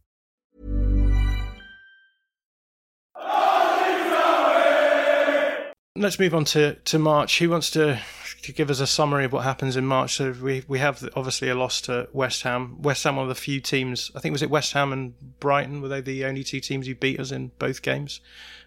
Let's 5.97 6.19
move 6.19 6.35
on 6.35 6.45
to, 6.47 6.75
to 6.75 6.99
March. 6.99 7.39
Who 7.39 7.51
wants 7.51 7.71
to 7.73 8.01
to 8.43 8.53
give 8.53 8.71
us 8.71 8.81
a 8.81 8.87
summary 8.87 9.25
of 9.25 9.33
what 9.33 9.45
happens 9.45 9.77
in 9.77 9.87
March? 9.87 10.17
So 10.17 10.33
we 10.33 10.65
we 10.69 10.79
have 10.79 11.09
obviously 11.15 11.49
a 11.49 11.55
loss 11.55 11.81
to 11.83 12.09
West 12.13 12.43
Ham. 12.43 12.81
West 12.83 13.05
Ham, 13.05 13.17
one 13.17 13.25
of 13.25 13.29
the 13.29 13.35
few 13.35 13.61
teams. 13.61 14.11
I 14.15 14.21
think 14.21 14.33
was 14.33 14.43
it 14.43 14.51
West 14.51 14.73
Ham 14.73 14.93
and 14.93 15.15
Brighton. 15.41 15.81
Were 15.81 15.89
they 15.89 16.01
the 16.01 16.25
only 16.25 16.45
two 16.45 16.61
teams 16.61 16.87
who 16.87 16.95
beat 16.95 17.21
us 17.21 17.31
in 17.31 17.53
both 17.59 17.83
games? 17.83 18.21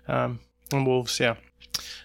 Um, 0.08 0.40
and 0.72 0.86
Wolves, 0.86 1.20
yeah. 1.20 1.36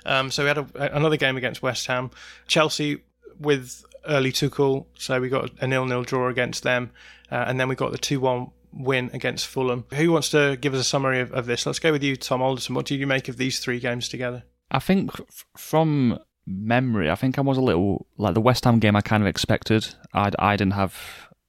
Um, 0.06 0.30
so 0.30 0.42
we 0.42 0.48
had 0.48 0.58
a, 0.58 0.96
another 0.96 1.16
game 1.16 1.36
against 1.36 1.62
West 1.62 1.86
Ham. 1.86 2.10
Chelsea 2.46 3.02
with 3.38 3.84
early 4.06 4.32
Tuchel, 4.32 4.86
so 4.94 5.20
we 5.20 5.28
got 5.28 5.50
a 5.60 5.66
nil-nil 5.66 6.02
draw 6.02 6.28
against 6.28 6.62
them, 6.62 6.90
uh, 7.30 7.44
and 7.46 7.60
then 7.60 7.68
we 7.68 7.74
got 7.74 7.92
the 7.92 7.98
two-one 7.98 8.50
win 8.72 9.10
against 9.12 9.46
Fulham. 9.46 9.84
Who 9.94 10.12
wants 10.12 10.30
to 10.30 10.56
give 10.60 10.74
us 10.74 10.80
a 10.80 10.84
summary 10.84 11.20
of, 11.20 11.32
of 11.32 11.46
this? 11.46 11.66
Let's 11.66 11.78
go 11.78 11.92
with 11.92 12.02
you, 12.02 12.16
Tom 12.16 12.42
Alderson. 12.42 12.74
What 12.74 12.86
do 12.86 12.94
you 12.94 13.06
make 13.06 13.28
of 13.28 13.36
these 13.36 13.60
three 13.60 13.80
games 13.80 14.08
together? 14.08 14.44
I 14.70 14.78
think 14.78 15.10
from 15.56 16.18
memory, 16.48 17.10
I 17.10 17.14
think 17.14 17.38
I 17.38 17.42
was 17.42 17.58
a 17.58 17.62
little 17.62 18.06
like 18.16 18.34
the 18.34 18.40
West 18.40 18.64
Ham 18.64 18.78
game. 18.78 18.96
I 18.96 19.00
kind 19.00 19.22
of 19.22 19.28
expected. 19.28 19.94
I 20.14 20.30
I 20.38 20.56
didn't 20.56 20.74
have 20.74 20.96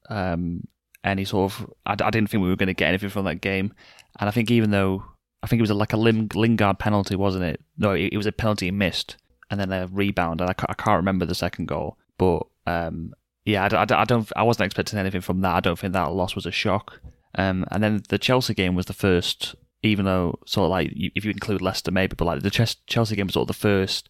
um, 0.10 0.68
any 1.04 1.26
sort 1.26 1.52
of. 1.52 1.74
I, 1.86 1.94
I 1.94 2.10
didn't 2.10 2.30
think 2.30 2.44
we 2.44 2.50
were 2.50 2.56
going 2.56 2.68
to 2.68 2.74
get 2.74 2.90
anything 2.90 3.10
from 3.10 3.26
that 3.26 3.42
game, 3.42 3.74
and 4.20 4.28
I 4.28 4.32
think 4.32 4.52
even 4.52 4.72
though 4.72 5.04
I 5.42 5.48
think 5.48 5.60
it 5.60 5.64
was 5.64 5.72
like 5.72 5.94
a 5.94 5.98
Lingard 5.98 6.80
penalty, 6.80 7.16
wasn't 7.16 7.46
it? 7.46 7.62
No, 7.78 7.94
it, 7.94 8.10
it 8.14 8.18
was 8.18 8.26
a 8.26 8.32
penalty 8.32 8.68
he 8.68 8.72
missed, 8.72 9.18
and 9.50 9.60
then 9.60 9.72
a 9.72 9.88
rebound, 9.88 10.42
and 10.42 10.50
I, 10.50 10.56
I 10.68 10.74
can't 10.74 10.98
remember 10.98 11.26
the 11.26 11.36
second 11.36 11.68
goal. 11.68 11.98
But 12.18 12.44
um, 12.68 13.14
yeah, 13.46 13.68
I, 13.72 13.76
I, 13.76 14.02
I, 14.02 14.06
don't. 14.06 14.30
I 14.36 14.44
wasn't 14.44 14.66
expecting 14.66 15.00
anything 15.00 15.22
from 15.22 15.42
that. 15.42 15.56
I 15.56 15.60
don't 15.62 15.80
think 15.80 15.94
that 15.94 16.12
loss 16.12 16.36
was 16.36 16.46
a 16.46 16.52
shock. 16.52 17.00
Um, 17.36 17.66
and 17.72 17.84
then 17.84 18.02
the 18.10 18.18
Chelsea 18.18 18.54
game 18.54 18.76
was 18.76 18.88
the 18.88 18.94
first, 18.94 19.56
even 19.84 20.06
though 20.06 20.40
sort 20.46 20.66
of 20.66 20.72
like 20.72 20.92
if 20.94 21.24
you 21.24 21.32
include 21.32 21.62
Leicester 21.62 21.92
maybe, 21.92 22.16
but 22.16 22.26
like 22.26 22.42
the 22.42 22.50
Chelsea 22.88 23.16
game 23.16 23.28
was 23.28 23.34
sort 23.34 23.50
of 23.50 23.56
the 23.56 23.62
first 23.62 24.10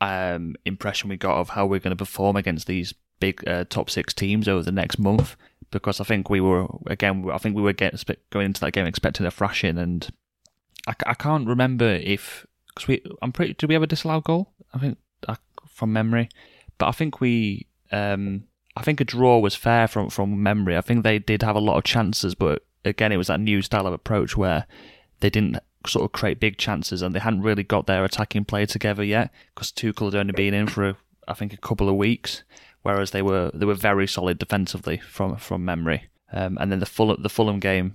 um, 0.00 0.54
impression 0.64 1.08
we 1.08 1.16
got 1.16 1.38
of 1.38 1.50
how 1.50 1.66
we're 1.66 1.80
going 1.80 1.90
to 1.90 1.96
perform 1.96 2.36
against 2.36 2.66
these 2.66 2.94
big 3.20 3.46
uh, 3.46 3.64
top 3.68 3.90
six 3.90 4.14
teams 4.14 4.48
over 4.48 4.62
the 4.62 4.72
next 4.72 4.98
month. 4.98 5.36
Because 5.70 6.00
I 6.00 6.04
think 6.04 6.28
we 6.28 6.40
were 6.40 6.66
again, 6.86 7.30
I 7.32 7.38
think 7.38 7.54
we 7.54 7.62
were 7.62 7.72
getting, 7.72 7.98
going 8.30 8.46
into 8.46 8.60
that 8.62 8.72
game 8.72 8.86
expecting 8.86 9.24
a 9.24 9.30
thrashing, 9.30 9.78
and 9.78 10.08
I, 10.88 10.94
I 11.06 11.14
can't 11.14 11.46
remember 11.46 11.84
if 11.84 12.44
because 12.68 12.88
we 12.88 13.02
I'm 13.22 13.32
pretty 13.32 13.54
did 13.54 13.68
we 13.68 13.74
have 13.74 13.82
a 13.82 13.86
disallowed 13.86 14.24
goal? 14.24 14.52
I 14.74 14.78
think 14.78 14.98
uh, 15.28 15.36
from 15.68 15.92
memory, 15.92 16.28
but 16.78 16.88
I 16.88 16.92
think 16.92 17.20
we 17.20 17.68
um 17.92 18.44
I 18.76 18.82
think 18.82 19.00
a 19.00 19.04
draw 19.04 19.38
was 19.38 19.54
fair 19.54 19.86
from 19.86 20.10
from 20.10 20.42
memory. 20.42 20.76
I 20.76 20.80
think 20.80 21.04
they 21.04 21.18
did 21.20 21.42
have 21.42 21.56
a 21.56 21.60
lot 21.60 21.76
of 21.76 21.84
chances, 21.84 22.34
but 22.34 22.64
again 22.84 23.12
it 23.12 23.16
was 23.16 23.28
that 23.28 23.40
new 23.40 23.62
style 23.62 23.86
of 23.86 23.92
approach 23.92 24.36
where 24.36 24.66
they 25.20 25.30
didn't 25.30 25.58
sort 25.86 26.04
of 26.04 26.12
create 26.12 26.40
big 26.40 26.58
chances 26.58 27.02
and 27.02 27.14
they 27.14 27.20
hadn't 27.20 27.42
really 27.42 27.62
got 27.62 27.86
their 27.86 28.04
attacking 28.04 28.44
play 28.44 28.66
together 28.66 29.02
yet 29.02 29.30
because 29.54 29.72
Tuchel 29.72 30.06
had 30.06 30.14
only 30.14 30.32
been 30.32 30.54
in 30.54 30.66
for 30.66 30.96
I 31.26 31.34
think 31.34 31.52
a 31.52 31.58
couple 31.58 31.88
of 31.88 31.94
weeks, 31.94 32.42
whereas 32.82 33.12
they 33.12 33.22
were 33.22 33.50
they 33.54 33.64
were 33.64 33.74
very 33.74 34.06
solid 34.06 34.38
defensively 34.38 34.98
from 34.98 35.36
from 35.36 35.64
memory. 35.64 36.04
Um, 36.32 36.58
and 36.60 36.70
then 36.70 36.80
the 36.80 36.86
full 36.86 37.16
the 37.16 37.28
Fulham 37.28 37.60
game, 37.60 37.94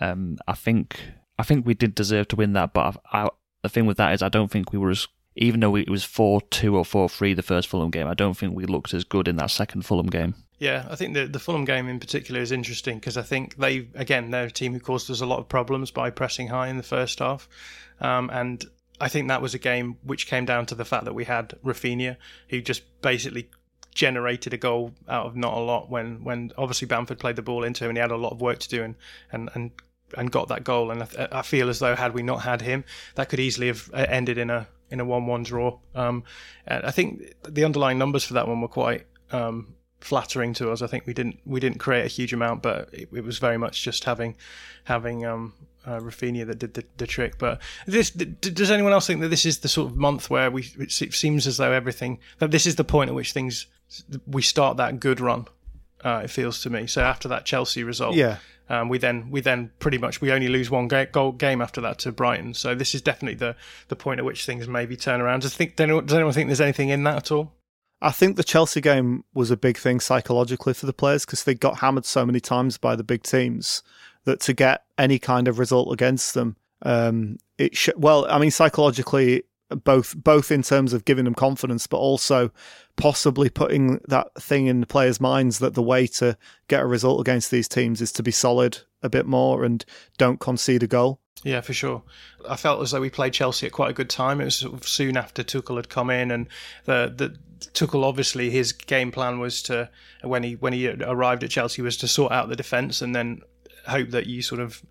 um, 0.00 0.38
I 0.48 0.54
think 0.54 1.00
I 1.38 1.42
think 1.42 1.66
we 1.66 1.74
did 1.74 1.94
deserve 1.94 2.28
to 2.28 2.36
win 2.36 2.54
that, 2.54 2.72
but 2.72 3.00
I, 3.12 3.24
I, 3.24 3.28
the 3.62 3.68
thing 3.68 3.86
with 3.86 3.98
that 3.98 4.14
is 4.14 4.22
I 4.22 4.28
don't 4.28 4.50
think 4.50 4.72
we 4.72 4.78
were 4.78 4.90
as 4.90 5.06
even 5.36 5.60
though 5.60 5.76
it 5.76 5.90
was 5.90 6.04
four 6.04 6.40
two 6.40 6.76
or 6.76 6.84
four 6.84 7.08
three 7.08 7.34
the 7.34 7.42
first 7.42 7.68
Fulham 7.68 7.90
game, 7.90 8.06
I 8.06 8.14
don't 8.14 8.36
think 8.36 8.54
we 8.54 8.64
looked 8.64 8.94
as 8.94 9.04
good 9.04 9.28
in 9.28 9.36
that 9.36 9.50
second 9.50 9.82
Fulham 9.82 10.06
game. 10.08 10.34
Yeah, 10.60 10.86
I 10.90 10.94
think 10.94 11.14
the 11.14 11.26
the 11.26 11.38
Fulham 11.38 11.64
game 11.64 11.88
in 11.88 11.98
particular 11.98 12.40
is 12.40 12.52
interesting 12.52 12.98
because 12.98 13.16
I 13.16 13.22
think 13.22 13.56
they 13.56 13.88
again 13.94 14.30
they're 14.30 14.44
a 14.44 14.50
team 14.50 14.74
who 14.74 14.78
caused 14.78 15.10
us 15.10 15.22
a 15.22 15.26
lot 15.26 15.38
of 15.38 15.48
problems 15.48 15.90
by 15.90 16.10
pressing 16.10 16.48
high 16.48 16.68
in 16.68 16.76
the 16.76 16.82
first 16.82 17.18
half, 17.18 17.48
um, 17.98 18.28
and 18.30 18.62
I 19.00 19.08
think 19.08 19.28
that 19.28 19.40
was 19.40 19.54
a 19.54 19.58
game 19.58 19.96
which 20.02 20.26
came 20.26 20.44
down 20.44 20.66
to 20.66 20.74
the 20.74 20.84
fact 20.84 21.06
that 21.06 21.14
we 21.14 21.24
had 21.24 21.54
Raphinha 21.64 22.18
who 22.50 22.60
just 22.60 22.82
basically 23.00 23.48
generated 23.94 24.52
a 24.52 24.58
goal 24.58 24.92
out 25.08 25.26
of 25.26 25.34
not 25.34 25.54
a 25.54 25.60
lot 25.60 25.90
when 25.90 26.24
when 26.24 26.52
obviously 26.58 26.86
Bamford 26.86 27.18
played 27.18 27.36
the 27.36 27.42
ball 27.42 27.64
into 27.64 27.84
him 27.84 27.90
and 27.90 27.96
he 27.96 28.02
had 28.02 28.10
a 28.10 28.16
lot 28.16 28.32
of 28.32 28.42
work 28.42 28.58
to 28.58 28.68
do 28.68 28.82
and 28.82 28.96
and, 29.32 29.48
and 29.54 29.70
and 30.14 30.30
got 30.30 30.48
that 30.48 30.62
goal. 30.62 30.90
And 30.90 31.04
I, 31.04 31.28
I, 31.32 31.42
feel 31.42 31.70
as 31.70 31.78
though 31.78 31.96
had 31.96 32.12
we 32.12 32.22
not 32.22 32.42
had 32.42 32.60
him, 32.60 32.84
that 33.14 33.28
could 33.30 33.40
easily 33.40 33.68
have 33.68 33.88
uh, 33.94 34.04
ended 34.08 34.36
in 34.36 34.50
a 34.50 34.68
in 34.90 35.00
a 35.00 35.04
one-one 35.06 35.42
draw. 35.42 35.78
Um, 35.94 36.24
I 36.66 36.90
think 36.90 37.34
the 37.48 37.64
underlying 37.64 37.96
numbers 37.96 38.24
for 38.24 38.34
that 38.34 38.46
one 38.46 38.60
were 38.60 38.68
quite 38.68 39.06
um, 39.30 39.74
flattering 40.00 40.54
to 40.54 40.70
us. 40.70 40.82
I 40.82 40.86
think 40.86 41.06
we 41.06 41.14
didn't 41.14 41.40
we 41.44 41.60
didn't 41.60 41.78
create 41.78 42.04
a 42.04 42.08
huge 42.08 42.32
amount, 42.32 42.62
but 42.62 42.88
it, 42.92 43.08
it 43.12 43.24
was 43.24 43.38
very 43.38 43.58
much 43.58 43.82
just 43.82 44.04
having 44.04 44.36
having 44.84 45.26
um, 45.26 45.52
uh, 45.86 45.98
Raphinha 45.98 46.46
that 46.46 46.58
did 46.58 46.74
the, 46.74 46.84
the 46.96 47.06
trick. 47.06 47.38
But 47.38 47.60
this 47.86 48.10
does 48.10 48.70
anyone 48.70 48.92
else 48.92 49.06
think 49.06 49.20
that 49.20 49.28
this 49.28 49.46
is 49.46 49.58
the 49.58 49.68
sort 49.68 49.90
of 49.90 49.96
month 49.96 50.30
where 50.30 50.50
we 50.50 50.68
it 50.78 50.92
seems 50.92 51.46
as 51.46 51.56
though 51.56 51.72
everything 51.72 52.18
that 52.38 52.50
this 52.50 52.66
is 52.66 52.76
the 52.76 52.84
point 52.84 53.10
at 53.10 53.14
which 53.14 53.32
things 53.32 53.66
we 54.26 54.42
start 54.42 54.76
that 54.76 55.00
good 55.00 55.20
run. 55.20 55.46
Uh, 56.02 56.22
it 56.24 56.30
feels 56.30 56.62
to 56.62 56.70
me. 56.70 56.86
So 56.86 57.02
after 57.02 57.28
that 57.28 57.44
Chelsea 57.44 57.84
result, 57.84 58.14
yeah, 58.14 58.38
um, 58.70 58.88
we 58.88 58.96
then 58.96 59.30
we 59.30 59.42
then 59.42 59.70
pretty 59.80 59.98
much 59.98 60.22
we 60.22 60.32
only 60.32 60.48
lose 60.48 60.70
one 60.70 60.88
ga- 60.88 61.06
goal 61.06 61.32
game 61.32 61.60
after 61.60 61.82
that 61.82 61.98
to 62.00 62.12
Brighton. 62.12 62.54
So 62.54 62.74
this 62.74 62.94
is 62.94 63.02
definitely 63.02 63.34
the 63.34 63.54
the 63.88 63.96
point 63.96 64.18
at 64.18 64.24
which 64.24 64.46
things 64.46 64.66
maybe 64.66 64.96
turn 64.96 65.20
around. 65.20 65.42
Does 65.42 65.54
think 65.54 65.76
does 65.76 65.84
anyone, 65.84 66.06
does 66.06 66.14
anyone 66.14 66.32
think 66.32 66.48
there's 66.48 66.60
anything 66.60 66.88
in 66.88 67.04
that 67.04 67.16
at 67.16 67.30
all? 67.30 67.52
I 68.02 68.10
think 68.10 68.36
the 68.36 68.44
Chelsea 68.44 68.80
game 68.80 69.24
was 69.34 69.50
a 69.50 69.56
big 69.56 69.76
thing 69.76 70.00
psychologically 70.00 70.74
for 70.74 70.86
the 70.86 70.92
players 70.92 71.26
because 71.26 71.44
they 71.44 71.54
got 71.54 71.78
hammered 71.78 72.06
so 72.06 72.24
many 72.24 72.40
times 72.40 72.78
by 72.78 72.96
the 72.96 73.04
big 73.04 73.22
teams 73.22 73.82
that 74.24 74.40
to 74.40 74.52
get 74.52 74.84
any 74.96 75.18
kind 75.18 75.48
of 75.48 75.58
result 75.58 75.92
against 75.92 76.34
them, 76.34 76.56
um, 76.82 77.38
it 77.58 77.76
sh- 77.76 77.90
well, 77.96 78.26
I 78.30 78.38
mean 78.38 78.50
psychologically 78.50 79.42
both 79.70 80.16
both 80.16 80.50
in 80.50 80.62
terms 80.62 80.92
of 80.92 81.04
giving 81.04 81.24
them 81.24 81.34
confidence, 81.34 81.86
but 81.86 81.98
also 81.98 82.50
possibly 82.96 83.48
putting 83.48 84.00
that 84.08 84.34
thing 84.34 84.66
in 84.66 84.80
the 84.80 84.86
players' 84.86 85.20
minds 85.20 85.58
that 85.60 85.74
the 85.74 85.82
way 85.82 86.06
to 86.06 86.36
get 86.68 86.82
a 86.82 86.86
result 86.86 87.20
against 87.20 87.50
these 87.50 87.68
teams 87.68 88.00
is 88.00 88.12
to 88.12 88.22
be 88.22 88.32
solid 88.32 88.78
a 89.02 89.08
bit 89.08 89.26
more 89.26 89.64
and 89.64 89.84
don't 90.18 90.40
concede 90.40 90.82
a 90.82 90.86
goal. 90.86 91.20
Yeah, 91.42 91.60
for 91.60 91.72
sure. 91.72 92.02
I 92.48 92.56
felt 92.56 92.82
as 92.82 92.90
though 92.90 93.00
we 93.00 93.08
played 93.08 93.32
Chelsea 93.32 93.66
at 93.66 93.72
quite 93.72 93.90
a 93.90 93.94
good 93.94 94.10
time. 94.10 94.40
It 94.40 94.44
was 94.44 94.56
sort 94.56 94.74
of 94.74 94.86
soon 94.86 95.16
after 95.16 95.42
Tuchel 95.42 95.76
had 95.76 95.88
come 95.88 96.10
in, 96.10 96.30
and 96.30 96.48
the 96.84 97.12
the 97.16 97.36
Tuchel 97.74 98.04
obviously 98.04 98.50
his 98.50 98.72
game 98.72 99.12
plan 99.12 99.38
was 99.38 99.62
to 99.64 99.90
when 100.22 100.42
he 100.42 100.54
when 100.54 100.72
he 100.72 100.88
arrived 100.88 101.44
at 101.44 101.50
Chelsea 101.50 101.82
was 101.82 101.96
to 101.98 102.08
sort 102.08 102.32
out 102.32 102.48
the 102.48 102.56
defence 102.56 103.02
and 103.02 103.14
then 103.14 103.42
hope 103.86 104.10
that 104.10 104.26
you 104.26 104.42
sort 104.42 104.60
of 104.60 104.82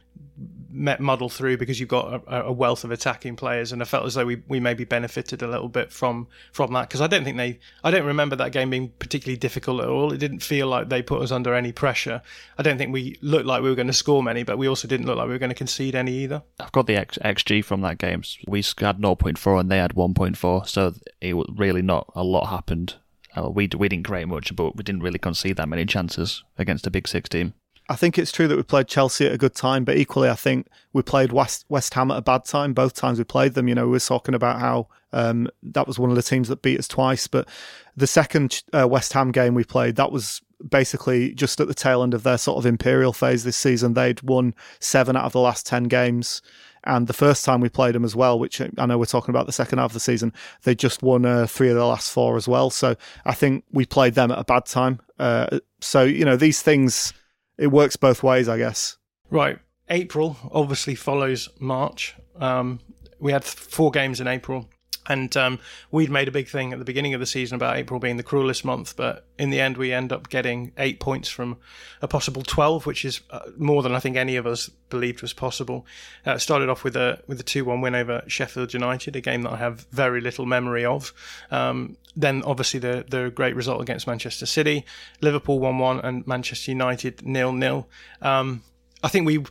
muddle 0.72 1.30
through 1.30 1.58
because 1.58 1.80
you've 1.80 1.90
got 1.90 2.24
a, 2.28 2.46
a, 2.46 2.52
wealth 2.52 2.84
of 2.84 2.92
attacking 2.92 3.36
players, 3.36 3.72
and 3.72 3.82
I 3.82 3.86
felt 3.86 4.06
as 4.06 4.14
though 4.14 4.26
we, 4.26 4.42
we 4.48 4.60
maybe 4.60 4.84
benefited 4.84 5.42
a 5.42 5.48
little 5.48 5.70
bit 5.70 5.92
from 5.92 6.28
from 6.52 6.74
that 6.74 6.88
because 6.90 7.02
I 7.02 7.08
don't 7.08 7.24
think 7.24 7.38
they 7.38 7.60
I 7.84 7.92
don't 7.92 8.06
remember 8.06 8.36
that 8.38 8.52
game 8.52 8.70
being 8.70 8.90
particularly 9.00 9.38
difficult 9.38 9.82
at 9.82 9.88
all. 9.88 10.12
It 10.12 10.18
didn't 10.18 10.40
feel 10.40 10.68
like 10.68 10.90
they 10.90 11.02
put 11.02 11.22
us 11.22 11.32
under 11.32 11.54
any 11.54 11.72
pressure. 11.72 12.22
I 12.58 12.64
don't 12.64 12.78
think 12.78 12.94
we 12.94 13.18
looked 13.22 13.46
like 13.46 13.62
we 13.62 13.70
were 13.70 13.76
going 13.76 13.88
to 13.88 13.94
score 13.94 14.22
many, 14.22 14.44
but 14.44 14.58
we 14.58 14.68
also 14.68 14.88
didn't 14.88 15.06
look 15.06 15.18
like 15.18 15.28
we 15.28 15.34
were 15.34 15.40
going 15.40 15.50
to 15.50 15.56
concede 15.56 15.96
any 15.96 16.14
either. 16.20 16.44
I've 16.60 16.72
got 16.72 16.88
the 16.88 16.96
X, 16.96 17.18
XG 17.24 17.64
from 17.64 17.82
that 17.82 17.98
game. 17.98 18.24
We 18.48 18.60
had 18.60 18.98
0.4 18.98 19.60
and 19.60 19.72
they 19.72 19.78
had 19.78 19.96
1.4, 19.96 20.68
so 20.68 20.94
it 21.22 21.34
was 21.34 21.48
really 21.56 21.82
not 21.82 22.12
a 22.16 22.24
lot 22.24 22.48
happened. 22.48 22.96
Uh, 23.36 23.50
we 23.50 23.70
we 23.78 23.88
didn't 23.88 24.06
create 24.06 24.28
much, 24.28 24.56
but 24.56 24.76
we 24.76 24.84
didn't 24.84 25.04
really 25.04 25.20
concede 25.20 25.58
that 25.58 25.70
many 25.70 25.86
chances 25.86 26.44
against 26.58 26.88
a 26.88 26.92
big 26.92 27.08
six 27.08 27.30
team. 27.30 27.54
I 27.89 27.95
think 27.95 28.19
it's 28.19 28.32
true 28.32 28.47
that 28.47 28.56
we 28.56 28.62
played 28.62 28.88
Chelsea 28.88 29.25
at 29.25 29.34
a 29.34 29.38
good 29.38 29.56
time, 29.56 29.84
but 29.84 29.97
equally, 29.97 30.30
I 30.30 30.36
think 30.36 30.67
we 30.93 31.02
played 31.02 31.32
West 31.32 31.65
West 31.69 31.93
Ham 31.95 32.12
at 32.12 32.17
a 32.17 32.21
bad 32.21 32.45
time. 32.45 32.73
Both 32.73 32.93
times 32.93 33.17
we 33.17 33.23
played 33.23 33.56
them, 33.56 33.67
you 33.67 33.73
know, 33.73 33.86
we 33.86 33.93
were 33.93 33.99
talking 33.99 34.36
about 34.36 34.60
how 34.60 34.88
um, 35.12 35.49
that 35.63 35.88
was 35.88 35.97
one 35.97 36.12
of 36.12 36.15
the 36.15 36.21
teams 36.21 36.49
that 36.49 36.62
beat 36.62 36.78
us 36.78 36.88
twice. 36.88 37.25
But 37.28 37.49
the 37.97 38.06
second 38.06 38.62
uh, 38.71 38.88
West 38.88 39.13
Ham 39.13 39.32
game 39.32 39.56
we 39.56 39.63
played, 39.63 39.95
that 39.95 40.12
was 40.12 40.39
basically 40.69 41.34
just 41.34 41.60
at 41.60 41.67
the 41.67 41.73
tail 41.73 42.04
end 42.04 42.13
of 42.13 42.21
their 42.21 42.38
sort 42.38 42.60
of 42.60 42.65
imperial 42.67 43.12
phase 43.12 43.43
this 43.43 43.58
season. 43.58 43.95
They'd 43.95 44.21
won 44.21 44.54
seven 44.80 45.15
out 45.15 45.25
of 45.25 45.32
the 45.32 45.39
last 45.39 45.65
ten 45.65 45.86
games. 45.86 46.43
And 46.86 47.08
the 47.08 47.13
first 47.13 47.43
time 47.43 47.60
we 47.60 47.69
played 47.69 47.95
them 47.95 48.06
as 48.06 48.15
well, 48.15 48.39
which 48.39 48.62
I 48.62 48.86
know 48.86 48.97
we're 48.97 49.06
talking 49.06 49.32
about 49.32 49.47
the 49.47 49.52
second 49.52 49.80
half 49.80 49.89
of 49.89 49.93
the 49.93 49.99
season, 49.99 50.32
they 50.63 50.75
just 50.75 51.04
won 51.04 51.25
uh, 51.25 51.45
three 51.45 51.69
of 51.69 51.75
the 51.75 51.86
last 51.86 52.12
four 52.12 52.38
as 52.38 52.47
well. 52.47 52.69
So 52.69 52.95
I 53.25 53.34
think 53.34 53.65
we 53.71 53.86
played 53.86 54.13
them 54.13 54.32
at 54.32 54.39
a 54.39 54.45
bad 54.45 54.65
time. 54.65 55.02
Uh, 55.17 55.60
so, 55.82 56.04
you 56.04 56.23
know, 56.23 56.38
these 56.38 56.62
things 56.62 57.13
it 57.60 57.67
works 57.67 57.95
both 57.95 58.24
ways, 58.24 58.48
I 58.50 58.58
guess. 58.58 58.98
Right. 59.30 59.60
April 59.89 60.38
obviously 60.52 60.95
follows 60.95 61.50
March. 61.60 62.15
Um, 62.39 62.80
we 63.19 63.32
had 63.32 63.43
four 63.43 63.91
games 63.91 64.22
in 64.22 64.28
April, 64.28 64.69
and 65.08 65.36
um, 65.38 65.60
we'd 65.92 66.10
made 66.10 66.28
a 66.28 66.32
big 66.32 66.48
thing 66.48 66.74
at 66.74 66.80
the 66.80 66.86
beginning 66.86 67.14
of 67.14 67.20
the 67.20 67.26
season 67.26 67.56
about 67.56 67.78
April 67.78 68.00
being 68.00 68.18
the 68.18 68.24
cruelest 68.24 68.64
month, 68.64 68.96
but 68.96 69.26
in 69.38 69.50
the 69.50 69.60
end, 69.60 69.78
we 69.78 69.92
end 69.92 70.12
up 70.12 70.30
getting 70.30 70.72
eight 70.78 71.00
points 71.00 71.30
from 71.30 71.58
a 72.02 72.08
possible 72.08 72.42
twelve, 72.42 72.86
which 72.86 73.06
is 73.06 73.22
uh, 73.32 73.40
more 73.58 73.82
than 73.82 73.94
I 73.94 74.00
think 74.00 74.18
any 74.18 74.36
of 74.36 74.46
us 74.46 74.70
believed 74.90 75.22
was 75.22 75.34
possible. 75.34 75.86
Uh, 76.26 76.38
started 76.38 76.70
off 76.70 76.84
with 76.84 76.96
a 76.96 77.22
with 77.28 77.40
a 77.40 77.44
two 77.44 77.65
one 77.65 77.82
win 77.82 77.96
over 77.96 78.23
Sheffield 78.28 78.73
United, 78.73 79.15
a 79.15 79.21
game 79.21 79.44
that 79.44 79.54
I 79.54 79.58
have 79.58 79.88
very 79.92 80.21
little 80.21 80.46
memory 80.46 80.86
of. 80.86 81.13
Um, 81.52 81.98
then 82.15 82.44
obviously 82.44 82.80
the 82.80 83.06
the 83.08 83.32
great 83.34 83.56
result 83.56 83.82
against 83.82 84.08
Manchester 84.08 84.46
City, 84.46 84.86
Liverpool 85.21 85.60
one 85.60 85.80
one, 85.80 86.00
and 86.00 86.26
Manchester 86.28 86.71
United 86.71 87.26
nil 87.26 87.54
nil. 87.54 87.88
Um, 88.21 88.63
I 89.02 89.08
think 89.08 89.26
we 89.26 89.44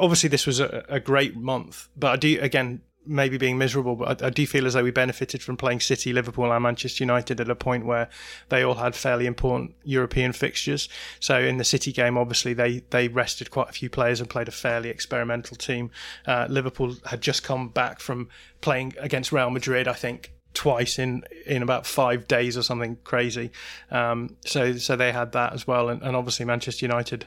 obviously 0.00 0.28
this 0.28 0.46
was 0.46 0.60
a, 0.60 0.84
a, 0.88 1.00
great 1.00 1.36
month, 1.36 1.88
but 1.96 2.12
I 2.12 2.16
do 2.16 2.38
again 2.40 2.82
maybe 3.06 3.38
being 3.38 3.56
miserable, 3.58 3.96
but 3.96 4.22
I, 4.22 4.26
I, 4.26 4.30
do 4.30 4.46
feel 4.46 4.66
as 4.66 4.74
though 4.74 4.84
we 4.84 4.90
benefited 4.90 5.42
from 5.42 5.56
playing 5.56 5.80
City, 5.80 6.12
Liverpool, 6.12 6.52
and 6.52 6.62
Manchester 6.62 7.02
United 7.02 7.40
at 7.40 7.48
a 7.48 7.54
point 7.54 7.86
where 7.86 8.08
they 8.50 8.62
all 8.62 8.74
had 8.74 8.94
fairly 8.94 9.26
important 9.26 9.74
European 9.84 10.32
fixtures. 10.32 10.88
So 11.18 11.38
in 11.38 11.56
the 11.56 11.64
City 11.64 11.92
game, 11.92 12.18
obviously 12.18 12.52
they 12.52 12.82
they 12.90 13.08
rested 13.08 13.50
quite 13.50 13.70
a 13.70 13.72
few 13.72 13.88
players 13.88 14.20
and 14.20 14.28
played 14.28 14.48
a 14.48 14.52
fairly 14.52 14.90
experimental 14.90 15.56
team. 15.56 15.90
Uh, 16.26 16.46
Liverpool 16.48 16.96
had 17.06 17.20
just 17.20 17.42
come 17.42 17.68
back 17.68 18.00
from 18.00 18.28
playing 18.60 18.94
against 18.98 19.32
Real 19.32 19.50
Madrid, 19.50 19.88
I 19.88 19.94
think. 19.94 20.32
Twice 20.52 20.98
in, 20.98 21.22
in 21.46 21.62
about 21.62 21.86
five 21.86 22.26
days 22.26 22.56
or 22.56 22.62
something 22.62 22.98
crazy, 23.04 23.52
um, 23.92 24.34
so 24.44 24.76
so 24.78 24.96
they 24.96 25.12
had 25.12 25.30
that 25.30 25.52
as 25.52 25.64
well, 25.64 25.88
and, 25.88 26.02
and 26.02 26.16
obviously 26.16 26.44
Manchester 26.44 26.84
United 26.84 27.24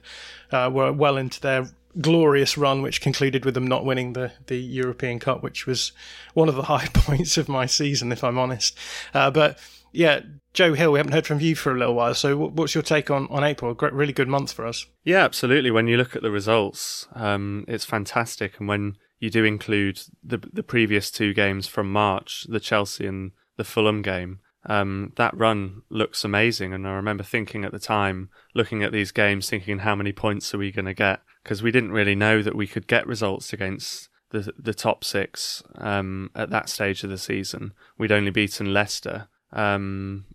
uh, 0.52 0.70
were 0.72 0.92
well 0.92 1.16
into 1.16 1.40
their 1.40 1.70
glorious 2.00 2.58
run, 2.58 2.82
which 2.82 3.02
concluded 3.02 3.46
with 3.46 3.54
them 3.54 3.68
not 3.68 3.86
winning 3.86 4.14
the, 4.14 4.32
the 4.48 4.58
European 4.58 5.20
Cup, 5.20 5.44
which 5.44 5.66
was 5.66 5.92
one 6.34 6.50
of 6.50 6.56
the 6.56 6.64
high 6.74 6.88
points 6.94 7.38
of 7.38 7.50
my 7.50 7.66
season, 7.66 8.12
if 8.12 8.24
I'm 8.24 8.38
honest. 8.38 8.78
Uh, 9.14 9.32
but 9.32 9.60
yeah, 9.92 10.22
Joe 10.54 10.74
Hill, 10.74 10.92
we 10.92 11.00
haven't 11.00 11.14
heard 11.14 11.28
from 11.28 11.40
you 11.40 11.56
for 11.56 11.72
a 11.72 11.78
little 11.78 11.96
while. 11.96 12.14
So, 12.16 12.36
what's 12.38 12.76
your 12.76 12.84
take 12.84 13.10
on, 13.12 13.28
on 13.30 13.44
April? 13.44 13.72
A 13.72 13.76
great, 13.76 13.94
really 13.94 14.14
good 14.14 14.28
month 14.28 14.52
for 14.52 14.66
us. 14.66 14.86
Yeah, 15.04 15.24
absolutely. 15.24 15.72
When 15.72 15.88
you 15.88 15.98
look 15.98 16.16
at 16.16 16.22
the 16.22 16.32
results, 16.32 17.08
um, 17.14 17.66
it's 17.68 17.86
fantastic. 17.86 18.60
And 18.60 18.68
when 18.68 18.98
you 19.20 19.30
do 19.30 19.44
include 19.44 20.02
the 20.24 20.40
the 20.52 20.64
previous 20.64 21.10
two 21.12 21.34
games 21.34 21.68
from 21.68 21.92
March, 21.92 22.46
the 22.50 22.60
Chelsea 22.60 23.06
and 23.06 23.32
the 23.56 23.64
Fulham 23.64 24.02
game, 24.02 24.40
um, 24.66 25.14
that 25.18 25.36
run 25.38 25.84
looks 25.90 26.24
amazing. 26.24 26.74
And 26.74 26.88
I 26.88 26.92
remember 26.92 27.24
thinking 27.24 27.64
at 27.66 27.72
the 27.72 27.80
time, 27.80 28.30
looking 28.56 28.84
at 28.84 28.92
these 28.92 29.12
games, 29.12 29.50
thinking, 29.50 29.80
how 29.80 29.96
many 29.96 30.12
points 30.12 30.54
are 30.54 30.58
we 30.58 30.72
going 30.72 30.86
to 30.86 30.94
get? 30.94 31.22
Because 31.44 31.62
we 31.62 31.72
didn't 31.72 31.92
really 31.92 32.16
know 32.16 32.42
that 32.42 32.56
we 32.56 32.68
could 32.68 32.88
get 32.88 33.06
results 33.06 33.54
against 33.54 34.10
the 34.30 34.54
the 34.58 34.74
top 34.74 35.04
six 35.04 35.64
um, 35.76 36.32
at 36.36 36.50
that 36.50 36.70
stage 36.70 37.04
of 37.04 37.10
the 37.10 37.18
season. 37.18 37.74
We'd 37.98 38.12
only 38.12 38.32
beaten 38.32 38.74
Leicester, 38.74 39.28
um, 39.52 40.26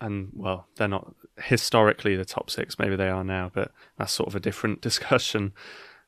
and 0.00 0.30
well, 0.34 0.66
they're 0.76 0.88
not 0.88 1.14
historically 1.38 2.16
the 2.16 2.24
top 2.24 2.50
six. 2.50 2.78
Maybe 2.78 2.96
they 2.96 3.08
are 3.08 3.24
now, 3.24 3.50
but 3.54 3.72
that's 3.98 4.12
sort 4.12 4.28
of 4.28 4.34
a 4.34 4.40
different 4.40 4.80
discussion. 4.90 5.52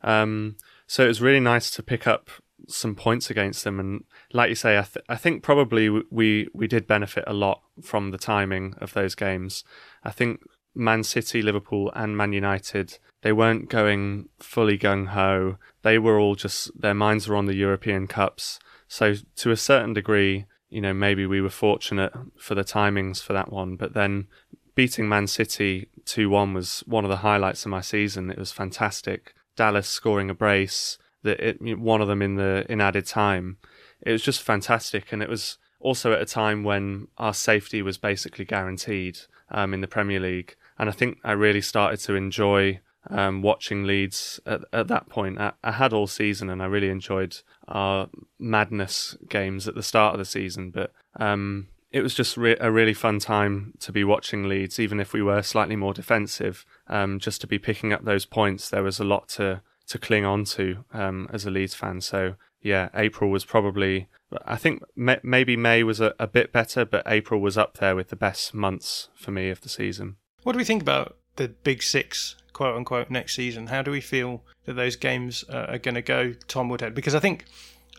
Um, 0.02 0.56
so 0.86 1.04
it 1.04 1.08
was 1.08 1.20
really 1.20 1.40
nice 1.40 1.70
to 1.72 1.82
pick 1.82 2.06
up 2.06 2.30
some 2.66 2.94
points 2.94 3.30
against 3.30 3.64
them. 3.64 3.78
And 3.78 4.04
like 4.32 4.48
you 4.48 4.54
say, 4.54 4.78
I, 4.78 4.82
th- 4.82 5.04
I 5.08 5.16
think 5.16 5.42
probably 5.42 5.88
we 5.88 6.48
we 6.52 6.66
did 6.66 6.86
benefit 6.86 7.24
a 7.26 7.32
lot 7.32 7.62
from 7.82 8.10
the 8.10 8.18
timing 8.18 8.74
of 8.78 8.94
those 8.94 9.14
games. 9.14 9.64
I 10.02 10.10
think 10.10 10.40
Man 10.74 11.02
City, 11.04 11.42
Liverpool, 11.42 11.92
and 11.94 12.16
Man 12.16 12.32
United 12.32 12.98
they 13.22 13.32
weren't 13.32 13.68
going 13.68 14.28
fully 14.38 14.78
gung 14.78 15.08
ho. 15.08 15.58
They 15.82 15.98
were 15.98 16.18
all 16.18 16.34
just 16.34 16.80
their 16.80 16.94
minds 16.94 17.28
were 17.28 17.36
on 17.36 17.46
the 17.46 17.56
European 17.56 18.06
Cups. 18.06 18.58
So 18.86 19.14
to 19.36 19.50
a 19.50 19.56
certain 19.56 19.92
degree, 19.92 20.46
you 20.70 20.80
know, 20.80 20.94
maybe 20.94 21.26
we 21.26 21.40
were 21.40 21.50
fortunate 21.50 22.12
for 22.38 22.54
the 22.54 22.64
timings 22.64 23.22
for 23.22 23.32
that 23.32 23.52
one. 23.52 23.76
But 23.76 23.94
then 23.94 24.28
beating 24.74 25.08
Man 25.08 25.26
City 25.26 25.88
2 26.04 26.30
1 26.30 26.54
was 26.54 26.84
one 26.86 27.04
of 27.04 27.10
the 27.10 27.18
highlights 27.18 27.64
of 27.64 27.70
my 27.70 27.80
season. 27.80 28.30
It 28.30 28.38
was 28.38 28.52
fantastic. 28.52 29.34
Dallas 29.56 29.88
scoring 29.88 30.30
a 30.30 30.34
brace, 30.34 30.98
that 31.24 31.40
it, 31.40 31.78
one 31.78 32.00
of 32.00 32.08
them 32.08 32.22
in 32.22 32.36
the 32.36 32.64
in 32.68 32.80
added 32.80 33.06
time. 33.06 33.58
It 34.00 34.12
was 34.12 34.22
just 34.22 34.42
fantastic, 34.42 35.12
and 35.12 35.22
it 35.22 35.28
was 35.28 35.58
also 35.80 36.12
at 36.12 36.20
a 36.20 36.26
time 36.26 36.62
when 36.62 37.08
our 37.18 37.34
safety 37.34 37.82
was 37.82 37.98
basically 37.98 38.44
guaranteed 38.44 39.18
um, 39.50 39.74
in 39.74 39.80
the 39.80 39.88
Premier 39.88 40.20
League. 40.20 40.54
And 40.78 40.88
I 40.88 40.92
think 40.92 41.18
I 41.24 41.32
really 41.32 41.60
started 41.60 41.98
to 42.00 42.14
enjoy 42.14 42.80
um, 43.10 43.42
watching 43.42 43.84
Leeds 43.84 44.40
at, 44.46 44.62
at 44.72 44.88
that 44.88 45.08
point. 45.08 45.38
I, 45.38 45.52
I, 45.62 45.72
had 45.72 45.92
all 45.92 46.06
season, 46.06 46.50
and 46.50 46.62
I 46.62 46.66
really 46.66 46.90
enjoyed 46.90 47.38
our 47.66 48.08
madness 48.38 49.16
games 49.28 49.66
at 49.66 49.74
the 49.74 49.82
start 49.82 50.14
of 50.14 50.18
the 50.18 50.24
season. 50.24 50.70
But 50.70 50.92
um, 51.16 51.68
it 51.90 52.02
was 52.02 52.14
just 52.14 52.36
re- 52.36 52.56
a 52.60 52.70
really 52.70 52.94
fun 52.94 53.18
time 53.18 53.74
to 53.80 53.92
be 53.92 54.04
watching 54.04 54.48
Leeds, 54.48 54.78
even 54.78 55.00
if 55.00 55.12
we 55.12 55.22
were 55.22 55.42
slightly 55.42 55.76
more 55.76 55.94
defensive. 55.94 56.64
Um, 56.86 57.18
just 57.18 57.40
to 57.40 57.46
be 57.46 57.58
picking 57.58 57.92
up 57.92 58.04
those 58.04 58.26
points, 58.26 58.68
there 58.68 58.82
was 58.82 58.98
a 59.00 59.04
lot 59.04 59.28
to 59.30 59.62
to 59.88 59.98
cling 59.98 60.24
on 60.24 60.44
to 60.44 60.84
um, 60.92 61.28
as 61.32 61.46
a 61.46 61.50
Leeds 61.50 61.74
fan. 61.74 62.00
So 62.02 62.34
yeah, 62.62 62.88
April 62.94 63.30
was 63.30 63.44
probably. 63.44 64.08
I 64.44 64.56
think 64.56 64.82
may, 64.94 65.18
maybe 65.22 65.56
May 65.56 65.82
was 65.82 66.00
a, 66.00 66.14
a, 66.18 66.26
bit 66.26 66.52
better, 66.52 66.84
but 66.84 67.02
April 67.06 67.40
was 67.40 67.56
up 67.56 67.78
there 67.78 67.96
with 67.96 68.08
the 68.08 68.16
best 68.16 68.52
months 68.52 69.08
for 69.14 69.30
me 69.30 69.48
of 69.48 69.62
the 69.62 69.70
season. 69.70 70.16
What 70.42 70.52
do 70.52 70.58
we 70.58 70.64
think 70.64 70.82
about 70.82 71.16
the 71.36 71.48
Big 71.48 71.82
Six, 71.82 72.36
quote 72.58 72.76
unquote, 72.76 73.08
next 73.08 73.36
season? 73.36 73.68
How 73.68 73.82
do 73.82 73.92
we 73.92 74.00
feel 74.00 74.42
that 74.64 74.72
those 74.72 74.96
games 74.96 75.44
uh, 75.48 75.66
are 75.68 75.78
going 75.78 75.94
to 75.94 76.02
go, 76.02 76.34
Tom 76.48 76.68
Woodhead? 76.68 76.92
Because 76.92 77.14
I 77.14 77.20
think 77.20 77.44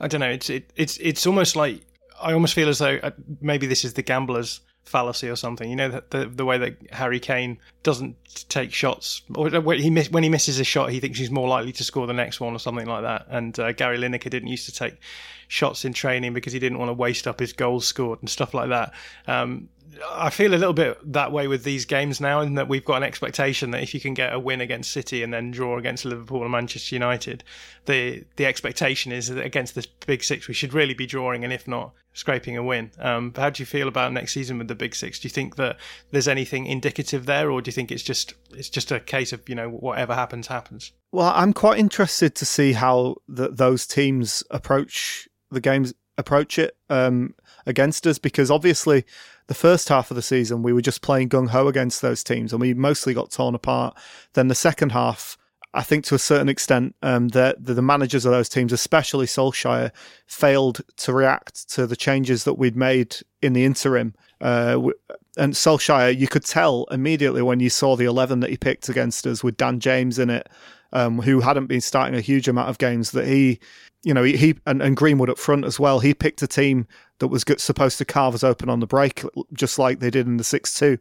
I 0.01 0.09
don't 0.09 0.19
know. 0.19 0.29
It's 0.29 0.49
it, 0.49 0.69
it's 0.75 0.97
it's 0.97 1.25
almost 1.25 1.55
like 1.55 1.79
I 2.21 2.33
almost 2.33 2.55
feel 2.55 2.67
as 2.67 2.79
though 2.79 2.99
uh, 3.01 3.11
maybe 3.39 3.67
this 3.67 3.85
is 3.85 3.93
the 3.93 4.01
gamblers 4.01 4.59
fallacy 4.83 5.29
or 5.29 5.37
something. 5.37 5.69
You 5.69 5.77
know, 5.77 5.87
the, 5.87 6.03
the, 6.09 6.25
the 6.25 6.45
way 6.45 6.57
that 6.57 6.75
Harry 6.91 7.21
Kane 7.21 7.57
doesn't 7.83 8.17
take 8.49 8.73
shots, 8.73 9.21
or 9.33 9.49
when 9.61 9.79
he, 9.79 9.89
miss, 9.89 10.11
when 10.11 10.23
he 10.23 10.29
misses 10.29 10.59
a 10.59 10.65
shot, 10.65 10.91
he 10.91 10.99
thinks 10.99 11.17
he's 11.19 11.31
more 11.31 11.47
likely 11.47 11.71
to 11.71 11.83
score 11.85 12.05
the 12.05 12.13
next 12.13 12.41
one 12.41 12.53
or 12.53 12.59
something 12.59 12.85
like 12.85 13.03
that. 13.03 13.27
And 13.29 13.57
uh, 13.57 13.71
Gary 13.71 13.97
Lineker 13.97 14.29
didn't 14.29 14.49
used 14.49 14.65
to 14.65 14.73
take 14.73 14.97
shots 15.47 15.85
in 15.85 15.93
training 15.93 16.33
because 16.33 16.51
he 16.51 16.59
didn't 16.59 16.79
want 16.79 16.89
to 16.89 16.93
waste 16.93 17.27
up 17.27 17.39
his 17.39 17.53
goals 17.53 17.85
scored 17.85 18.19
and 18.19 18.29
stuff 18.29 18.53
like 18.53 18.69
that. 18.69 18.93
Um, 19.25 19.69
I 20.11 20.29
feel 20.29 20.53
a 20.53 20.57
little 20.57 20.73
bit 20.73 20.97
that 21.13 21.31
way 21.31 21.47
with 21.47 21.63
these 21.63 21.85
games 21.85 22.21
now, 22.21 22.41
in 22.41 22.55
that 22.55 22.67
we've 22.67 22.85
got 22.85 22.97
an 22.97 23.03
expectation 23.03 23.71
that 23.71 23.81
if 23.81 23.93
you 23.93 23.99
can 23.99 24.13
get 24.13 24.33
a 24.33 24.39
win 24.39 24.61
against 24.61 24.91
City 24.91 25.23
and 25.23 25.33
then 25.33 25.51
draw 25.51 25.77
against 25.77 26.05
Liverpool 26.05 26.41
and 26.41 26.51
Manchester 26.51 26.95
United, 26.95 27.43
the 27.85 28.23
the 28.35 28.45
expectation 28.45 29.11
is 29.11 29.29
that 29.29 29.45
against 29.45 29.75
the 29.75 29.85
Big 30.05 30.23
Six 30.23 30.47
we 30.47 30.53
should 30.53 30.73
really 30.73 30.93
be 30.93 31.05
drawing, 31.05 31.43
and 31.43 31.51
if 31.51 31.67
not, 31.67 31.93
scraping 32.13 32.57
a 32.57 32.63
win. 32.63 32.91
Um, 32.99 33.33
how 33.35 33.49
do 33.49 33.61
you 33.61 33.65
feel 33.65 33.87
about 33.87 34.13
next 34.13 34.33
season 34.33 34.57
with 34.57 34.67
the 34.67 34.75
Big 34.75 34.95
Six? 34.95 35.19
Do 35.19 35.27
you 35.27 35.31
think 35.31 35.55
that 35.55 35.77
there's 36.11 36.27
anything 36.27 36.65
indicative 36.65 37.25
there, 37.25 37.49
or 37.49 37.61
do 37.61 37.69
you 37.69 37.73
think 37.73 37.91
it's 37.91 38.03
just 38.03 38.33
it's 38.51 38.69
just 38.69 38.91
a 38.91 38.99
case 38.99 39.33
of 39.33 39.47
you 39.49 39.55
know 39.55 39.69
whatever 39.69 40.13
happens 40.13 40.47
happens? 40.47 40.91
Well, 41.11 41.31
I'm 41.35 41.53
quite 41.53 41.79
interested 41.79 42.35
to 42.35 42.45
see 42.45 42.73
how 42.73 43.15
the, 43.27 43.49
those 43.49 43.87
teams 43.87 44.43
approach 44.51 45.27
the 45.49 45.61
games, 45.61 45.93
approach 46.17 46.59
it 46.59 46.77
um, 46.89 47.33
against 47.65 48.05
us, 48.05 48.19
because 48.19 48.51
obviously 48.51 49.05
the 49.49 49.55
first 49.55 49.89
half 49.89 50.11
of 50.11 50.15
the 50.15 50.21
season 50.21 50.61
we 50.61 50.71
were 50.71 50.81
just 50.81 51.01
playing 51.01 51.27
gung 51.27 51.49
ho 51.49 51.67
against 51.67 52.03
those 52.03 52.23
teams, 52.23 52.53
and 52.53 52.61
we 52.61 52.73
mostly 52.75 53.15
got 53.15 53.31
torn 53.31 53.55
apart. 53.55 53.97
Then 54.33 54.47
the 54.47 54.55
second 54.55 54.91
half 54.91 55.37
I 55.73 55.83
think 55.83 56.03
to 56.05 56.15
a 56.15 56.19
certain 56.19 56.49
extent, 56.49 56.95
um, 57.03 57.27
the, 57.27 57.55
the 57.59 57.81
managers 57.81 58.25
of 58.25 58.31
those 58.31 58.49
teams, 58.49 58.73
especially 58.73 59.27
Solskjaer, 59.27 59.91
failed 60.25 60.81
to 60.97 61.13
react 61.13 61.69
to 61.69 61.85
the 61.85 61.95
changes 61.95 62.43
that 62.45 62.55
we'd 62.55 62.75
made 62.75 63.17
in 63.41 63.53
the 63.53 63.65
interim. 63.65 64.15
Uh, 64.41 64.81
and 65.37 65.53
Solskjaer, 65.53 66.17
you 66.17 66.27
could 66.27 66.43
tell 66.43 66.85
immediately 66.89 67.43
when 67.43 67.59
you 67.59 67.69
saw 67.69 67.95
the 67.95 68.05
11 68.05 68.39
that 68.39 68.49
he 68.49 68.57
picked 68.57 68.89
against 68.89 69.27
us 69.27 69.43
with 69.43 69.57
Dan 69.57 69.79
James 69.79 70.17
in 70.17 70.31
it, 70.31 70.49
um, 70.91 71.19
who 71.19 71.39
hadn't 71.39 71.67
been 71.67 71.81
starting 71.81 72.17
a 72.17 72.21
huge 72.21 72.47
amount 72.47 72.69
of 72.69 72.79
games, 72.79 73.11
that 73.11 73.27
he, 73.27 73.59
you 74.03 74.13
know, 74.13 74.23
he, 74.23 74.37
he 74.37 74.55
and, 74.65 74.81
and, 74.81 74.97
Greenwood 74.97 75.29
up 75.29 75.37
front 75.37 75.65
as 75.65 75.79
well, 75.79 75.99
he 75.99 76.15
picked 76.15 76.41
a 76.41 76.47
team 76.47 76.87
that 77.19 77.27
was 77.27 77.43
supposed 77.57 77.97
to 77.99 78.05
carve 78.05 78.33
us 78.33 78.43
open 78.43 78.69
on 78.69 78.79
the 78.79 78.87
break, 78.87 79.23
just 79.53 79.77
like 79.77 79.99
they 79.99 80.09
did 80.09 80.27
in 80.27 80.37
the 80.37 80.43
6 80.43 80.73
2. 80.73 80.97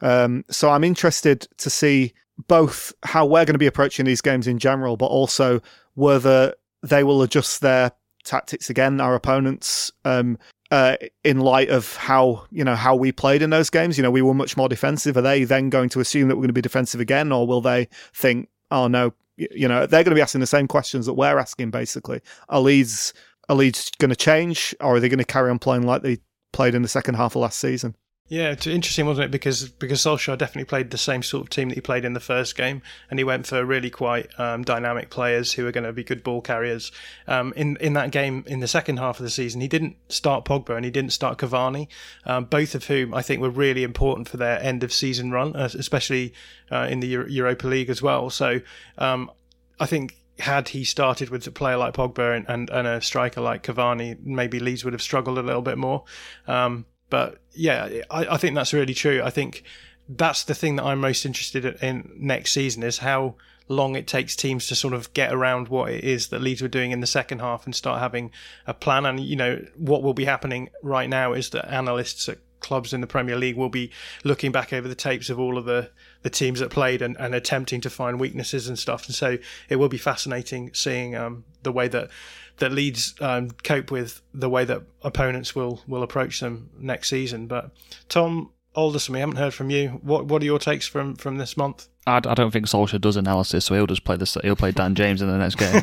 Um, 0.00 0.44
so 0.50 0.70
I'm 0.70 0.84
interested 0.84 1.46
to 1.58 1.70
see 1.70 2.12
both 2.48 2.92
how 3.04 3.24
we're 3.24 3.44
going 3.44 3.54
to 3.54 3.58
be 3.58 3.66
approaching 3.66 4.04
these 4.04 4.20
games 4.20 4.46
in 4.46 4.58
general, 4.58 4.96
but 4.96 5.06
also 5.06 5.60
whether 5.94 6.54
they 6.82 7.04
will 7.04 7.22
adjust 7.22 7.60
their 7.60 7.92
tactics 8.24 8.70
again, 8.70 9.00
our 9.00 9.14
opponents, 9.14 9.92
um, 10.04 10.38
uh, 10.70 10.96
in 11.22 11.40
light 11.40 11.70
of 11.70 11.94
how 11.96 12.44
you 12.50 12.64
know 12.64 12.74
how 12.74 12.96
we 12.96 13.12
played 13.12 13.42
in 13.42 13.50
those 13.50 13.70
games. 13.70 13.96
You 13.96 14.02
know, 14.02 14.10
we 14.10 14.22
were 14.22 14.34
much 14.34 14.56
more 14.56 14.68
defensive. 14.68 15.16
Are 15.16 15.22
they 15.22 15.44
then 15.44 15.70
going 15.70 15.88
to 15.90 16.00
assume 16.00 16.28
that 16.28 16.36
we're 16.36 16.42
going 16.42 16.48
to 16.48 16.54
be 16.54 16.60
defensive 16.60 17.00
again, 17.00 17.30
or 17.30 17.46
will 17.46 17.60
they 17.60 17.88
think, 18.12 18.48
oh 18.70 18.88
no, 18.88 19.12
you 19.36 19.68
know, 19.68 19.86
they're 19.86 20.02
going 20.02 20.10
to 20.10 20.16
be 20.16 20.22
asking 20.22 20.40
the 20.40 20.46
same 20.46 20.66
questions 20.66 21.06
that 21.06 21.14
we're 21.14 21.38
asking. 21.38 21.70
Basically, 21.70 22.20
are 22.48 22.60
Leeds 22.60 23.14
are 23.48 23.56
Leeds 23.56 23.90
going 23.98 24.10
to 24.10 24.16
change, 24.16 24.74
or 24.80 24.96
are 24.96 25.00
they 25.00 25.08
going 25.08 25.18
to 25.18 25.24
carry 25.24 25.50
on 25.50 25.58
playing 25.58 25.86
like 25.86 26.02
they 26.02 26.18
played 26.52 26.74
in 26.74 26.82
the 26.82 26.88
second 26.88 27.14
half 27.14 27.34
of 27.36 27.42
last 27.42 27.58
season? 27.58 27.94
Yeah, 28.26 28.52
it's 28.52 28.66
interesting, 28.66 29.04
wasn't 29.04 29.26
it? 29.26 29.30
Because 29.30 29.68
because 29.68 30.00
Solskjaer 30.00 30.38
definitely 30.38 30.64
played 30.64 30.90
the 30.90 30.96
same 30.96 31.22
sort 31.22 31.42
of 31.42 31.50
team 31.50 31.68
that 31.68 31.74
he 31.74 31.82
played 31.82 32.06
in 32.06 32.14
the 32.14 32.20
first 32.20 32.56
game, 32.56 32.80
and 33.10 33.20
he 33.20 33.24
went 33.24 33.46
for 33.46 33.62
really 33.66 33.90
quite 33.90 34.28
um, 34.40 34.62
dynamic 34.62 35.10
players 35.10 35.52
who 35.52 35.66
are 35.66 35.72
going 35.72 35.84
to 35.84 35.92
be 35.92 36.02
good 36.02 36.24
ball 36.24 36.40
carriers. 36.40 36.90
Um, 37.26 37.52
in 37.54 37.76
in 37.82 37.92
that 37.92 38.12
game, 38.12 38.42
in 38.46 38.60
the 38.60 38.66
second 38.66 38.96
half 38.96 39.20
of 39.20 39.24
the 39.24 39.30
season, 39.30 39.60
he 39.60 39.68
didn't 39.68 39.96
start 40.08 40.46
Pogba 40.46 40.74
and 40.74 40.86
he 40.86 40.90
didn't 40.90 41.12
start 41.12 41.36
Cavani, 41.36 41.88
um, 42.24 42.46
both 42.46 42.74
of 42.74 42.86
whom 42.86 43.12
I 43.12 43.20
think 43.20 43.42
were 43.42 43.50
really 43.50 43.82
important 43.82 44.26
for 44.26 44.38
their 44.38 44.58
end 44.62 44.82
of 44.82 44.90
season 44.90 45.30
run, 45.30 45.54
especially 45.54 46.32
uh, 46.72 46.88
in 46.90 47.00
the 47.00 47.08
Euro- 47.08 47.28
Europa 47.28 47.66
League 47.66 47.90
as 47.90 48.00
well. 48.00 48.30
So 48.30 48.62
um, 48.96 49.30
I 49.78 49.84
think 49.84 50.16
had 50.38 50.70
he 50.70 50.84
started 50.84 51.30
with 51.30 51.46
a 51.46 51.50
player 51.50 51.76
like 51.76 51.94
Pogba 51.94 52.36
and, 52.36 52.46
and, 52.48 52.70
and, 52.70 52.86
a 52.86 53.00
striker 53.00 53.40
like 53.40 53.62
Cavani, 53.62 54.18
maybe 54.24 54.58
Leeds 54.58 54.84
would 54.84 54.92
have 54.92 55.02
struggled 55.02 55.38
a 55.38 55.42
little 55.42 55.62
bit 55.62 55.78
more. 55.78 56.04
Um, 56.46 56.86
but 57.08 57.38
yeah, 57.52 58.02
I, 58.10 58.26
I 58.26 58.36
think 58.36 58.54
that's 58.54 58.72
really 58.72 58.94
true. 58.94 59.22
I 59.22 59.30
think 59.30 59.62
that's 60.08 60.44
the 60.44 60.54
thing 60.54 60.76
that 60.76 60.84
I'm 60.84 61.00
most 61.00 61.24
interested 61.24 61.64
in 61.64 62.10
next 62.16 62.52
season 62.52 62.82
is 62.82 62.98
how 62.98 63.36
long 63.68 63.96
it 63.96 64.06
takes 64.06 64.36
teams 64.36 64.66
to 64.66 64.74
sort 64.74 64.92
of 64.92 65.12
get 65.14 65.32
around 65.32 65.68
what 65.68 65.90
it 65.90 66.04
is 66.04 66.28
that 66.28 66.42
Leeds 66.42 66.60
were 66.60 66.68
doing 66.68 66.90
in 66.90 67.00
the 67.00 67.06
second 67.06 67.38
half 67.38 67.64
and 67.64 67.74
start 67.74 68.00
having 68.00 68.30
a 68.66 68.74
plan. 68.74 69.06
And 69.06 69.20
you 69.20 69.36
know 69.36 69.64
what 69.76 70.02
will 70.02 70.14
be 70.14 70.24
happening 70.24 70.68
right 70.82 71.08
now 71.08 71.32
is 71.32 71.50
that 71.50 71.72
analysts 71.72 72.28
at 72.28 72.38
clubs 72.60 72.92
in 72.92 73.00
the 73.00 73.06
Premier 73.06 73.36
League 73.36 73.56
will 73.56 73.68
be 73.68 73.90
looking 74.24 74.50
back 74.50 74.72
over 74.72 74.88
the 74.88 74.94
tapes 74.94 75.30
of 75.30 75.38
all 75.38 75.56
of 75.56 75.64
the, 75.64 75.90
the 76.24 76.30
teams 76.30 76.58
that 76.58 76.70
played 76.70 77.02
and, 77.02 77.16
and 77.20 77.34
attempting 77.34 77.80
to 77.82 77.90
find 77.90 78.18
weaknesses 78.18 78.66
and 78.66 78.78
stuff. 78.78 79.06
And 79.06 79.14
so 79.14 79.38
it 79.68 79.76
will 79.76 79.90
be 79.90 79.98
fascinating 79.98 80.72
seeing 80.72 81.14
um, 81.14 81.44
the 81.62 81.70
way 81.70 81.86
that 81.88 82.10
that 82.58 82.72
Leeds 82.72 83.14
um, 83.20 83.50
cope 83.62 83.90
with 83.90 84.22
the 84.32 84.48
way 84.48 84.64
that 84.64 84.82
opponents 85.02 85.54
will 85.54 85.82
will 85.86 86.02
approach 86.02 86.40
them 86.40 86.70
next 86.78 87.10
season. 87.10 87.46
But 87.46 87.70
Tom 88.08 88.50
Alderson, 88.74 89.12
we 89.12 89.20
haven't 89.20 89.36
heard 89.36 89.54
from 89.54 89.70
you. 89.70 90.00
What 90.02 90.26
what 90.26 90.42
are 90.42 90.46
your 90.46 90.58
takes 90.58 90.88
from 90.88 91.14
from 91.14 91.36
this 91.36 91.56
month? 91.56 91.88
I, 92.06 92.16
I 92.16 92.34
don't 92.34 92.50
think 92.50 92.66
Solskjaer 92.66 93.00
does 93.00 93.16
analysis, 93.16 93.66
so 93.66 93.74
he'll 93.74 93.86
just 93.86 94.04
play 94.04 94.16
this. 94.16 94.36
He'll 94.42 94.56
play 94.56 94.72
Dan 94.72 94.94
James 94.94 95.20
in 95.20 95.28
the 95.28 95.38
next 95.38 95.56
game. 95.56 95.82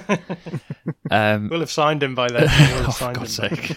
um, 1.11 1.49
we'll 1.49 1.59
have 1.59 1.71
signed 1.71 2.01
him 2.01 2.15
by 2.15 2.29
then. 2.29 2.49
We'll 2.75 2.87
oh, 2.87 2.91
for 2.91 3.13
God's 3.13 3.35
sake! 3.35 3.75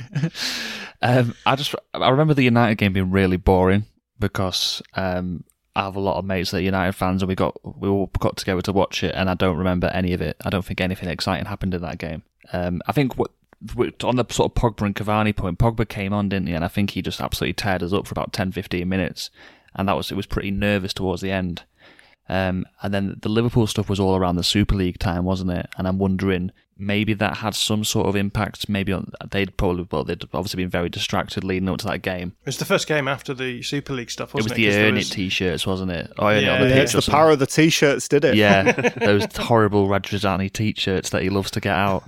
um, 1.02 1.34
I 1.44 1.56
just 1.56 1.74
I 1.92 2.08
remember 2.08 2.32
the 2.32 2.44
United 2.44 2.76
game 2.76 2.94
being 2.94 3.10
really 3.10 3.36
boring 3.36 3.84
because 4.18 4.82
um, 4.94 5.44
I 5.76 5.84
have 5.84 5.96
a 5.96 6.00
lot 6.00 6.18
of 6.18 6.24
mates 6.24 6.50
that 6.50 6.58
are 6.58 6.60
United 6.60 6.92
fans, 6.92 7.22
and 7.22 7.28
we 7.28 7.34
got 7.34 7.58
we 7.78 7.88
all 7.88 8.10
got 8.18 8.36
together 8.36 8.62
to 8.62 8.72
watch 8.72 9.02
it, 9.02 9.14
and 9.14 9.28
I 9.28 9.34
don't 9.34 9.56
remember 9.56 9.88
any 9.88 10.12
of 10.12 10.20
it. 10.20 10.36
I 10.44 10.50
don't 10.50 10.64
think 10.64 10.80
anything 10.80 11.08
exciting 11.08 11.46
happened 11.46 11.74
in 11.74 11.82
that 11.82 11.98
game. 11.98 12.22
Um, 12.52 12.80
I 12.86 12.92
think 12.92 13.18
what 13.18 13.30
on 14.02 14.16
the 14.16 14.26
sort 14.28 14.50
of 14.50 14.54
Pogba 14.54 14.84
and 14.84 14.94
Cavani 14.94 15.34
point, 15.34 15.58
Pogba 15.58 15.88
came 15.88 16.12
on, 16.12 16.28
didn't 16.28 16.48
he? 16.48 16.54
And 16.54 16.64
I 16.64 16.68
think 16.68 16.90
he 16.90 17.02
just 17.02 17.20
absolutely 17.20 17.54
teared 17.54 17.82
us 17.82 17.92
up 17.92 18.06
for 18.06 18.12
about 18.12 18.32
10, 18.32 18.52
15 18.52 18.88
minutes, 18.88 19.30
and 19.74 19.88
that 19.88 19.96
was 19.96 20.10
it 20.10 20.16
was 20.16 20.26
pretty 20.26 20.50
nervous 20.50 20.94
towards 20.94 21.22
the 21.22 21.30
end. 21.30 21.64
Um, 22.28 22.64
and 22.82 22.94
then 22.94 23.18
the 23.20 23.28
Liverpool 23.28 23.66
stuff 23.66 23.90
was 23.90 24.00
all 24.00 24.16
around 24.16 24.36
the 24.36 24.44
Super 24.44 24.74
League 24.74 24.98
time, 24.98 25.24
wasn't 25.24 25.50
it? 25.50 25.68
And 25.76 25.86
I'm 25.86 25.98
wondering 25.98 26.52
maybe 26.76 27.14
that 27.14 27.38
had 27.38 27.54
some 27.54 27.84
sort 27.84 28.06
of 28.06 28.16
impact. 28.16 28.68
Maybe 28.68 28.92
on 28.92 29.12
they'd 29.30 29.56
probably 29.56 29.86
well 29.90 30.04
they'd 30.04 30.24
obviously 30.32 30.62
been 30.62 30.70
very 30.70 30.88
distracted 30.88 31.44
leading 31.44 31.68
up 31.68 31.78
to 31.78 31.86
that 31.86 31.98
game. 31.98 32.34
It 32.40 32.46
was 32.46 32.58
the 32.58 32.64
first 32.64 32.86
game 32.86 33.08
after 33.08 33.34
the 33.34 33.62
Super 33.62 33.92
League 33.92 34.10
stuff. 34.10 34.34
Wasn't 34.34 34.52
it 34.52 34.54
was 34.54 34.74
it? 34.74 34.78
the 34.78 34.84
Earn 34.84 34.94
was... 34.94 35.10
It 35.10 35.14
t-shirts, 35.14 35.66
wasn't 35.66 35.90
it? 35.90 36.12
Oh, 36.18 36.30
yeah, 36.30 36.60
the 36.62 36.68
yeah 36.68 36.76
it's 36.76 36.92
the 36.92 37.02
power 37.02 37.30
of 37.30 37.38
the 37.38 37.46
t-shirts, 37.46 38.08
did 38.08 38.24
it? 38.24 38.36
Yeah, 38.36 38.72
those 38.96 39.26
horrible 39.36 39.88
Radrizzani 39.88 40.52
t-shirts 40.52 41.10
that 41.10 41.22
he 41.22 41.28
loves 41.28 41.50
to 41.52 41.60
get 41.60 41.74
out. 41.74 42.04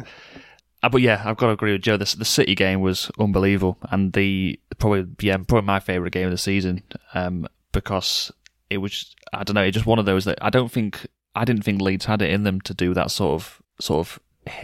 Uh, 0.83 0.89
but 0.89 1.03
yeah, 1.03 1.23
I've 1.25 1.37
got 1.37 1.47
to 1.47 1.53
agree 1.53 1.73
with 1.73 1.83
Joe. 1.83 1.97
The, 1.97 2.15
the 2.17 2.25
City 2.25 2.55
game 2.55 2.81
was 2.81 3.11
unbelievable, 3.19 3.79
and 3.91 4.13
the 4.13 4.59
probably 4.79 5.07
yeah 5.21 5.37
probably 5.37 5.67
my 5.67 5.81
favourite 5.81 6.13
game 6.13 6.27
of 6.27 6.31
the 6.31 6.39
season 6.39 6.83
um, 7.15 7.47
because 7.73 8.33
it 8.71 8.79
was 8.79 9.15
I 9.33 9.45
don't 9.45 9.55
know, 9.55 9.63
it's 9.63 9.75
just 9.75 9.87
one 9.87 9.99
of 9.99 10.07
those 10.07 10.25
that 10.25 10.39
I 10.43 10.51
don't 10.51 10.71
think 10.71 11.07
I 11.35 11.45
didn't 11.45 11.65
think 11.65 11.81
Leeds 11.81 12.07
had 12.07 12.23
it 12.23 12.31
in 12.31 12.45
them 12.45 12.61
to 12.63 12.75
do 12.75 12.95
that 12.95 13.11
sort 13.11 13.35
of 13.35 13.63
sort 13.81 14.07
of 14.07 14.21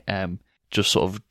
um, 0.09 0.40
just 0.70 0.90
sort 0.90 1.11
of 1.11 1.22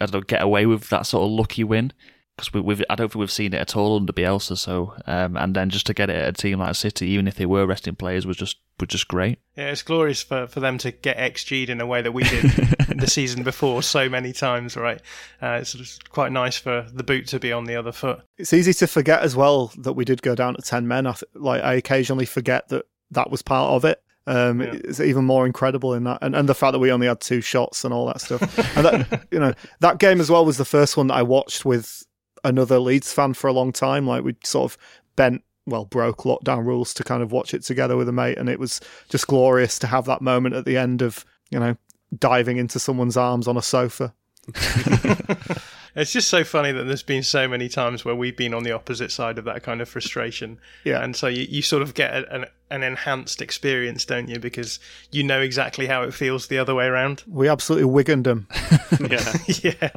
I 0.00 0.06
don't 0.06 0.14
know 0.14 0.20
get 0.20 0.42
away 0.42 0.66
with 0.66 0.88
that 0.90 1.06
sort 1.06 1.24
of 1.24 1.30
lucky 1.30 1.64
win 1.64 1.92
because 2.36 2.52
we, 2.52 2.74
have 2.74 2.84
I 2.88 2.94
don't 2.94 3.08
think 3.08 3.20
we've 3.20 3.30
seen 3.30 3.52
it 3.52 3.60
at 3.60 3.76
all 3.76 3.96
under 3.96 4.12
Bielsa. 4.12 4.56
So 4.56 4.94
um, 5.06 5.36
and 5.36 5.54
then 5.54 5.70
just 5.70 5.86
to 5.86 5.94
get 5.94 6.10
it 6.10 6.16
at 6.16 6.28
a 6.28 6.32
team 6.32 6.58
like 6.58 6.74
City, 6.74 7.08
even 7.08 7.28
if 7.28 7.36
they 7.36 7.46
were 7.46 7.66
resting 7.66 7.94
players, 7.94 8.26
was 8.26 8.36
just 8.36 8.58
was 8.80 8.88
just 8.88 9.08
great. 9.08 9.38
Yeah, 9.56 9.68
it's 9.68 9.82
glorious 9.82 10.22
for, 10.22 10.46
for 10.46 10.60
them 10.60 10.78
to 10.78 10.90
get 10.90 11.18
XG'd 11.18 11.68
in 11.68 11.80
a 11.80 11.86
way 11.86 12.02
that 12.02 12.12
we 12.12 12.22
did 12.24 12.42
the 12.96 13.06
season 13.06 13.42
before 13.42 13.82
so 13.82 14.08
many 14.08 14.32
times, 14.32 14.76
right? 14.76 15.00
Uh, 15.40 15.58
it's 15.60 15.98
quite 16.08 16.32
nice 16.32 16.56
for 16.56 16.86
the 16.92 17.04
boot 17.04 17.26
to 17.28 17.38
be 17.38 17.52
on 17.52 17.64
the 17.64 17.76
other 17.76 17.92
foot. 17.92 18.22
It's 18.38 18.52
easy 18.52 18.72
to 18.74 18.86
forget 18.86 19.22
as 19.22 19.36
well 19.36 19.72
that 19.78 19.92
we 19.92 20.04
did 20.04 20.22
go 20.22 20.34
down 20.34 20.54
to 20.54 20.62
ten 20.62 20.88
men. 20.88 21.06
I 21.06 21.12
th- 21.12 21.24
like 21.34 21.62
I 21.62 21.74
occasionally 21.74 22.26
forget 22.26 22.68
that 22.68 22.86
that 23.10 23.30
was 23.30 23.42
part 23.42 23.72
of 23.72 23.84
it. 23.84 24.02
Um, 24.26 24.60
yeah. 24.60 24.74
It's 24.84 25.00
even 25.00 25.24
more 25.24 25.46
incredible 25.46 25.94
in 25.94 26.04
that, 26.04 26.18
and, 26.22 26.36
and 26.36 26.48
the 26.48 26.54
fact 26.54 26.72
that 26.72 26.78
we 26.78 26.92
only 26.92 27.08
had 27.08 27.20
two 27.20 27.40
shots 27.40 27.84
and 27.84 27.92
all 27.92 28.06
that 28.06 28.20
stuff. 28.20 28.42
and 28.76 28.86
that, 28.86 29.26
you 29.32 29.40
know, 29.40 29.52
that 29.80 29.98
game 29.98 30.20
as 30.20 30.30
well 30.30 30.44
was 30.44 30.58
the 30.58 30.64
first 30.64 30.96
one 30.96 31.08
that 31.08 31.14
I 31.14 31.22
watched 31.22 31.64
with 31.64 32.04
another 32.44 32.78
Leeds 32.78 33.12
fan 33.12 33.34
for 33.34 33.48
a 33.48 33.52
long 33.52 33.72
time. 33.72 34.06
Like 34.06 34.24
we 34.24 34.36
sort 34.44 34.72
of 34.72 34.78
bent, 35.16 35.42
well, 35.66 35.84
broke 35.84 36.18
lockdown 36.18 36.66
rules 36.66 36.94
to 36.94 37.04
kind 37.04 37.22
of 37.22 37.32
watch 37.32 37.54
it 37.54 37.62
together 37.62 37.96
with 37.96 38.08
a 38.08 38.12
mate, 38.12 38.38
and 38.38 38.48
it 38.48 38.58
was 38.58 38.80
just 39.08 39.26
glorious 39.26 39.78
to 39.80 39.86
have 39.86 40.04
that 40.06 40.22
moment 40.22 40.54
at 40.54 40.64
the 40.64 40.76
end 40.76 41.02
of 41.02 41.24
you 41.50 41.58
know 41.58 41.76
diving 42.18 42.56
into 42.56 42.78
someone's 42.78 43.16
arms 43.16 43.48
on 43.48 43.56
a 43.56 43.62
sofa. 43.62 44.14
It's 45.94 46.12
just 46.12 46.28
so 46.28 46.42
funny 46.42 46.72
that 46.72 46.84
there's 46.84 47.02
been 47.02 47.22
so 47.22 47.46
many 47.46 47.68
times 47.68 48.04
where 48.04 48.14
we've 48.14 48.36
been 48.36 48.54
on 48.54 48.62
the 48.62 48.72
opposite 48.72 49.10
side 49.10 49.38
of 49.38 49.44
that 49.44 49.62
kind 49.62 49.80
of 49.82 49.88
frustration. 49.88 50.58
Yeah. 50.84 51.02
And 51.02 51.14
so 51.14 51.26
you, 51.26 51.46
you 51.48 51.60
sort 51.60 51.82
of 51.82 51.92
get 51.94 52.32
an, 52.32 52.46
an 52.72 52.82
enhanced 52.82 53.42
experience, 53.42 54.04
don't 54.04 54.28
you? 54.28 54.38
Because 54.38 54.80
you 55.10 55.22
know 55.22 55.40
exactly 55.40 55.86
how 55.86 56.02
it 56.02 56.14
feels 56.14 56.46
the 56.46 56.58
other 56.58 56.74
way 56.74 56.86
around. 56.86 57.22
We 57.26 57.48
absolutely 57.48 57.90
Wiganed 57.90 58.24
them. 58.24 58.48
yeah. 59.10 59.32
yeah. 59.62 59.90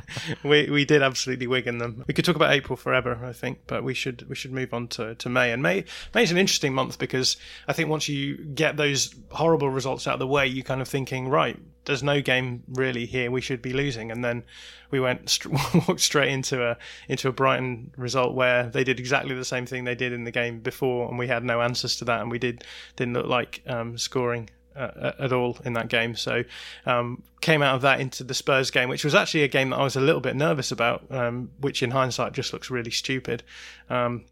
We 0.44 0.70
we 0.70 0.86
did 0.86 1.02
absolutely 1.02 1.48
Wigan 1.48 1.78
them. 1.78 2.04
We 2.08 2.14
could 2.14 2.26
talk 2.26 2.36
about 2.36 2.52
April 2.52 2.76
forever, 2.76 3.20
I 3.24 3.34
think, 3.34 3.60
but 3.66 3.84
we 3.84 3.94
should 3.94 4.28
we 4.30 4.36
should 4.36 4.52
move 4.52 4.74
on 4.74 4.90
to, 4.90 5.16
to 5.16 5.30
May. 5.30 5.52
And 5.52 5.64
May 5.64 5.86
May's 6.14 6.32
an 6.32 6.38
interesting 6.38 6.74
month 6.74 7.00
because 7.00 7.38
I 7.68 7.74
think 7.74 7.90
once 7.90 8.10
you 8.10 8.38
get 8.38 8.78
those 8.78 9.16
horrible 9.32 9.70
results 9.70 10.06
out 10.08 10.16
of 10.16 10.20
the 10.20 10.28
way, 10.28 10.46
you're 10.46 10.64
kind 10.64 10.82
of 10.82 10.88
thinking, 10.88 11.30
right, 11.30 11.58
there's 11.86 12.04
no 12.04 12.22
game 12.22 12.64
really 12.68 13.06
here 13.06 13.32
we 13.32 13.42
should 13.42 13.62
be 13.62 13.74
losing. 13.74 14.12
And 14.12 14.24
then 14.24 14.44
we 14.92 15.00
went 15.00 15.30
st- 15.30 15.54
walked 15.88 16.02
straight 16.02 16.32
into 16.32 16.64
a 16.64 16.78
into 17.08 17.28
a 17.28 17.32
Brighton 17.32 17.92
result 17.98 18.34
where 18.34 18.70
they 18.70 18.84
did 18.84 19.00
exactly 19.00 19.36
the 19.36 19.46
same 19.46 19.66
thing 19.66 19.84
they 19.84 19.96
did 19.96 20.14
in 20.14 20.24
the 20.24 20.32
game 20.32 20.60
before, 20.60 21.08
and 21.08 21.18
we 21.18 21.28
had 21.28 21.44
no 21.44 21.62
answers 21.62 21.96
to 21.98 22.06
that, 22.06 22.22
and 22.22 22.32
we 22.32 22.40
did 22.40 22.64
didn't 22.96 23.14
look 23.14 23.28
like 23.28 23.62
um, 23.68 23.98
scoring. 23.98 24.50
Uh, 24.76 25.14
at 25.20 25.32
all 25.32 25.58
in 25.64 25.72
that 25.72 25.88
game, 25.88 26.18
so 26.18 26.44
um, 26.86 27.24
came 27.40 27.62
out 27.62 27.76
of 27.76 27.82
that 27.82 28.02
into 28.02 28.26
the 28.26 28.34
Spurs 28.34 28.72
game, 28.72 28.90
which 28.90 29.06
was 29.06 29.16
actually 29.16 29.44
a 29.44 29.48
game 29.48 29.70
that 29.70 29.78
I 29.78 29.84
was 29.84 29.96
a 29.96 30.02
little 30.02 30.20
bit 30.20 30.36
nervous 30.36 30.70
about, 30.70 31.06
um, 31.12 31.50
which 31.62 31.82
in 31.82 31.92
hindsight 31.92 32.34
just 32.34 32.52
looks 32.52 32.70
really 32.70 32.92
stupid. 32.92 33.42
Um, 33.90 34.26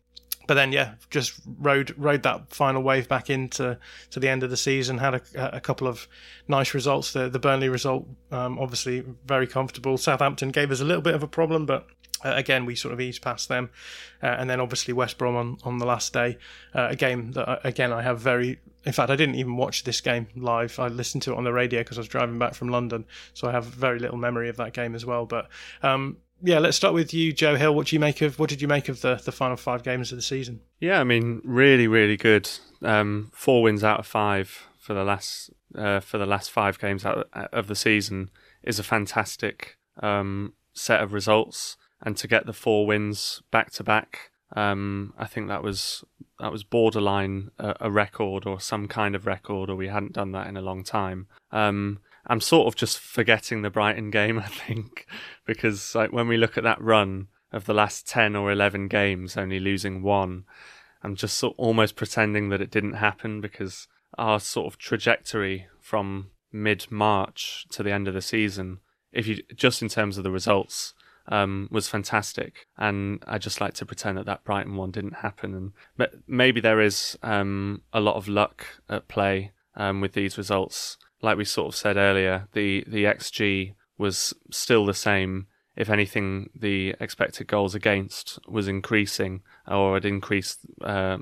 but 0.48 0.56
then 0.56 0.72
yeah, 0.72 0.96
just 1.10 1.40
rode 1.60 1.94
rode 1.98 2.24
that 2.24 2.54
final 2.54 2.84
wave 2.84 3.08
back 3.08 3.30
into 3.30 3.78
to 4.12 4.20
the 4.20 4.28
end 4.28 4.44
of 4.44 4.50
the 4.50 4.58
season. 4.58 4.98
Had 4.98 5.16
a, 5.16 5.22
a 5.56 5.62
couple 5.62 5.88
of 5.88 6.08
nice 6.48 6.74
results. 6.74 7.14
The 7.14 7.30
the 7.30 7.40
Burnley 7.40 7.70
result, 7.70 8.06
um, 8.32 8.60
obviously 8.60 9.04
very 9.26 9.48
comfortable. 9.48 9.98
Southampton 9.98 10.50
gave 10.50 10.72
us 10.72 10.82
a 10.82 10.86
little 10.86 11.02
bit 11.02 11.16
of 11.16 11.24
a 11.24 11.28
problem, 11.28 11.66
but 11.66 11.88
uh, 12.24 12.34
again 12.36 12.66
we 12.66 12.76
sort 12.76 12.94
of 12.94 13.02
eased 13.02 13.22
past 13.22 13.50
them. 13.50 13.70
Uh, 14.22 14.28
and 14.28 14.50
then 14.50 14.60
obviously 14.60 14.94
West 14.94 15.18
Brom 15.18 15.36
on, 15.36 15.58
on 15.64 15.78
the 15.78 15.86
last 15.86 16.14
day, 16.14 16.38
uh, 16.74 16.88
a 16.92 16.96
game 16.96 17.32
that 17.34 17.50
uh, 17.50 17.60
again 17.64 17.92
I 17.92 18.02
have 18.02 18.20
very. 18.20 18.60
In 18.86 18.92
fact, 18.92 19.10
I 19.10 19.16
didn't 19.16 19.36
even 19.36 19.56
watch 19.56 19.86
this 19.86 20.02
game 20.02 20.28
live. 20.36 20.78
I 20.78 20.90
listened 20.90 21.24
to 21.24 21.32
it 21.32 21.38
on 21.38 21.46
the 21.46 21.54
radio 21.54 21.80
because 21.80 21.98
I 21.98 22.02
was 22.02 22.10
driving 22.10 22.38
back 22.38 22.54
from 22.54 22.68
London, 22.68 23.06
so 23.34 23.48
I 23.48 23.52
have 23.54 23.64
very 23.66 23.98
little 23.98 24.18
memory 24.18 24.50
of 24.50 24.58
that 24.58 24.74
game 24.74 24.94
as 24.94 25.06
well. 25.06 25.26
But 25.26 25.48
um, 25.84 26.18
yeah, 26.42 26.60
let's 26.60 26.76
start 26.76 26.94
with 26.94 27.14
you, 27.14 27.32
Joe 27.32 27.56
Hill. 27.56 27.74
What 27.74 27.88
do 27.88 27.96
you 27.96 28.02
make 28.02 28.22
of 28.22 28.40
what 28.40 28.50
did 28.50 28.62
you 28.62 28.68
make 28.68 28.90
of 28.90 29.02
the 29.02 29.22
the 29.24 29.32
final 29.32 29.56
five 29.56 29.84
games 29.84 30.12
of 30.12 30.18
the 30.18 30.22
season? 30.22 30.60
Yeah, 30.80 31.00
I 31.00 31.06
mean, 31.06 31.42
really, 31.46 31.88
really 31.88 32.18
good. 32.18 32.50
Um, 32.82 33.32
four 33.34 33.64
wins 33.64 33.84
out 33.84 34.00
of 34.00 34.06
five 34.06 34.68
for 34.78 34.94
the 34.94 35.06
last 35.06 35.50
uh, 35.76 36.02
for 36.02 36.18
the 36.18 36.26
last 36.26 36.52
five 36.52 36.78
games 36.78 37.06
out 37.06 37.30
of 37.34 37.68
the 37.68 37.76
season 37.76 38.30
is 38.64 38.80
a 38.80 38.84
fantastic 38.84 39.78
um, 40.02 40.54
set 40.74 41.02
of 41.02 41.14
results, 41.14 41.78
and 42.04 42.18
to 42.18 42.28
get 42.28 42.46
the 42.46 42.54
four 42.54 42.86
wins 42.86 43.42
back 43.50 43.72
to 43.72 43.84
back, 43.84 44.32
um, 44.56 45.14
I 45.18 45.26
think 45.26 45.48
that 45.48 45.64
was 45.64 46.04
that 46.40 46.52
was 46.52 46.64
borderline 46.64 47.52
a, 47.58 47.76
a, 47.82 47.92
record 47.92 48.46
or 48.46 48.60
some 48.60 48.88
kind 48.88 49.16
of 49.16 49.26
record, 49.26 49.70
or 49.70 49.76
we 49.76 49.88
hadn't 49.88 50.14
done 50.14 50.32
that 50.34 50.48
in 50.48 50.58
a 50.58 50.62
long 50.62 50.84
time. 50.84 51.28
Um, 51.52 52.00
I'm 52.28 52.42
sort 52.42 52.68
of 52.68 52.76
just 52.76 53.00
forgetting 53.00 53.62
the 53.62 53.70
Brighton 53.70 54.12
game, 54.12 54.40
I 54.46 54.48
think, 54.48 55.08
because 55.46 55.96
like 55.96 56.12
when 56.12 56.28
we 56.28 56.38
look 56.38 56.58
at 56.58 56.64
that 56.64 56.82
run 56.82 57.28
of 57.52 57.66
the 57.66 57.74
last 57.74 58.08
10 58.08 58.36
or 58.36 58.52
11 58.52 58.88
games, 58.88 59.38
only 59.38 59.60
losing 59.60 60.02
one, 60.02 60.44
I'm 61.02 61.16
just 61.16 61.38
sort 61.38 61.56
almost 61.58 61.96
pretending 61.96 62.50
that 62.50 62.62
it 62.62 62.72
didn't 62.72 62.94
happen 62.94 63.42
because 63.42 63.88
our 64.18 64.40
sort 64.40 64.72
of 64.72 64.80
trajectory 64.80 65.68
from 65.80 66.32
mid 66.52 66.92
March 66.92 67.66
to 67.72 67.84
the 67.84 67.92
end 67.92 68.08
of 68.08 68.14
the 68.14 68.22
season, 68.22 68.80
if 69.12 69.28
you 69.28 69.44
just 69.56 69.82
in 69.82 69.90
terms 69.90 70.18
of 70.18 70.24
the 70.24 70.32
results, 70.32 70.94
um, 71.28 71.68
was 71.72 71.88
fantastic. 71.88 72.68
And 72.78 73.24
I 73.28 73.38
just 73.38 73.62
like 73.62 73.74
to 73.76 73.86
pretend 73.86 74.18
that 74.18 74.26
that 74.26 74.44
Brighton 74.44 74.76
one 74.76 74.92
didn't 74.92 75.16
happen. 75.16 75.54
And 75.54 75.72
but 75.98 76.14
maybe 76.28 76.62
there 76.62 76.82
is 76.82 77.18
um, 77.24 77.82
a 77.92 78.00
lot 78.00 78.16
of 78.16 78.28
luck 78.28 78.66
at 78.90 79.08
play 79.08 79.52
um, 79.76 80.02
with 80.02 80.14
these 80.14 80.38
results 80.38 80.98
like 81.24 81.38
we 81.38 81.46
sort 81.46 81.70
of 81.70 81.76
said 81.76 81.98
earlier, 81.98 82.48
the 82.52 82.84
the 82.86 83.06
xG 83.06 83.74
was 83.98 84.34
still 84.52 84.86
the 84.86 84.94
same. 84.94 85.48
If 85.76 85.90
anything, 85.90 86.52
the 86.54 86.94
expected 87.00 87.48
goals 87.48 87.74
against 87.74 88.38
was 88.48 88.68
increasing, 88.68 89.42
or 89.68 89.96
had 89.96 90.06
increased 90.06 90.60
uh, 90.82 91.18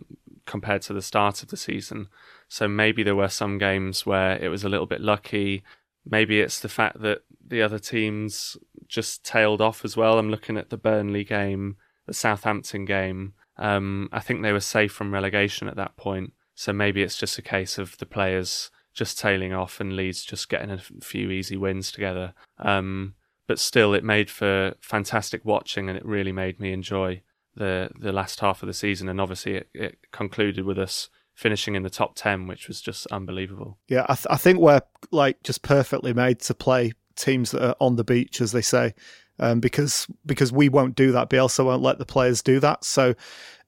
compared 0.46 0.82
to 0.84 0.94
the 0.94 1.02
start 1.02 1.42
of 1.42 1.50
the 1.50 1.58
season. 1.58 2.08
So 2.50 2.68
maybe 2.68 3.04
there 3.04 3.16
were 3.16 3.30
some 3.30 3.58
games 3.58 4.06
where 4.06 4.38
it 4.44 4.50
was 4.50 4.66
a 4.66 4.70
little 4.70 4.88
bit 4.88 5.00
lucky. 5.00 5.64
Maybe 6.06 6.40
it's 6.40 6.60
the 6.60 6.70
fact 6.70 7.02
that 7.02 7.20
the 7.46 7.62
other 7.62 7.80
teams 7.80 8.58
just 8.88 9.24
tailed 9.24 9.62
off 9.62 9.86
as 9.86 9.96
well. 9.96 10.18
I'm 10.18 10.32
looking 10.32 10.58
at 10.58 10.70
the 10.70 10.78
Burnley 10.78 11.24
game, 11.24 11.78
the 12.08 12.14
Southampton 12.14 12.86
game. 12.86 13.34
Um, 13.58 14.10
I 14.12 14.20
think 14.20 14.42
they 14.42 14.52
were 14.54 14.60
safe 14.60 14.92
from 14.92 15.14
relegation 15.14 15.68
at 15.68 15.76
that 15.76 15.98
point. 15.98 16.34
So 16.56 16.74
maybe 16.74 17.02
it's 17.02 17.18
just 17.18 17.38
a 17.38 17.44
case 17.44 17.78
of 17.78 17.98
the 17.98 18.06
players 18.06 18.72
just 18.94 19.18
tailing 19.18 19.54
off 19.54 19.80
and 19.80 19.96
Leeds 19.96 20.24
just 20.24 20.50
getting 20.50 20.70
a 20.70 20.78
few 20.78 21.30
easy 21.30 21.58
wins 21.58 21.92
together. 21.92 22.34
Um, 22.60 23.16
but 23.48 23.60
still, 23.60 23.94
it 23.94 24.04
made 24.04 24.30
for 24.30 24.76
fantastic 24.80 25.44
watching, 25.44 25.90
and 25.90 25.98
it 25.98 26.06
really 26.06 26.32
made 26.32 26.60
me 26.60 26.72
enjoy 26.72 27.22
the 27.56 27.90
the 28.00 28.12
last 28.12 28.40
half 28.40 28.64
of 28.64 28.68
the 28.68 28.74
season. 28.74 29.10
And 29.10 29.20
obviously, 29.20 29.56
it, 29.56 29.70
it 29.74 29.98
concluded 30.12 30.66
with 30.66 30.80
us 30.80 31.10
finishing 31.42 31.76
in 31.76 31.82
the 31.82 31.90
top 31.90 32.14
ten, 32.16 32.46
which 32.46 32.68
was 32.68 32.82
just 32.82 33.08
unbelievable. 33.08 33.80
Yeah, 33.88 34.06
I, 34.08 34.14
th- 34.14 34.28
I 34.30 34.38
think 34.38 34.60
we're 34.60 34.82
like 35.10 35.42
just 35.42 35.64
perfectly 35.64 36.14
made 36.14 36.40
to 36.42 36.54
play 36.54 36.94
teams 37.16 37.50
that 37.52 37.68
are 37.68 37.76
on 37.80 37.96
the 37.96 38.04
beach, 38.04 38.40
as 38.42 38.52
they 38.52 38.62
say, 38.62 38.94
um, 39.40 39.60
because 39.60 40.08
because 40.26 40.52
we 40.52 40.70
won't 40.70 40.96
do 40.96 41.12
that. 41.14 41.30
Bielsa 41.32 41.66
won't 41.66 41.82
let 41.82 41.98
the 41.98 42.06
players 42.06 42.44
do 42.44 42.60
that. 42.60 42.86
So 42.86 43.16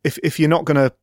if 0.04 0.20
if 0.24 0.40
you're 0.40 0.50
not 0.50 0.66
going 0.66 0.78
to 0.90 0.94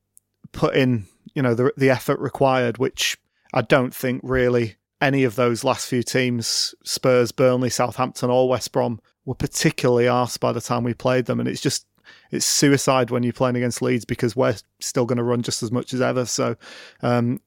put 0.53 0.77
in, 0.77 1.07
you 1.35 1.43
know, 1.43 1.55
the 1.55 1.73
the 1.77 1.91
effort 1.91 2.21
required, 2.21 2.79
which 2.79 3.19
I 3.53 3.63
don't 3.63 3.93
think 3.95 4.21
really 4.23 4.77
any 5.01 5.25
of 5.25 5.35
those 5.35 5.65
last 5.65 5.89
few 5.89 6.03
teams, 6.03 6.75
Spurs, 6.85 7.33
Burnley, 7.33 7.71
Southampton, 7.71 8.31
or 8.31 8.49
West 8.49 8.71
Brom, 8.71 9.01
were 9.25 9.35
particularly 9.35 10.05
arsed 10.05 10.41
by 10.41 10.53
the 10.53 10.61
time 10.61 10.85
we 10.85 10.95
played 10.95 11.25
them. 11.25 11.41
And 11.41 11.49
it's 11.49 11.63
just, 11.63 11.87
it's 12.31 12.47
suicide 12.47 13.11
when 13.11 13.23
you're 13.23 13.33
playing 13.33 13.57
against 13.57 13.83
Leeds 13.83 14.05
because 14.05 14.37
we're 14.37 14.57
still 14.81 15.05
going 15.05 15.19
to 15.19 15.25
run 15.25 15.43
just 15.43 15.63
as 15.63 15.73
much 15.73 15.93
as 15.93 16.01
ever. 16.01 16.25
So, 16.25 16.57
um, 17.03 17.41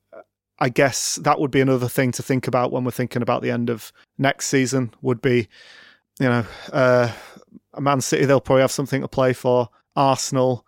I 0.60 0.70
guess 0.70 1.16
that 1.24 1.40
would 1.40 1.52
be 1.52 1.62
another 1.62 1.90
thing 1.90 2.12
to 2.14 2.24
think 2.24 2.48
about 2.48 2.72
when 2.72 2.84
we're 2.84 2.92
thinking 2.92 3.22
about 3.22 3.42
the 3.42 3.52
end 3.52 3.70
of 3.70 3.92
next 4.18 4.48
season. 4.48 4.94
Would 5.02 5.22
be, 5.22 5.48
you 6.20 6.30
know, 6.30 6.46
uh, 6.72 7.12
Man 7.80 8.02
City. 8.02 8.26
They'll 8.26 8.40
probably 8.40 8.62
have 8.62 8.72
something 8.72 9.02
to 9.02 9.08
play 9.08 9.34
for. 9.34 9.70
Arsenal. 9.96 10.66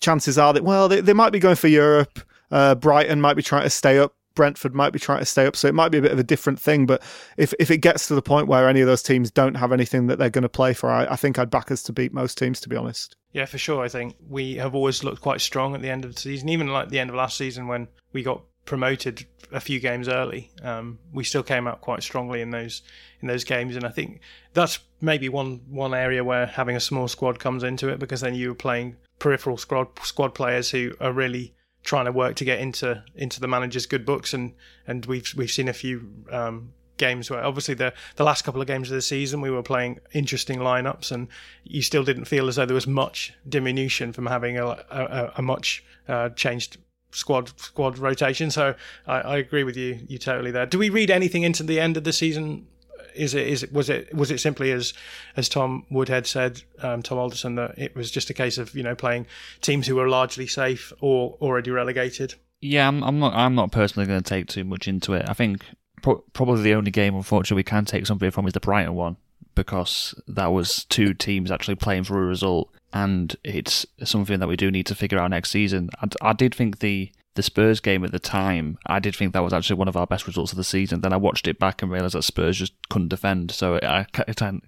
chances 0.00 0.38
are 0.38 0.52
that 0.52 0.64
well, 0.64 0.88
they, 0.88 1.00
they 1.00 1.12
might 1.12 1.30
be 1.30 1.38
going 1.38 1.56
for 1.56 1.68
Europe. 1.68 2.20
Uh, 2.50 2.74
Brighton 2.74 3.20
might 3.20 3.34
be 3.34 3.42
trying 3.42 3.64
to 3.64 3.70
stay 3.70 3.98
up. 3.98 4.14
Brentford 4.38 4.72
might 4.72 4.92
be 4.92 5.00
trying 5.00 5.18
to 5.18 5.24
stay 5.24 5.46
up, 5.46 5.56
so 5.56 5.66
it 5.66 5.74
might 5.74 5.88
be 5.88 5.98
a 5.98 6.00
bit 6.00 6.12
of 6.12 6.18
a 6.20 6.22
different 6.22 6.60
thing. 6.60 6.86
But 6.86 7.02
if 7.36 7.52
if 7.58 7.72
it 7.72 7.78
gets 7.78 8.06
to 8.06 8.14
the 8.14 8.22
point 8.22 8.46
where 8.46 8.68
any 8.68 8.80
of 8.80 8.86
those 8.86 9.02
teams 9.02 9.32
don't 9.32 9.56
have 9.56 9.72
anything 9.72 10.06
that 10.06 10.20
they're 10.20 10.30
going 10.30 10.42
to 10.42 10.48
play 10.48 10.74
for, 10.74 10.88
I, 10.90 11.06
I 11.06 11.16
think 11.16 11.40
I'd 11.40 11.50
back 11.50 11.72
us 11.72 11.82
to 11.82 11.92
beat 11.92 12.12
most 12.12 12.38
teams, 12.38 12.60
to 12.60 12.68
be 12.68 12.76
honest. 12.76 13.16
Yeah, 13.32 13.46
for 13.46 13.58
sure. 13.58 13.82
I 13.82 13.88
think 13.88 14.14
we 14.28 14.54
have 14.54 14.76
always 14.76 15.02
looked 15.02 15.22
quite 15.22 15.40
strong 15.40 15.74
at 15.74 15.82
the 15.82 15.90
end 15.90 16.04
of 16.04 16.14
the 16.14 16.20
season, 16.20 16.48
even 16.50 16.68
like 16.68 16.88
the 16.88 17.00
end 17.00 17.10
of 17.10 17.16
last 17.16 17.36
season 17.36 17.66
when 17.66 17.88
we 18.12 18.22
got 18.22 18.42
promoted 18.64 19.26
a 19.50 19.58
few 19.58 19.80
games 19.80 20.08
early. 20.08 20.52
Um, 20.62 21.00
we 21.12 21.24
still 21.24 21.42
came 21.42 21.66
out 21.66 21.80
quite 21.80 22.04
strongly 22.04 22.40
in 22.40 22.50
those 22.50 22.82
in 23.20 23.26
those 23.26 23.42
games, 23.42 23.74
and 23.74 23.84
I 23.84 23.90
think 23.90 24.20
that's 24.52 24.78
maybe 25.00 25.28
one 25.28 25.62
one 25.68 25.94
area 25.94 26.22
where 26.22 26.46
having 26.46 26.76
a 26.76 26.80
small 26.80 27.08
squad 27.08 27.40
comes 27.40 27.64
into 27.64 27.88
it 27.88 27.98
because 27.98 28.20
then 28.20 28.36
you're 28.36 28.54
playing 28.54 28.94
peripheral 29.18 29.56
squad 29.56 29.88
squad 30.04 30.32
players 30.32 30.70
who 30.70 30.94
are 31.00 31.12
really 31.12 31.54
trying 31.88 32.04
to 32.04 32.12
work 32.12 32.36
to 32.36 32.44
get 32.44 32.60
into 32.60 33.02
into 33.14 33.40
the 33.40 33.48
manager's 33.48 33.86
good 33.86 34.04
books, 34.04 34.34
and 34.34 34.52
and 34.86 35.06
we've 35.06 35.32
we've 35.36 35.50
seen 35.50 35.68
a 35.68 35.72
few 35.72 36.06
um, 36.30 36.74
games 36.98 37.30
where 37.30 37.42
obviously 37.42 37.74
the 37.74 37.94
the 38.16 38.24
last 38.24 38.44
couple 38.44 38.60
of 38.60 38.66
games 38.66 38.90
of 38.90 38.94
the 38.94 39.00
season 39.00 39.40
we 39.40 39.50
were 39.50 39.62
playing 39.62 39.98
interesting 40.12 40.58
lineups, 40.58 41.10
and 41.10 41.28
you 41.64 41.80
still 41.80 42.04
didn't 42.04 42.26
feel 42.26 42.46
as 42.46 42.56
though 42.56 42.66
there 42.66 42.74
was 42.74 42.86
much 42.86 43.32
diminution 43.48 44.12
from 44.12 44.26
having 44.26 44.58
a 44.58 44.66
a, 44.66 45.32
a 45.36 45.42
much 45.42 45.82
uh, 46.08 46.28
changed 46.30 46.76
squad 47.10 47.58
squad 47.58 47.96
rotation. 47.96 48.50
So 48.50 48.74
I, 49.06 49.20
I 49.20 49.36
agree 49.38 49.64
with 49.64 49.76
you 49.76 49.98
you 50.06 50.18
totally 50.18 50.50
there. 50.50 50.66
Do 50.66 50.78
we 50.78 50.90
read 50.90 51.10
anything 51.10 51.42
into 51.42 51.62
the 51.62 51.80
end 51.80 51.96
of 51.96 52.04
the 52.04 52.12
season 52.12 52.66
is 53.14 53.34
it 53.34 53.46
is 53.46 53.62
it 53.62 53.72
was 53.72 53.88
it 53.90 54.14
was 54.14 54.30
it 54.30 54.38
simply 54.38 54.72
as 54.72 54.94
as 55.36 55.48
Tom 55.48 55.84
Woodhead 55.90 56.26
said, 56.26 56.62
um, 56.82 57.02
Tom 57.02 57.18
Alderson, 57.18 57.54
that 57.56 57.78
it 57.78 57.94
was 57.94 58.10
just 58.10 58.30
a 58.30 58.34
case 58.34 58.58
of 58.58 58.74
you 58.74 58.82
know 58.82 58.94
playing 58.94 59.26
teams 59.60 59.86
who 59.86 59.96
were 59.96 60.08
largely 60.08 60.46
safe 60.46 60.92
or 61.00 61.36
already 61.40 61.70
relegated. 61.70 62.34
Yeah, 62.60 62.88
I'm, 62.88 63.02
I'm 63.04 63.18
not. 63.18 63.34
I'm 63.34 63.54
not 63.54 63.72
personally 63.72 64.06
going 64.06 64.22
to 64.22 64.28
take 64.28 64.46
too 64.48 64.64
much 64.64 64.88
into 64.88 65.14
it. 65.14 65.28
I 65.28 65.32
think 65.32 65.64
pro- 66.02 66.24
probably 66.32 66.62
the 66.62 66.74
only 66.74 66.90
game, 66.90 67.14
unfortunately, 67.14 67.60
we 67.60 67.64
can 67.64 67.84
take 67.84 68.06
something 68.06 68.30
from 68.30 68.46
is 68.46 68.52
the 68.52 68.60
Brighton 68.60 68.94
one 68.94 69.16
because 69.54 70.14
that 70.28 70.52
was 70.52 70.84
two 70.84 71.14
teams 71.14 71.50
actually 71.50 71.74
playing 71.74 72.04
for 72.04 72.22
a 72.22 72.26
result, 72.26 72.70
and 72.92 73.36
it's 73.44 73.86
something 74.04 74.40
that 74.40 74.48
we 74.48 74.56
do 74.56 74.70
need 74.70 74.86
to 74.86 74.94
figure 74.94 75.18
out 75.18 75.30
next 75.30 75.50
season. 75.50 75.90
I, 76.00 76.30
I 76.30 76.32
did 76.32 76.54
think 76.54 76.80
the 76.80 77.10
the 77.38 77.42
Spurs 77.44 77.78
game 77.78 78.02
at 78.02 78.10
the 78.10 78.18
time, 78.18 78.78
I 78.84 78.98
did 78.98 79.14
think 79.14 79.32
that 79.32 79.44
was 79.44 79.52
actually 79.52 79.76
one 79.76 79.86
of 79.86 79.96
our 79.96 80.08
best 80.08 80.26
results 80.26 80.50
of 80.50 80.56
the 80.56 80.64
season. 80.64 81.02
Then 81.02 81.12
I 81.12 81.16
watched 81.16 81.46
it 81.46 81.60
back 81.60 81.80
and 81.80 81.90
realised 81.90 82.16
that 82.16 82.22
Spurs 82.22 82.58
just 82.58 82.72
couldn't 82.90 83.08
defend. 83.08 83.52
So 83.52 83.78
I, 83.80 84.06
I 84.12 84.60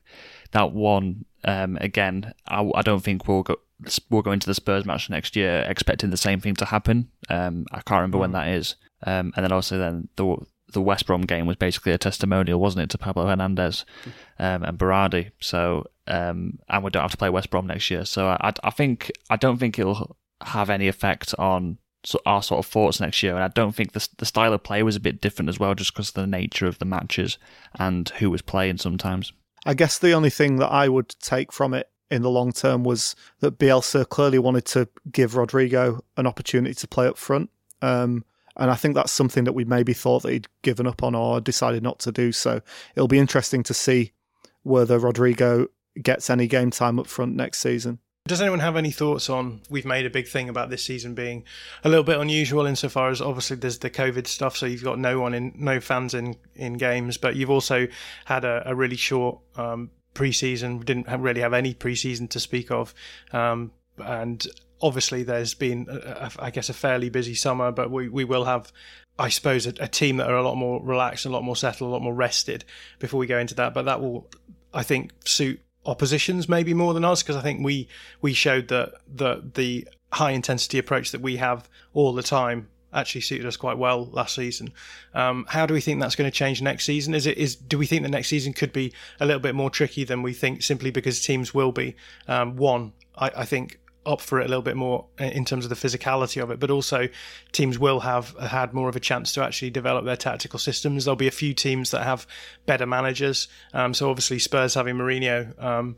that 0.52 0.72
one 0.72 1.24
um, 1.42 1.78
again, 1.80 2.32
I, 2.46 2.70
I, 2.76 2.82
don't 2.82 3.02
think 3.02 3.26
we'll 3.26 3.42
go 3.42 3.56
we'll 4.08 4.22
go 4.22 4.30
into 4.30 4.46
the 4.46 4.54
Spurs 4.54 4.84
match 4.84 5.10
next 5.10 5.34
year 5.34 5.64
expecting 5.66 6.10
the 6.10 6.16
same 6.16 6.38
thing 6.38 6.54
to 6.54 6.64
happen. 6.66 7.10
Um, 7.28 7.66
I 7.72 7.80
can't 7.80 7.98
remember 7.98 8.18
when 8.18 8.32
that 8.32 8.48
is. 8.48 8.76
Um, 9.04 9.32
and 9.34 9.44
then 9.44 9.50
also 9.50 9.76
then 9.76 10.08
the 10.14 10.36
the 10.72 10.80
West 10.80 11.06
Brom 11.06 11.22
game 11.22 11.46
was 11.46 11.56
basically 11.56 11.90
a 11.90 11.98
testimonial, 11.98 12.60
wasn't 12.60 12.84
it, 12.84 12.90
to 12.90 12.98
Pablo 12.98 13.26
Hernandez 13.26 13.84
um, 14.38 14.62
and 14.62 14.78
Berardi. 14.78 15.32
So 15.40 15.86
um, 16.06 16.60
and 16.68 16.84
we 16.84 16.90
don't 16.90 17.02
have 17.02 17.10
to 17.10 17.16
play 17.16 17.30
West 17.30 17.50
Brom 17.50 17.66
next 17.66 17.90
year. 17.90 18.04
So 18.04 18.28
I, 18.28 18.52
I 18.62 18.70
think 18.70 19.10
I 19.28 19.34
don't 19.34 19.58
think 19.58 19.76
it'll 19.76 20.16
have 20.42 20.70
any 20.70 20.86
effect 20.86 21.34
on 21.36 21.78
so 22.04 22.20
our 22.26 22.42
sort 22.42 22.64
of 22.64 22.70
thoughts 22.70 23.00
next 23.00 23.22
year. 23.22 23.34
And 23.34 23.44
I 23.44 23.48
don't 23.48 23.74
think 23.74 23.92
the 23.92 24.06
the 24.18 24.26
style 24.26 24.52
of 24.52 24.62
play 24.62 24.82
was 24.82 24.96
a 24.96 25.00
bit 25.00 25.20
different 25.20 25.48
as 25.48 25.58
well, 25.58 25.74
just 25.74 25.92
because 25.92 26.08
of 26.08 26.14
the 26.14 26.26
nature 26.26 26.66
of 26.66 26.78
the 26.78 26.84
matches 26.84 27.38
and 27.78 28.08
who 28.18 28.30
was 28.30 28.42
playing 28.42 28.78
sometimes. 28.78 29.32
I 29.66 29.74
guess 29.74 29.98
the 29.98 30.12
only 30.12 30.30
thing 30.30 30.56
that 30.56 30.72
I 30.72 30.88
would 30.88 31.14
take 31.20 31.52
from 31.52 31.74
it 31.74 31.90
in 32.10 32.22
the 32.22 32.30
long 32.30 32.52
term 32.52 32.82
was 32.82 33.14
that 33.40 33.58
Bielsa 33.58 34.08
clearly 34.08 34.38
wanted 34.38 34.64
to 34.66 34.88
give 35.12 35.36
Rodrigo 35.36 36.02
an 36.16 36.26
opportunity 36.26 36.74
to 36.74 36.88
play 36.88 37.06
up 37.06 37.16
front. 37.18 37.50
Um, 37.82 38.24
and 38.56 38.70
I 38.70 38.74
think 38.74 38.94
that's 38.94 39.12
something 39.12 39.44
that 39.44 39.52
we 39.52 39.64
maybe 39.64 39.92
thought 39.92 40.22
that 40.22 40.32
he'd 40.32 40.48
given 40.62 40.86
up 40.86 41.02
on 41.02 41.14
or 41.14 41.40
decided 41.40 41.82
not 41.82 41.98
to 42.00 42.12
do. 42.12 42.32
So 42.32 42.60
it'll 42.94 43.08
be 43.08 43.18
interesting 43.18 43.62
to 43.64 43.74
see 43.74 44.12
whether 44.62 44.98
Rodrigo 44.98 45.68
gets 46.02 46.28
any 46.30 46.46
game 46.46 46.70
time 46.70 46.98
up 46.98 47.06
front 47.06 47.34
next 47.36 47.60
season. 47.60 48.00
Does 48.26 48.40
anyone 48.40 48.60
have 48.60 48.76
any 48.76 48.92
thoughts 48.92 49.28
on? 49.28 49.62
We've 49.70 49.84
made 49.84 50.06
a 50.06 50.10
big 50.10 50.28
thing 50.28 50.48
about 50.48 50.70
this 50.70 50.84
season 50.84 51.14
being 51.14 51.42
a 51.82 51.88
little 51.88 52.04
bit 52.04 52.18
unusual 52.18 52.66
insofar 52.66 53.10
as 53.10 53.20
obviously 53.20 53.56
there's 53.56 53.78
the 53.78 53.90
COVID 53.90 54.26
stuff, 54.26 54.56
so 54.56 54.66
you've 54.66 54.84
got 54.84 54.98
no 54.98 55.18
one 55.18 55.34
in, 55.34 55.52
no 55.56 55.80
fans 55.80 56.14
in 56.14 56.36
in 56.54 56.74
games, 56.74 57.16
but 57.16 57.34
you've 57.34 57.50
also 57.50 57.88
had 58.26 58.44
a, 58.44 58.62
a 58.66 58.74
really 58.74 58.96
short 58.96 59.40
um, 59.56 59.90
preseason. 60.14 60.84
Didn't 60.84 61.08
have, 61.08 61.20
really 61.22 61.40
have 61.40 61.54
any 61.54 61.74
preseason 61.74 62.28
to 62.30 62.38
speak 62.38 62.70
of, 62.70 62.94
um, 63.32 63.72
and 63.98 64.46
obviously 64.80 65.24
there's 65.24 65.54
been, 65.54 65.88
a, 65.90 65.96
a, 65.96 66.30
I 66.38 66.50
guess, 66.50 66.68
a 66.68 66.74
fairly 66.74 67.10
busy 67.10 67.34
summer, 67.34 67.72
but 67.72 67.90
we 67.90 68.08
we 68.08 68.24
will 68.24 68.44
have 68.44 68.70
I 69.18 69.28
suppose 69.28 69.66
a, 69.66 69.74
a, 69.80 69.88
team 69.88 70.18
that 70.18 70.30
are 70.30 70.36
a 70.36 70.42
lot 70.42 70.56
more 70.56 70.80
relaxed, 70.82 71.26
a 71.26 71.30
lot 71.30 71.42
more 71.42 71.56
settled, 71.56 71.88
a 71.88 71.92
lot 71.92 72.02
more 72.02 72.14
rested 72.14 72.64
before 73.00 73.18
we 73.18 73.26
go 73.26 73.38
into 73.38 73.54
that. 73.56 73.74
But 73.74 73.86
that 73.86 74.00
will, 74.00 74.30
I 74.72 74.82
think, 74.82 75.12
suit 75.24 75.60
oppositions 75.86 76.48
maybe 76.48 76.74
more 76.74 76.92
than 76.94 77.04
us 77.04 77.22
because 77.22 77.36
I 77.36 77.42
think 77.42 77.64
we 77.64 77.88
we 78.20 78.32
showed 78.32 78.68
that 78.68 78.92
that 79.14 79.54
the 79.54 79.88
high 80.12 80.32
intensity 80.32 80.78
approach 80.78 81.12
that 81.12 81.20
we 81.20 81.36
have 81.36 81.68
all 81.94 82.12
the 82.12 82.22
time 82.22 82.68
actually 82.92 83.20
suited 83.20 83.46
us 83.46 83.56
quite 83.56 83.78
well 83.78 84.06
last 84.06 84.34
season. 84.34 84.72
Um, 85.14 85.46
how 85.48 85.66
do 85.66 85.74
we 85.74 85.80
think 85.80 86.00
that's 86.00 86.16
going 86.16 86.30
to 86.30 86.36
change 86.36 86.60
next 86.60 86.84
season? 86.84 87.14
Is 87.14 87.26
it 87.26 87.38
is 87.38 87.54
do 87.56 87.78
we 87.78 87.86
think 87.86 88.02
the 88.02 88.08
next 88.08 88.28
season 88.28 88.52
could 88.52 88.72
be 88.72 88.92
a 89.20 89.26
little 89.26 89.40
bit 89.40 89.54
more 89.54 89.70
tricky 89.70 90.04
than 90.04 90.22
we 90.22 90.32
think 90.32 90.62
simply 90.62 90.90
because 90.90 91.20
teams 91.20 91.54
will 91.54 91.72
be 91.72 91.96
um, 92.28 92.56
one? 92.56 92.92
I, 93.16 93.30
I 93.38 93.44
think 93.44 93.78
up 94.06 94.20
for 94.20 94.40
it 94.40 94.46
a 94.46 94.48
little 94.48 94.62
bit 94.62 94.76
more 94.76 95.04
in 95.18 95.44
terms 95.44 95.64
of 95.64 95.68
the 95.68 95.74
physicality 95.74 96.42
of 96.42 96.50
it, 96.50 96.58
but 96.58 96.70
also 96.70 97.08
teams 97.52 97.78
will 97.78 98.00
have 98.00 98.34
had 98.38 98.72
more 98.72 98.88
of 98.88 98.96
a 98.96 99.00
chance 99.00 99.32
to 99.32 99.42
actually 99.42 99.70
develop 99.70 100.04
their 100.04 100.16
tactical 100.16 100.58
systems. 100.58 101.04
There'll 101.04 101.16
be 101.16 101.28
a 101.28 101.32
few 101.32 101.52
teams 101.52 101.90
that 101.90 102.04
have 102.04 102.26
better 102.66 102.86
managers. 102.86 103.48
Um, 103.74 103.92
so 103.92 104.08
obviously 104.08 104.38
Spurs 104.38 104.74
having 104.74 104.96
Mourinho 104.96 105.62
um, 105.62 105.96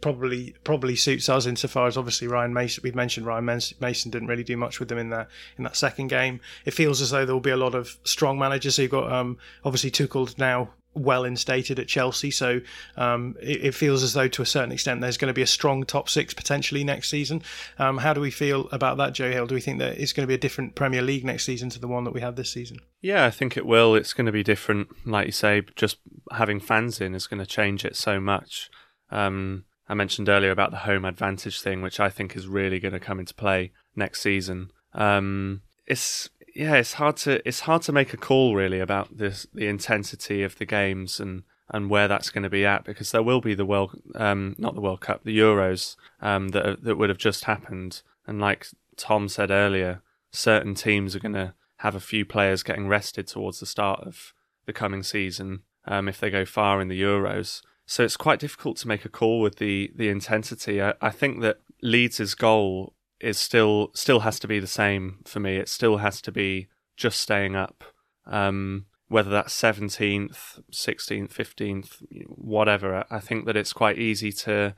probably 0.00 0.54
probably 0.64 0.96
suits 0.96 1.28
us 1.28 1.46
insofar 1.46 1.86
as 1.86 1.96
obviously 1.96 2.28
Ryan 2.28 2.52
Mason. 2.52 2.82
We've 2.84 2.94
mentioned 2.94 3.26
Ryan 3.26 3.44
Mason 3.44 4.10
didn't 4.10 4.28
really 4.28 4.44
do 4.44 4.56
much 4.56 4.78
with 4.78 4.88
them 4.88 4.98
in 4.98 5.10
that 5.10 5.28
in 5.56 5.64
that 5.64 5.76
second 5.76 6.08
game. 6.08 6.40
It 6.64 6.74
feels 6.74 7.00
as 7.00 7.10
though 7.10 7.24
there 7.24 7.34
will 7.34 7.40
be 7.40 7.50
a 7.50 7.56
lot 7.56 7.74
of 7.74 7.96
strong 8.04 8.38
managers. 8.38 8.76
So 8.76 8.82
you've 8.82 8.90
got 8.90 9.10
um, 9.10 9.38
obviously 9.64 9.90
Tuchel 9.90 10.36
now 10.38 10.70
well 10.96 11.24
instated 11.24 11.78
at 11.78 11.86
Chelsea. 11.86 12.30
So 12.30 12.60
um, 12.96 13.36
it, 13.40 13.66
it, 13.66 13.74
feels 13.74 14.02
as 14.02 14.14
though, 14.14 14.28
to 14.28 14.42
a 14.42 14.46
certain 14.46 14.72
extent, 14.72 15.00
there's 15.00 15.18
going 15.18 15.28
to 15.28 15.34
be 15.34 15.42
a 15.42 15.46
strong 15.46 15.84
top 15.84 16.08
six 16.08 16.34
potentially 16.34 16.84
next 16.84 17.10
season. 17.10 17.42
Um, 17.78 17.98
how 17.98 18.12
do 18.12 18.20
we 18.20 18.30
feel 18.30 18.68
about 18.72 18.96
that, 18.98 19.12
Joe 19.12 19.30
Hill? 19.30 19.46
Do 19.46 19.54
we 19.54 19.60
think 19.60 19.78
that 19.78 19.98
it's 19.98 20.12
going 20.12 20.24
to 20.24 20.28
be 20.28 20.34
a 20.34 20.38
different 20.38 20.74
Premier 20.74 21.02
League 21.02 21.24
next 21.24 21.44
season 21.44 21.70
to 21.70 21.78
the 21.78 21.88
one 21.88 22.04
that 22.04 22.14
we 22.14 22.20
had 22.20 22.36
this 22.36 22.50
season? 22.50 22.78
Yeah, 23.00 23.26
I 23.26 23.30
think 23.30 23.56
it 23.56 23.66
will. 23.66 23.94
It's 23.94 24.12
going 24.12 24.26
to 24.26 24.32
be 24.32 24.42
different. 24.42 24.88
Like 25.06 25.26
you 25.26 25.32
say, 25.32 25.62
just 25.76 25.98
having 26.32 26.60
fans 26.60 27.00
in 27.00 27.14
is 27.14 27.26
going 27.26 27.40
to 27.40 27.46
change 27.46 27.84
it 27.84 27.96
so 27.96 28.18
much. 28.18 28.70
Um, 29.10 29.64
I 29.88 29.94
mentioned 29.94 30.28
earlier 30.28 30.50
about 30.50 30.70
the 30.72 30.78
home 30.78 31.04
advantage 31.04 31.60
thing, 31.60 31.82
which 31.82 32.00
I 32.00 32.08
think 32.08 32.34
is 32.34 32.48
really 32.48 32.80
going 32.80 32.94
to 32.94 33.00
come 33.00 33.20
into 33.20 33.34
play 33.34 33.72
next 33.94 34.22
season. 34.22 34.70
Um, 34.94 35.62
it's 35.86 36.28
yeah, 36.56 36.76
it's 36.76 36.94
hard 36.94 37.18
to 37.18 37.46
it's 37.46 37.60
hard 37.60 37.82
to 37.82 37.92
make 37.92 38.14
a 38.14 38.16
call 38.16 38.54
really 38.54 38.80
about 38.80 39.18
this 39.18 39.46
the 39.52 39.66
intensity 39.66 40.42
of 40.42 40.56
the 40.56 40.64
games 40.64 41.20
and 41.20 41.42
and 41.68 41.90
where 41.90 42.08
that's 42.08 42.30
going 42.30 42.44
to 42.44 42.50
be 42.50 42.64
at 42.64 42.84
because 42.84 43.12
there 43.12 43.22
will 43.22 43.42
be 43.42 43.54
the 43.54 43.66
world 43.66 44.00
um, 44.14 44.54
not 44.56 44.74
the 44.74 44.80
World 44.80 45.02
Cup 45.02 45.22
the 45.24 45.38
Euros 45.38 45.96
um, 46.22 46.48
that 46.48 46.82
that 46.82 46.96
would 46.96 47.10
have 47.10 47.18
just 47.18 47.44
happened 47.44 48.00
and 48.26 48.40
like 48.40 48.68
Tom 48.96 49.28
said 49.28 49.50
earlier 49.50 50.00
certain 50.32 50.74
teams 50.74 51.14
are 51.14 51.20
going 51.20 51.34
to 51.34 51.52
have 51.78 51.94
a 51.94 52.00
few 52.00 52.24
players 52.24 52.62
getting 52.62 52.88
rested 52.88 53.26
towards 53.26 53.60
the 53.60 53.66
start 53.66 54.00
of 54.00 54.32
the 54.64 54.72
coming 54.72 55.02
season 55.02 55.60
um, 55.86 56.08
if 56.08 56.18
they 56.18 56.30
go 56.30 56.46
far 56.46 56.80
in 56.80 56.88
the 56.88 57.00
Euros. 57.00 57.60
So 57.84 58.02
it's 58.02 58.16
quite 58.16 58.40
difficult 58.40 58.78
to 58.78 58.88
make 58.88 59.04
a 59.04 59.10
call 59.10 59.40
with 59.40 59.56
the 59.56 59.92
the 59.94 60.08
intensity. 60.08 60.82
I, 60.82 60.94
I 61.02 61.10
think 61.10 61.42
that 61.42 61.60
Leeds' 61.82 62.34
goal 62.34 62.94
is 63.20 63.38
still 63.38 63.90
still 63.94 64.20
has 64.20 64.38
to 64.40 64.48
be 64.48 64.58
the 64.60 64.66
same 64.66 65.20
for 65.24 65.40
me. 65.40 65.56
It 65.56 65.68
still 65.68 65.98
has 65.98 66.20
to 66.22 66.32
be 66.32 66.68
just 66.96 67.20
staying 67.20 67.56
up. 67.56 67.84
Um, 68.26 68.86
whether 69.08 69.30
that's 69.30 69.54
17th, 69.54 70.60
16th, 70.72 71.32
15th, 71.32 72.26
whatever. 72.26 73.04
I 73.08 73.20
think 73.20 73.46
that 73.46 73.56
it's 73.56 73.72
quite 73.72 73.98
easy 73.98 74.32
to 74.32 74.74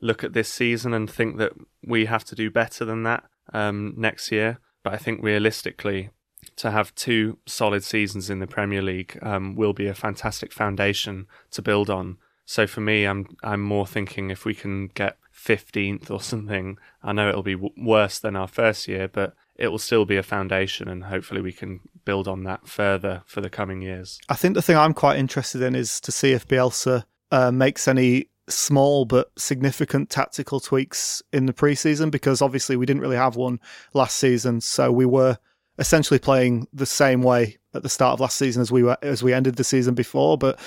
look 0.00 0.24
at 0.24 0.32
this 0.32 0.48
season 0.48 0.94
and 0.94 1.10
think 1.10 1.36
that 1.38 1.52
we 1.86 2.06
have 2.06 2.24
to 2.24 2.34
do 2.34 2.50
better 2.50 2.84
than 2.84 3.02
that 3.02 3.24
um, 3.52 3.94
next 3.96 4.32
year. 4.32 4.60
But 4.82 4.94
I 4.94 4.96
think 4.96 5.22
realistically, 5.22 6.10
to 6.56 6.70
have 6.70 6.94
two 6.94 7.38
solid 7.46 7.84
seasons 7.84 8.30
in 8.30 8.38
the 8.38 8.46
Premier 8.46 8.80
League 8.80 9.18
um, 9.22 9.56
will 9.56 9.72
be 9.72 9.88
a 9.88 9.94
fantastic 9.94 10.52
foundation 10.52 11.26
to 11.50 11.60
build 11.60 11.90
on. 11.90 12.18
So 12.44 12.66
for 12.66 12.80
me, 12.80 13.04
I'm 13.04 13.36
I'm 13.42 13.60
more 13.60 13.86
thinking 13.86 14.30
if 14.30 14.44
we 14.44 14.54
can 14.54 14.88
get 14.88 15.18
15th 15.36 16.10
or 16.10 16.20
something. 16.20 16.78
I 17.02 17.12
know 17.12 17.28
it'll 17.28 17.42
be 17.42 17.54
w- 17.54 17.74
worse 17.76 18.18
than 18.18 18.36
our 18.36 18.48
first 18.48 18.88
year, 18.88 19.08
but 19.08 19.34
it 19.56 19.68
will 19.68 19.78
still 19.78 20.04
be 20.04 20.16
a 20.16 20.22
foundation, 20.22 20.88
and 20.88 21.04
hopefully 21.04 21.40
we 21.40 21.52
can 21.52 21.80
build 22.04 22.28
on 22.28 22.44
that 22.44 22.68
further 22.68 23.22
for 23.26 23.40
the 23.40 23.50
coming 23.50 23.82
years. 23.82 24.18
I 24.28 24.34
think 24.34 24.54
the 24.54 24.62
thing 24.62 24.76
I'm 24.76 24.94
quite 24.94 25.18
interested 25.18 25.62
in 25.62 25.74
is 25.74 26.00
to 26.02 26.12
see 26.12 26.32
if 26.32 26.46
Bielsa 26.46 27.04
uh, 27.30 27.50
makes 27.50 27.88
any 27.88 28.28
small 28.48 29.04
but 29.04 29.30
significant 29.36 30.08
tactical 30.08 30.60
tweaks 30.60 31.22
in 31.32 31.46
the 31.46 31.52
preseason 31.52 32.12
because 32.12 32.40
obviously 32.40 32.76
we 32.76 32.86
didn't 32.86 33.02
really 33.02 33.16
have 33.16 33.36
one 33.36 33.60
last 33.94 34.16
season, 34.16 34.60
so 34.60 34.92
we 34.92 35.06
were 35.06 35.38
essentially 35.78 36.18
playing 36.18 36.66
the 36.72 36.86
same 36.86 37.22
way 37.22 37.58
at 37.74 37.82
the 37.82 37.88
start 37.88 38.14
of 38.14 38.20
last 38.20 38.38
season 38.38 38.62
as 38.62 38.72
we 38.72 38.82
were 38.82 38.96
as 39.02 39.22
we 39.22 39.32
ended 39.32 39.56
the 39.56 39.64
season 39.64 39.94
before. 39.94 40.38
But 40.38 40.58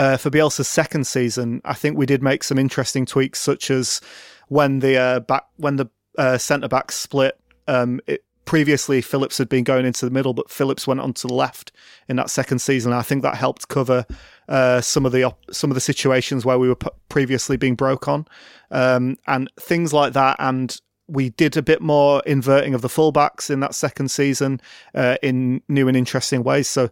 uh, 0.00 0.16
for 0.16 0.30
Bielsa's 0.30 0.66
second 0.66 1.06
season, 1.06 1.60
I 1.62 1.74
think 1.74 1.98
we 1.98 2.06
did 2.06 2.22
make 2.22 2.42
some 2.42 2.56
interesting 2.58 3.04
tweaks, 3.04 3.38
such 3.38 3.70
as 3.70 4.00
when 4.48 4.78
the 4.78 4.96
uh, 4.96 5.20
back 5.20 5.44
when 5.56 5.76
the 5.76 5.90
uh, 6.16 6.38
centre 6.38 6.68
back 6.68 6.90
split. 6.90 7.38
Um, 7.68 8.00
it, 8.06 8.24
previously, 8.46 9.02
Phillips 9.02 9.36
had 9.36 9.50
been 9.50 9.62
going 9.62 9.84
into 9.84 10.06
the 10.06 10.10
middle, 10.10 10.32
but 10.32 10.50
Phillips 10.50 10.86
went 10.86 11.00
on 11.00 11.12
to 11.12 11.26
the 11.26 11.34
left 11.34 11.70
in 12.08 12.16
that 12.16 12.30
second 12.30 12.60
season. 12.60 12.94
I 12.94 13.02
think 13.02 13.20
that 13.22 13.34
helped 13.34 13.68
cover 13.68 14.06
uh, 14.48 14.80
some 14.80 15.04
of 15.04 15.12
the 15.12 15.24
op- 15.24 15.54
some 15.54 15.70
of 15.70 15.74
the 15.74 15.82
situations 15.82 16.46
where 16.46 16.58
we 16.58 16.68
were 16.68 16.76
p- 16.76 16.88
previously 17.10 17.58
being 17.58 17.74
broke 17.74 18.08
on, 18.08 18.26
um, 18.70 19.18
and 19.26 19.50
things 19.60 19.92
like 19.92 20.14
that. 20.14 20.36
And 20.38 20.80
we 21.08 21.28
did 21.28 21.58
a 21.58 21.62
bit 21.62 21.82
more 21.82 22.22
inverting 22.24 22.72
of 22.72 22.80
the 22.80 22.88
fullbacks 22.88 23.50
in 23.50 23.60
that 23.60 23.74
second 23.74 24.10
season 24.10 24.62
uh, 24.94 25.18
in 25.22 25.60
new 25.68 25.88
and 25.88 25.96
interesting 25.96 26.42
ways. 26.42 26.68
So 26.68 26.88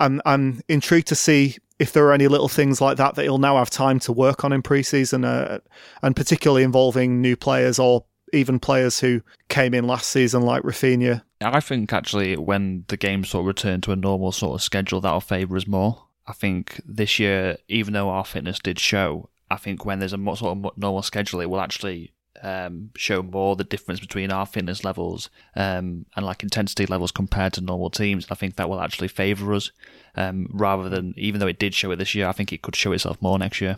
I'm 0.00 0.20
I'm 0.26 0.62
intrigued 0.68 1.06
to 1.08 1.14
see 1.14 1.58
if 1.78 1.92
there 1.92 2.04
are 2.06 2.12
any 2.12 2.28
little 2.28 2.48
things 2.48 2.80
like 2.80 2.96
that 2.96 3.14
that 3.14 3.22
he'll 3.22 3.38
now 3.38 3.56
have 3.56 3.70
time 3.70 3.98
to 4.00 4.12
work 4.12 4.44
on 4.44 4.52
in 4.52 4.62
preseason, 4.62 5.24
uh, 5.24 5.58
and 6.02 6.16
particularly 6.16 6.62
involving 6.62 7.20
new 7.20 7.36
players 7.36 7.78
or 7.78 8.04
even 8.32 8.58
players 8.58 9.00
who 9.00 9.22
came 9.48 9.74
in 9.74 9.86
last 9.86 10.08
season, 10.10 10.42
like 10.42 10.62
Raphinha. 10.62 11.22
I 11.40 11.60
think 11.60 11.92
actually 11.92 12.36
when 12.36 12.84
the 12.88 12.96
game 12.96 13.24
sort 13.24 13.42
of 13.42 13.46
return 13.46 13.80
to 13.82 13.92
a 13.92 13.96
normal 13.96 14.32
sort 14.32 14.54
of 14.54 14.62
schedule, 14.62 15.00
that'll 15.00 15.20
favour 15.20 15.56
us 15.56 15.66
more. 15.66 16.04
I 16.26 16.32
think 16.32 16.80
this 16.84 17.18
year, 17.18 17.56
even 17.68 17.94
though 17.94 18.10
our 18.10 18.24
fitness 18.24 18.58
did 18.58 18.78
show, 18.78 19.30
I 19.50 19.56
think 19.56 19.84
when 19.84 19.98
there's 19.98 20.12
a 20.12 20.18
more 20.18 20.36
sort 20.36 20.58
of 20.58 20.76
normal 20.76 21.02
schedule, 21.02 21.40
it 21.40 21.48
will 21.48 21.60
actually 21.60 22.12
um, 22.42 22.90
show 22.96 23.22
more 23.22 23.56
the 23.56 23.64
difference 23.64 24.00
between 24.00 24.30
our 24.30 24.46
fitness 24.46 24.84
levels 24.84 25.30
um, 25.56 26.04
and 26.16 26.26
like 26.26 26.42
intensity 26.42 26.86
levels 26.86 27.12
compared 27.12 27.54
to 27.54 27.60
normal 27.60 27.90
teams. 27.90 28.26
I 28.30 28.34
think 28.34 28.56
that 28.56 28.68
will 28.68 28.80
actually 28.80 29.08
favour 29.08 29.54
us 29.54 29.70
um, 30.14 30.48
rather 30.52 30.88
than, 30.88 31.14
even 31.16 31.40
though 31.40 31.46
it 31.46 31.58
did 31.58 31.74
show 31.74 31.90
it 31.90 31.96
this 31.96 32.14
year, 32.14 32.28
I 32.28 32.32
think 32.32 32.52
it 32.52 32.62
could 32.62 32.76
show 32.76 32.92
itself 32.92 33.20
more 33.20 33.38
next 33.38 33.60
year. 33.60 33.76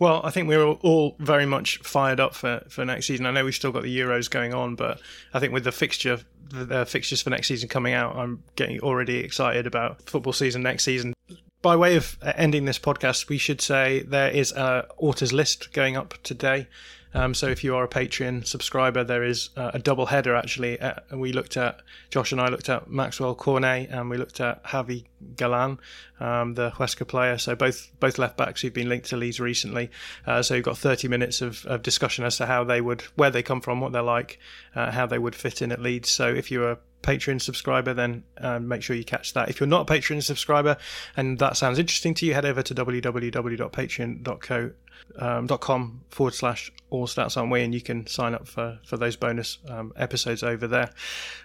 Well, 0.00 0.22
I 0.24 0.30
think 0.30 0.48
we're 0.48 0.64
all 0.64 1.16
very 1.20 1.46
much 1.46 1.78
fired 1.78 2.18
up 2.18 2.34
for, 2.34 2.64
for 2.68 2.84
next 2.84 3.06
season. 3.06 3.26
I 3.26 3.30
know 3.30 3.44
we've 3.44 3.54
still 3.54 3.70
got 3.70 3.84
the 3.84 3.96
Euros 3.96 4.28
going 4.28 4.52
on, 4.52 4.74
but 4.74 5.00
I 5.32 5.38
think 5.38 5.52
with 5.52 5.62
the 5.62 5.72
fixture, 5.72 6.18
the 6.50 6.84
fixtures 6.84 7.22
for 7.22 7.30
next 7.30 7.46
season 7.46 7.68
coming 7.68 7.94
out, 7.94 8.16
I'm 8.16 8.42
getting 8.56 8.80
already 8.80 9.18
excited 9.18 9.68
about 9.68 10.02
football 10.02 10.32
season 10.32 10.62
next 10.62 10.82
season. 10.82 11.14
By 11.62 11.76
way 11.76 11.94
of 11.94 12.18
ending 12.22 12.64
this 12.64 12.78
podcast, 12.78 13.28
we 13.28 13.38
should 13.38 13.60
say 13.60 14.02
there 14.02 14.30
is 14.30 14.50
a 14.52 14.86
authors 14.98 15.32
list 15.32 15.72
going 15.72 15.96
up 15.96 16.14
today. 16.24 16.66
Um, 17.14 17.32
so 17.32 17.48
if 17.48 17.62
you 17.62 17.76
are 17.76 17.84
a 17.84 17.88
Patreon 17.88 18.46
subscriber, 18.46 19.04
there 19.04 19.22
is 19.22 19.50
uh, 19.56 19.70
a 19.74 19.78
double 19.78 20.06
header 20.06 20.34
actually. 20.34 20.80
Uh, 20.80 20.94
we 21.12 21.32
looked 21.32 21.56
at 21.56 21.80
Josh 22.10 22.32
and 22.32 22.40
I 22.40 22.48
looked 22.48 22.68
at 22.68 22.90
Maxwell 22.90 23.34
Cornet 23.34 23.88
and 23.90 24.10
we 24.10 24.16
looked 24.16 24.40
at 24.40 24.64
Javi 24.64 25.04
Galan, 25.36 25.78
um, 26.20 26.54
the 26.54 26.70
Huesca 26.72 27.06
player. 27.06 27.38
So 27.38 27.54
both 27.54 27.90
both 28.00 28.18
left 28.18 28.36
backs 28.36 28.60
who've 28.60 28.74
been 28.74 28.88
linked 28.88 29.10
to 29.10 29.16
Leeds 29.16 29.38
recently. 29.40 29.90
Uh, 30.26 30.42
so 30.42 30.54
you've 30.54 30.64
got 30.64 30.76
30 30.76 31.08
minutes 31.08 31.40
of, 31.40 31.64
of, 31.66 31.82
discussion 31.82 32.24
as 32.24 32.36
to 32.38 32.46
how 32.46 32.64
they 32.64 32.80
would, 32.80 33.02
where 33.14 33.30
they 33.30 33.42
come 33.42 33.60
from, 33.60 33.80
what 33.80 33.92
they're 33.92 34.02
like, 34.02 34.38
uh, 34.74 34.90
how 34.90 35.06
they 35.06 35.18
would 35.18 35.34
fit 35.34 35.62
in 35.62 35.70
at 35.70 35.80
Leeds. 35.80 36.10
So 36.10 36.28
if 36.28 36.50
you're 36.50 36.72
a 36.72 36.78
Patreon 37.02 37.40
subscriber, 37.40 37.92
then 37.94 38.24
um, 38.38 38.66
make 38.66 38.82
sure 38.82 38.96
you 38.96 39.04
catch 39.04 39.34
that. 39.34 39.50
If 39.50 39.60
you're 39.60 39.66
not 39.66 39.88
a 39.88 39.92
Patreon 39.92 40.22
subscriber 40.22 40.78
and 41.16 41.38
that 41.38 41.56
sounds 41.56 41.78
interesting 41.78 42.14
to 42.14 42.26
you, 42.26 42.34
head 42.34 42.46
over 42.46 42.62
to 42.62 42.74
www.patreon.co 42.74 44.70
um, 45.18 45.46
.com 45.48 46.02
forward 46.08 46.34
slash 46.34 46.72
all 46.90 47.06
stats 47.06 47.36
aren't 47.36 47.50
we 47.50 47.62
and 47.62 47.74
you 47.74 47.80
can 47.80 48.06
sign 48.06 48.34
up 48.34 48.46
for, 48.46 48.78
for 48.86 48.96
those 48.96 49.16
bonus 49.16 49.58
um, 49.68 49.92
episodes 49.96 50.42
over 50.42 50.66
there. 50.66 50.90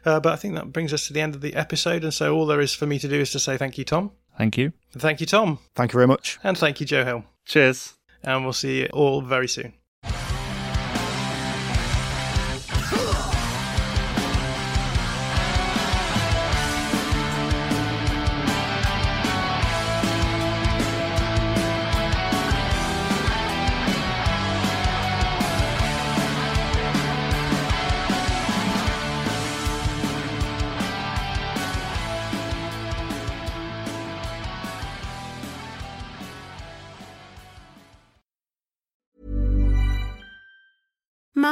Uh, 0.05 0.20
but 0.20 0.34
I 0.34 0.36
think 0.36 0.55
that 0.55 0.72
brings 0.72 0.93
us 0.93 1.07
to 1.07 1.14
the 1.14 1.22
end 1.22 1.36
of 1.36 1.41
the 1.41 1.55
episode. 1.55 2.03
And 2.03 2.14
so 2.14 2.36
all 2.36 2.45
there 2.45 2.62
is 2.62 2.74
for 2.74 2.86
me 2.86 2.99
to 2.99 3.07
do 3.07 3.20
is 3.20 3.32
to 3.32 3.39
say 3.39 3.57
thank 3.57 3.78
you, 3.78 3.86
Tom. 3.86 4.12
Thank 4.38 4.57
you. 4.57 4.74
Thank 4.93 5.20
you, 5.20 5.26
Tom. 5.26 5.60
Thank 5.76 5.91
you 5.91 5.97
very 5.97 6.07
much. 6.07 6.39
And 6.43 6.57
thank 6.57 6.80
you, 6.80 6.86
Joe 6.86 7.03
Hill. 7.03 7.24
Cheers. 7.45 7.95
And 8.24 8.43
we'll 8.43 8.53
see 8.53 8.82
you 8.82 8.88
all 8.93 9.22
very 9.22 9.47
soon. 9.47 9.74